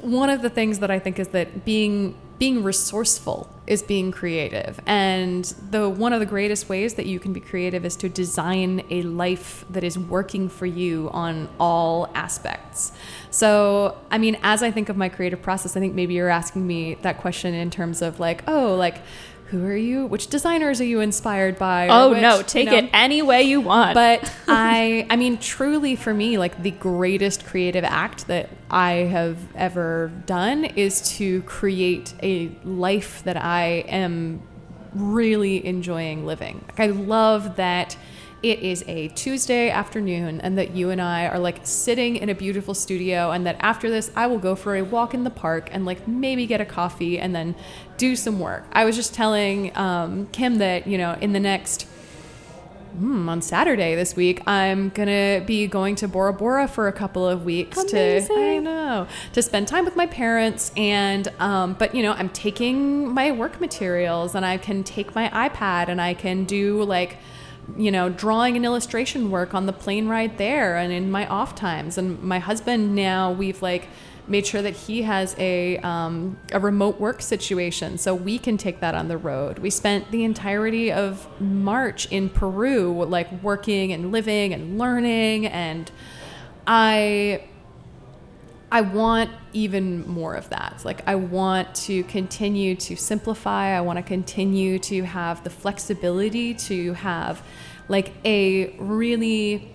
one 0.00 0.30
of 0.30 0.42
the 0.42 0.50
things 0.50 0.78
that 0.78 0.90
I 0.90 0.98
think 0.98 1.18
is 1.18 1.28
that 1.28 1.64
being 1.64 2.16
being 2.38 2.62
resourceful 2.62 3.53
is 3.66 3.82
being 3.82 4.12
creative. 4.12 4.80
And 4.86 5.44
the 5.70 5.88
one 5.88 6.12
of 6.12 6.20
the 6.20 6.26
greatest 6.26 6.68
ways 6.68 6.94
that 6.94 7.06
you 7.06 7.18
can 7.18 7.32
be 7.32 7.40
creative 7.40 7.84
is 7.84 7.96
to 7.96 8.08
design 8.08 8.84
a 8.90 9.02
life 9.02 9.64
that 9.70 9.84
is 9.84 9.98
working 9.98 10.48
for 10.48 10.66
you 10.66 11.10
on 11.12 11.48
all 11.58 12.10
aspects. 12.14 12.92
So 13.30 13.96
i 14.10 14.18
mean 14.18 14.36
as 14.42 14.62
i 14.62 14.70
think 14.70 14.88
of 14.88 14.96
my 14.96 15.08
creative 15.08 15.42
process 15.42 15.76
i 15.76 15.80
think 15.80 15.94
maybe 15.94 16.14
you're 16.14 16.28
asking 16.28 16.66
me 16.66 16.94
that 17.02 17.18
question 17.18 17.52
in 17.54 17.70
terms 17.70 18.00
of 18.02 18.20
like 18.20 18.44
oh 18.46 18.74
like 18.76 18.98
who 19.46 19.64
are 19.66 19.76
you 19.76 20.06
which 20.06 20.28
designers 20.28 20.80
are 20.80 20.84
you 20.84 21.00
inspired 21.00 21.58
by 21.58 21.88
Oh 21.88 22.10
which, 22.10 22.22
no, 22.22 22.38
you 22.38 22.42
take 22.44 22.66
know, 22.70 22.76
it 22.76 22.90
any 22.92 23.22
way 23.22 23.42
you 23.42 23.60
want. 23.60 23.94
but 23.94 24.30
I, 24.48 25.06
I 25.10 25.16
mean, 25.16 25.38
truly 25.38 25.96
for 25.96 26.12
me, 26.14 26.38
like 26.38 26.62
the 26.62 26.70
greatest 26.70 27.44
creative 27.44 27.84
act 27.84 28.26
that 28.28 28.48
I 28.70 28.92
have 28.92 29.38
ever 29.54 30.10
done 30.26 30.64
is 30.64 31.16
to 31.18 31.42
create 31.42 32.14
a 32.22 32.50
life 32.64 33.22
that 33.24 33.36
I 33.36 33.84
am 33.88 34.42
really 34.94 35.64
enjoying 35.64 36.24
living. 36.24 36.64
Like 36.68 36.80
I 36.80 36.86
love 36.86 37.56
that 37.56 37.96
it 38.44 38.58
is 38.60 38.84
a 38.86 39.08
Tuesday 39.08 39.70
afternoon 39.70 40.38
and 40.42 40.58
that 40.58 40.76
you 40.76 40.90
and 40.90 41.00
I 41.00 41.26
are 41.28 41.38
like 41.38 41.60
sitting 41.62 42.16
in 42.16 42.28
a 42.28 42.34
beautiful 42.34 42.74
studio 42.74 43.30
and 43.30 43.46
that 43.46 43.56
after 43.60 43.88
this 43.88 44.10
I 44.14 44.26
will 44.26 44.38
go 44.38 44.54
for 44.54 44.76
a 44.76 44.82
walk 44.82 45.14
in 45.14 45.24
the 45.24 45.30
park 45.30 45.70
and 45.72 45.86
like 45.86 46.06
maybe 46.06 46.46
get 46.46 46.60
a 46.60 46.66
coffee 46.66 47.18
and 47.18 47.34
then 47.34 47.54
do 47.96 48.14
some 48.14 48.38
work. 48.38 48.66
I 48.72 48.84
was 48.84 48.96
just 48.96 49.14
telling 49.14 49.74
um, 49.78 50.26
Kim 50.26 50.58
that, 50.58 50.86
you 50.86 50.98
know, 50.98 51.16
in 51.22 51.32
the 51.32 51.40
next 51.40 51.86
Hmm, 52.98 53.28
on 53.28 53.42
Saturday 53.42 53.96
this 53.96 54.14
week, 54.14 54.40
I'm 54.46 54.90
gonna 54.90 55.42
be 55.44 55.66
going 55.66 55.96
to 55.96 56.06
Bora 56.06 56.32
Bora 56.32 56.68
for 56.68 56.86
a 56.86 56.92
couple 56.92 57.26
of 57.26 57.44
weeks 57.44 57.82
to 57.82 58.24
I 58.30 58.58
know 58.60 59.08
to 59.32 59.42
spend 59.42 59.66
time 59.66 59.84
with 59.84 59.96
my 59.96 60.06
parents 60.06 60.70
and 60.76 61.26
um, 61.40 61.74
but 61.76 61.92
you 61.92 62.04
know 62.04 62.12
I'm 62.12 62.28
taking 62.28 63.12
my 63.12 63.32
work 63.32 63.60
materials 63.60 64.36
and 64.36 64.46
I 64.46 64.58
can 64.58 64.84
take 64.84 65.12
my 65.12 65.28
iPad 65.30 65.88
and 65.88 66.00
I 66.00 66.14
can 66.14 66.44
do 66.44 66.84
like 66.84 67.18
you 67.76 67.90
know 67.90 68.08
drawing 68.08 68.56
and 68.56 68.64
illustration 68.64 69.30
work 69.30 69.54
on 69.54 69.66
the 69.66 69.72
plane 69.72 70.08
ride 70.08 70.38
there 70.38 70.76
and 70.76 70.92
in 70.92 71.10
my 71.10 71.26
off 71.28 71.54
times 71.54 71.98
and 71.98 72.22
my 72.22 72.38
husband 72.38 72.94
now 72.94 73.32
we've 73.32 73.62
like 73.62 73.88
made 74.26 74.46
sure 74.46 74.62
that 74.62 74.74
he 74.74 75.02
has 75.02 75.34
a 75.38 75.78
um, 75.78 76.38
a 76.52 76.60
remote 76.60 76.98
work 76.98 77.20
situation 77.20 77.98
so 77.98 78.14
we 78.14 78.38
can 78.38 78.56
take 78.56 78.80
that 78.80 78.94
on 78.94 79.08
the 79.08 79.18
road. 79.18 79.58
We 79.58 79.70
spent 79.70 80.10
the 80.10 80.24
entirety 80.24 80.90
of 80.92 81.28
March 81.40 82.10
in 82.10 82.30
Peru, 82.30 83.04
like 83.04 83.30
working 83.42 83.92
and 83.92 84.12
living 84.12 84.54
and 84.54 84.78
learning, 84.78 85.46
and 85.46 85.90
I 86.66 87.44
I 88.74 88.80
want 88.80 89.30
even 89.52 90.04
more 90.04 90.34
of 90.34 90.50
that. 90.50 90.82
Like 90.84 91.06
I 91.06 91.14
want 91.14 91.72
to 91.86 92.02
continue 92.02 92.74
to 92.74 92.96
simplify. 92.96 93.68
I 93.68 93.80
want 93.82 93.98
to 93.98 94.02
continue 94.02 94.80
to 94.80 95.04
have 95.04 95.44
the 95.44 95.50
flexibility 95.50 96.54
to 96.54 96.94
have 96.94 97.40
like 97.86 98.12
a 98.24 98.74
really 98.78 99.72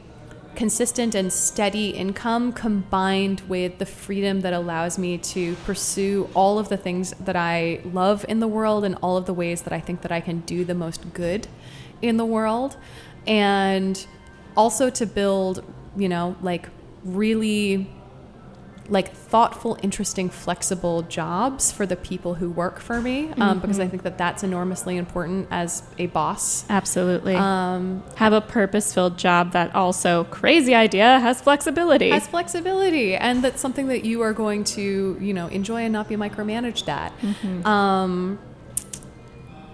consistent 0.55 1.15
and 1.15 1.31
steady 1.31 1.91
income 1.91 2.51
combined 2.51 3.39
with 3.47 3.77
the 3.77 3.85
freedom 3.85 4.41
that 4.41 4.51
allows 4.51 4.99
me 4.99 5.17
to 5.19 5.55
pursue 5.63 6.29
all 6.33 6.59
of 6.59 6.67
the 6.67 6.75
things 6.75 7.13
that 7.21 7.37
I 7.37 7.79
love 7.85 8.25
in 8.27 8.41
the 8.41 8.49
world 8.49 8.83
and 8.83 8.95
all 8.95 9.15
of 9.15 9.25
the 9.25 9.33
ways 9.33 9.61
that 9.61 9.71
I 9.71 9.79
think 9.79 10.01
that 10.01 10.11
I 10.11 10.19
can 10.19 10.41
do 10.41 10.65
the 10.65 10.75
most 10.75 11.13
good 11.13 11.47
in 12.01 12.17
the 12.17 12.25
world 12.25 12.75
and 13.25 14.05
also 14.57 14.89
to 14.89 15.05
build, 15.05 15.63
you 15.95 16.09
know, 16.09 16.35
like 16.41 16.67
really 17.05 17.89
like 18.89 19.13
thoughtful, 19.13 19.77
interesting, 19.83 20.29
flexible 20.29 21.03
jobs 21.03 21.71
for 21.71 21.85
the 21.85 21.95
people 21.95 22.35
who 22.35 22.49
work 22.49 22.79
for 22.79 23.01
me 23.01 23.31
um, 23.37 23.59
because 23.59 23.79
I 23.79 23.87
think 23.87 24.03
that 24.03 24.17
that's 24.17 24.43
enormously 24.43 24.97
important 24.97 25.47
as 25.51 25.83
a 25.97 26.07
boss. 26.07 26.65
Absolutely. 26.69 27.35
Um, 27.35 28.03
Have 28.15 28.33
a 28.33 28.41
purpose 28.41 28.93
filled 28.93 29.17
job 29.17 29.51
that 29.51 29.75
also, 29.75 30.23
crazy 30.25 30.73
idea, 30.73 31.19
has 31.19 31.41
flexibility. 31.41 32.09
has 32.09 32.27
flexibility 32.27 33.15
and 33.15 33.43
that's 33.43 33.61
something 33.61 33.87
that 33.87 34.05
you 34.05 34.21
are 34.21 34.33
going 34.33 34.63
to 34.63 35.17
you 35.19 35.33
know 35.33 35.47
enjoy 35.47 35.83
and 35.83 35.93
not 35.93 36.07
be 36.07 36.15
micromanaged 36.15 36.87
at 36.87 37.13
um, 37.65 38.39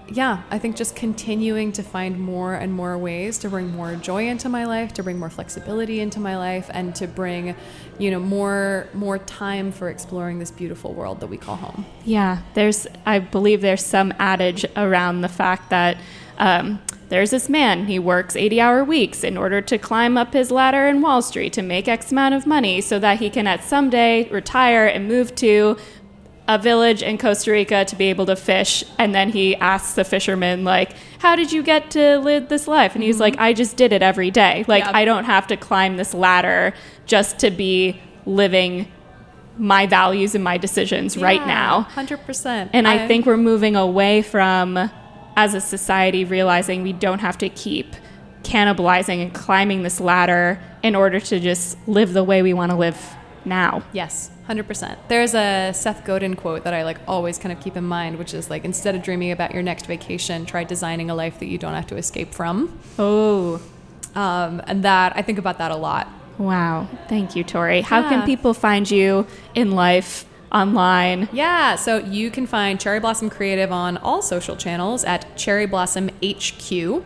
yeah 0.07 0.43
i 0.51 0.59
think 0.59 0.75
just 0.75 0.95
continuing 0.95 1.71
to 1.71 1.81
find 1.81 2.19
more 2.19 2.53
and 2.53 2.71
more 2.71 2.97
ways 2.97 3.37
to 3.37 3.49
bring 3.49 3.69
more 3.69 3.95
joy 3.95 4.27
into 4.27 4.47
my 4.49 4.65
life 4.65 4.93
to 4.93 5.03
bring 5.03 5.17
more 5.17 5.29
flexibility 5.29 5.99
into 5.99 6.19
my 6.19 6.37
life 6.37 6.69
and 6.73 6.95
to 6.95 7.07
bring 7.07 7.55
you 7.97 8.11
know 8.11 8.19
more 8.19 8.87
more 8.93 9.17
time 9.17 9.71
for 9.71 9.89
exploring 9.89 10.39
this 10.39 10.51
beautiful 10.51 10.93
world 10.93 11.19
that 11.19 11.27
we 11.27 11.37
call 11.37 11.55
home. 11.55 11.85
Yeah, 12.03 12.41
there's, 12.53 12.87
I 13.05 13.19
believe 13.19 13.61
there's 13.61 13.85
some 13.85 14.13
adage 14.19 14.65
around 14.75 15.21
the 15.21 15.29
fact 15.29 15.69
that 15.69 15.97
um, 16.37 16.81
there's 17.09 17.31
this 17.31 17.49
man, 17.49 17.85
he 17.85 17.99
works 17.99 18.35
80 18.35 18.59
hour 18.59 18.83
weeks 18.83 19.23
in 19.23 19.37
order 19.37 19.61
to 19.61 19.77
climb 19.77 20.17
up 20.17 20.33
his 20.33 20.51
ladder 20.51 20.87
in 20.87 21.01
Wall 21.01 21.21
Street 21.21 21.53
to 21.53 21.61
make 21.61 21.87
X 21.87 22.11
amount 22.11 22.35
of 22.35 22.45
money 22.45 22.81
so 22.81 22.99
that 22.99 23.19
he 23.19 23.29
can 23.29 23.47
at 23.47 23.63
some 23.63 23.89
day 23.89 24.27
retire 24.29 24.85
and 24.85 25.07
move 25.07 25.35
to 25.35 25.77
a 26.47 26.59
village 26.59 27.01
in 27.01 27.17
Costa 27.17 27.51
Rica 27.51 27.85
to 27.85 27.95
be 27.95 28.05
able 28.09 28.25
to 28.27 28.35
fish. 28.35 28.83
And 28.99 29.15
then 29.15 29.29
he 29.29 29.55
asks 29.55 29.93
the 29.93 30.03
fisherman, 30.03 30.63
like, 30.63 30.93
how 31.19 31.35
did 31.35 31.51
you 31.51 31.63
get 31.63 31.91
to 31.91 32.19
live 32.19 32.49
this 32.49 32.67
life? 32.67 32.93
And 32.93 33.03
he's 33.03 33.15
mm-hmm. 33.15 33.21
like, 33.21 33.39
I 33.39 33.53
just 33.53 33.77
did 33.77 33.91
it 33.91 34.01
every 34.01 34.31
day. 34.31 34.63
Like, 34.67 34.83
Yeah. 34.83 34.91
I 34.93 35.05
don't 35.05 35.25
have 35.25 35.47
to 35.47 35.57
climb 35.57 35.97
this 35.97 36.13
ladder 36.13 36.73
just 37.05 37.39
to 37.39 37.49
be 37.49 37.99
living 38.25 38.91
my 39.57 39.87
values 39.87 40.35
and 40.35 40.43
my 40.43 40.57
decisions 40.57 41.17
right 41.17 41.45
now. 41.47 41.87
100%. 41.95 42.69
And 42.73 42.87
I, 42.87 43.07
think 43.07 43.25
we're 43.25 43.37
moving 43.37 43.75
away 43.75 44.21
from, 44.21 44.77
as 45.35 45.53
a 45.53 45.61
society, 45.61 46.25
realizing 46.25 46.83
we 46.83 46.93
don't 46.93 47.19
have 47.19 47.37
to 47.39 47.49
keep 47.49 47.95
cannibalizing 48.43 49.21
and 49.21 49.33
climbing 49.33 49.83
this 49.83 49.99
ladder 49.99 50.61
in 50.83 50.95
order 50.95 51.19
to 51.19 51.39
just 51.39 51.77
live 51.87 52.13
the 52.13 52.23
way 52.23 52.41
we 52.41 52.53
want 52.53 52.71
to 52.71 52.77
live 52.77 53.15
now. 53.43 53.83
Yes, 53.91 54.29
100%. 54.47 54.97
There's 55.07 55.33
a 55.33 55.71
Seth 55.73 56.05
Godin 56.05 56.35
quote 56.35 56.63
that 56.63 56.73
I 56.73 56.83
like 56.83 56.97
always 57.07 57.37
kind 57.37 57.51
of 57.51 57.59
keep 57.63 57.75
in 57.75 57.83
mind, 57.83 58.17
which 58.19 58.33
is 58.33 58.49
like 58.49 58.63
instead 58.65 58.95
of 58.95 59.01
dreaming 59.03 59.31
about 59.31 59.53
your 59.53 59.63
next 59.63 59.85
vacation, 59.87 60.45
try 60.45 60.63
designing 60.63 61.09
a 61.09 61.15
life 61.15 61.39
that 61.39 61.47
you 61.47 61.57
don't 61.57 61.73
have 61.73 61.87
to 61.87 61.97
escape 61.97 62.33
from. 62.33 62.77
Oh, 62.99 63.61
Um, 64.15 64.61
and 64.67 64.83
that 64.83 65.13
I 65.15 65.21
think 65.23 65.37
about 65.39 65.57
that 65.57 65.71
a 65.71 65.75
lot. 65.75 66.07
wow. 66.37 66.87
Thank 67.09 67.35
you, 67.35 67.43
Tori. 67.43 67.81
How 67.81 68.07
can 68.07 68.25
people 68.25 68.53
find 68.53 68.89
you 68.89 69.25
in 69.55 69.71
life, 69.71 70.25
online? 70.51 71.27
Yeah, 71.33 71.75
so 71.75 71.97
you 71.97 72.29
can 72.31 72.45
find 72.47 72.79
Cherry 72.79 72.99
Blossom 72.99 73.29
Creative 73.29 73.71
on 73.71 73.97
all 73.97 74.21
social 74.21 74.55
channels 74.55 75.03
at 75.03 75.35
Cherry 75.35 75.65
Blossom 75.65 76.09
HQ. 76.23 77.03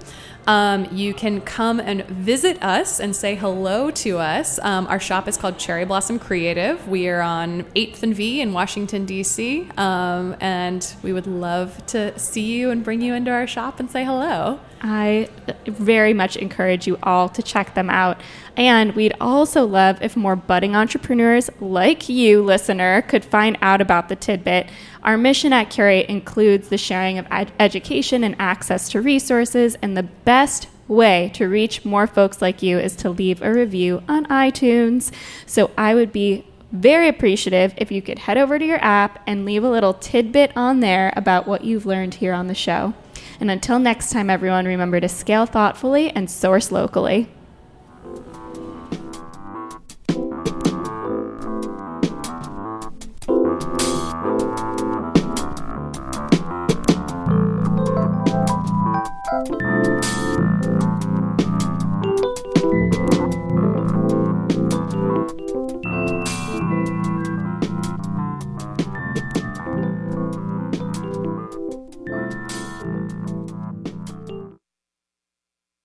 Um, 0.47 0.87
you 0.91 1.13
can 1.13 1.41
come 1.41 1.79
and 1.79 2.05
visit 2.05 2.61
us 2.63 2.99
and 2.99 3.15
say 3.15 3.35
hello 3.35 3.91
to 3.91 4.17
us. 4.17 4.59
Um, 4.59 4.87
our 4.87 4.99
shop 4.99 5.27
is 5.27 5.37
called 5.37 5.59
Cherry 5.59 5.85
Blossom 5.85 6.17
Creative. 6.19 6.87
We 6.87 7.07
are 7.07 7.21
on 7.21 7.63
8th 7.75 8.03
and 8.03 8.15
V 8.15 8.41
in 8.41 8.53
Washington, 8.53 9.05
D.C. 9.05 9.69
Um, 9.77 10.35
and 10.39 10.93
we 11.03 11.13
would 11.13 11.27
love 11.27 11.85
to 11.87 12.17
see 12.17 12.53
you 12.53 12.71
and 12.71 12.83
bring 12.83 13.01
you 13.01 13.13
into 13.13 13.31
our 13.31 13.47
shop 13.47 13.79
and 13.79 13.91
say 13.91 14.03
hello. 14.03 14.59
I 14.82 15.30
very 15.65 16.13
much 16.13 16.36
encourage 16.36 16.88
you 16.88 16.97
all 17.03 17.30
to 17.30 17.41
check 17.41 17.73
them 17.73 17.89
out. 17.89 18.21
And 18.55 18.93
we'd 18.93 19.15
also 19.21 19.65
love 19.65 20.01
if 20.01 20.17
more 20.17 20.36
budding 20.36 20.75
entrepreneurs 20.75 21.49
like 21.59 22.09
you, 22.09 22.43
listener, 22.43 23.01
could 23.03 23.23
find 23.23 23.57
out 23.61 23.82
about 23.82 24.09
the 24.09 24.15
tidbit. 24.15 24.69
Our 25.03 25.17
mission 25.17 25.53
at 25.53 25.69
Curate 25.69 26.07
includes 26.07 26.69
the 26.69 26.77
sharing 26.77 27.17
of 27.17 27.27
ed- 27.32 27.51
education 27.59 28.23
and 28.23 28.36
access 28.39 28.89
to 28.89 29.01
resources, 29.01 29.77
and 29.82 29.95
the 29.95 30.03
best 30.03 30.67
way 30.88 31.32
to 31.36 31.47
reach 31.47 31.86
more 31.86 32.07
folks 32.07 32.41
like 32.41 32.61
you 32.61 32.80
is 32.80 32.95
to 32.97 33.09
leave 33.09 33.41
a 33.41 33.53
review 33.53 34.03
on 34.09 34.25
iTunes. 34.25 35.11
So 35.45 35.71
I 35.77 35.95
would 35.95 36.11
be 36.11 36.45
very 36.71 37.07
appreciative 37.07 37.73
if 37.77 37.91
you 37.91 38.01
could 38.01 38.19
head 38.19 38.38
over 38.38 38.59
to 38.59 38.65
your 38.65 38.84
app 38.84 39.21
and 39.25 39.45
leave 39.45 39.63
a 39.63 39.69
little 39.69 39.93
tidbit 39.93 40.51
on 40.55 40.82
there 40.82 41.13
about 41.15 41.47
what 41.47 41.63
you've 41.63 41.86
learned 41.86 42.15
here 42.15 42.34
on 42.34 42.47
the 42.47 42.55
show. 42.55 42.93
And 43.39 43.49
until 43.49 43.79
next 43.79 44.11
time, 44.11 44.29
everyone, 44.29 44.65
remember 44.65 44.99
to 44.99 45.07
scale 45.07 45.45
thoughtfully 45.45 46.09
and 46.09 46.29
source 46.29 46.71
locally. 46.71 47.29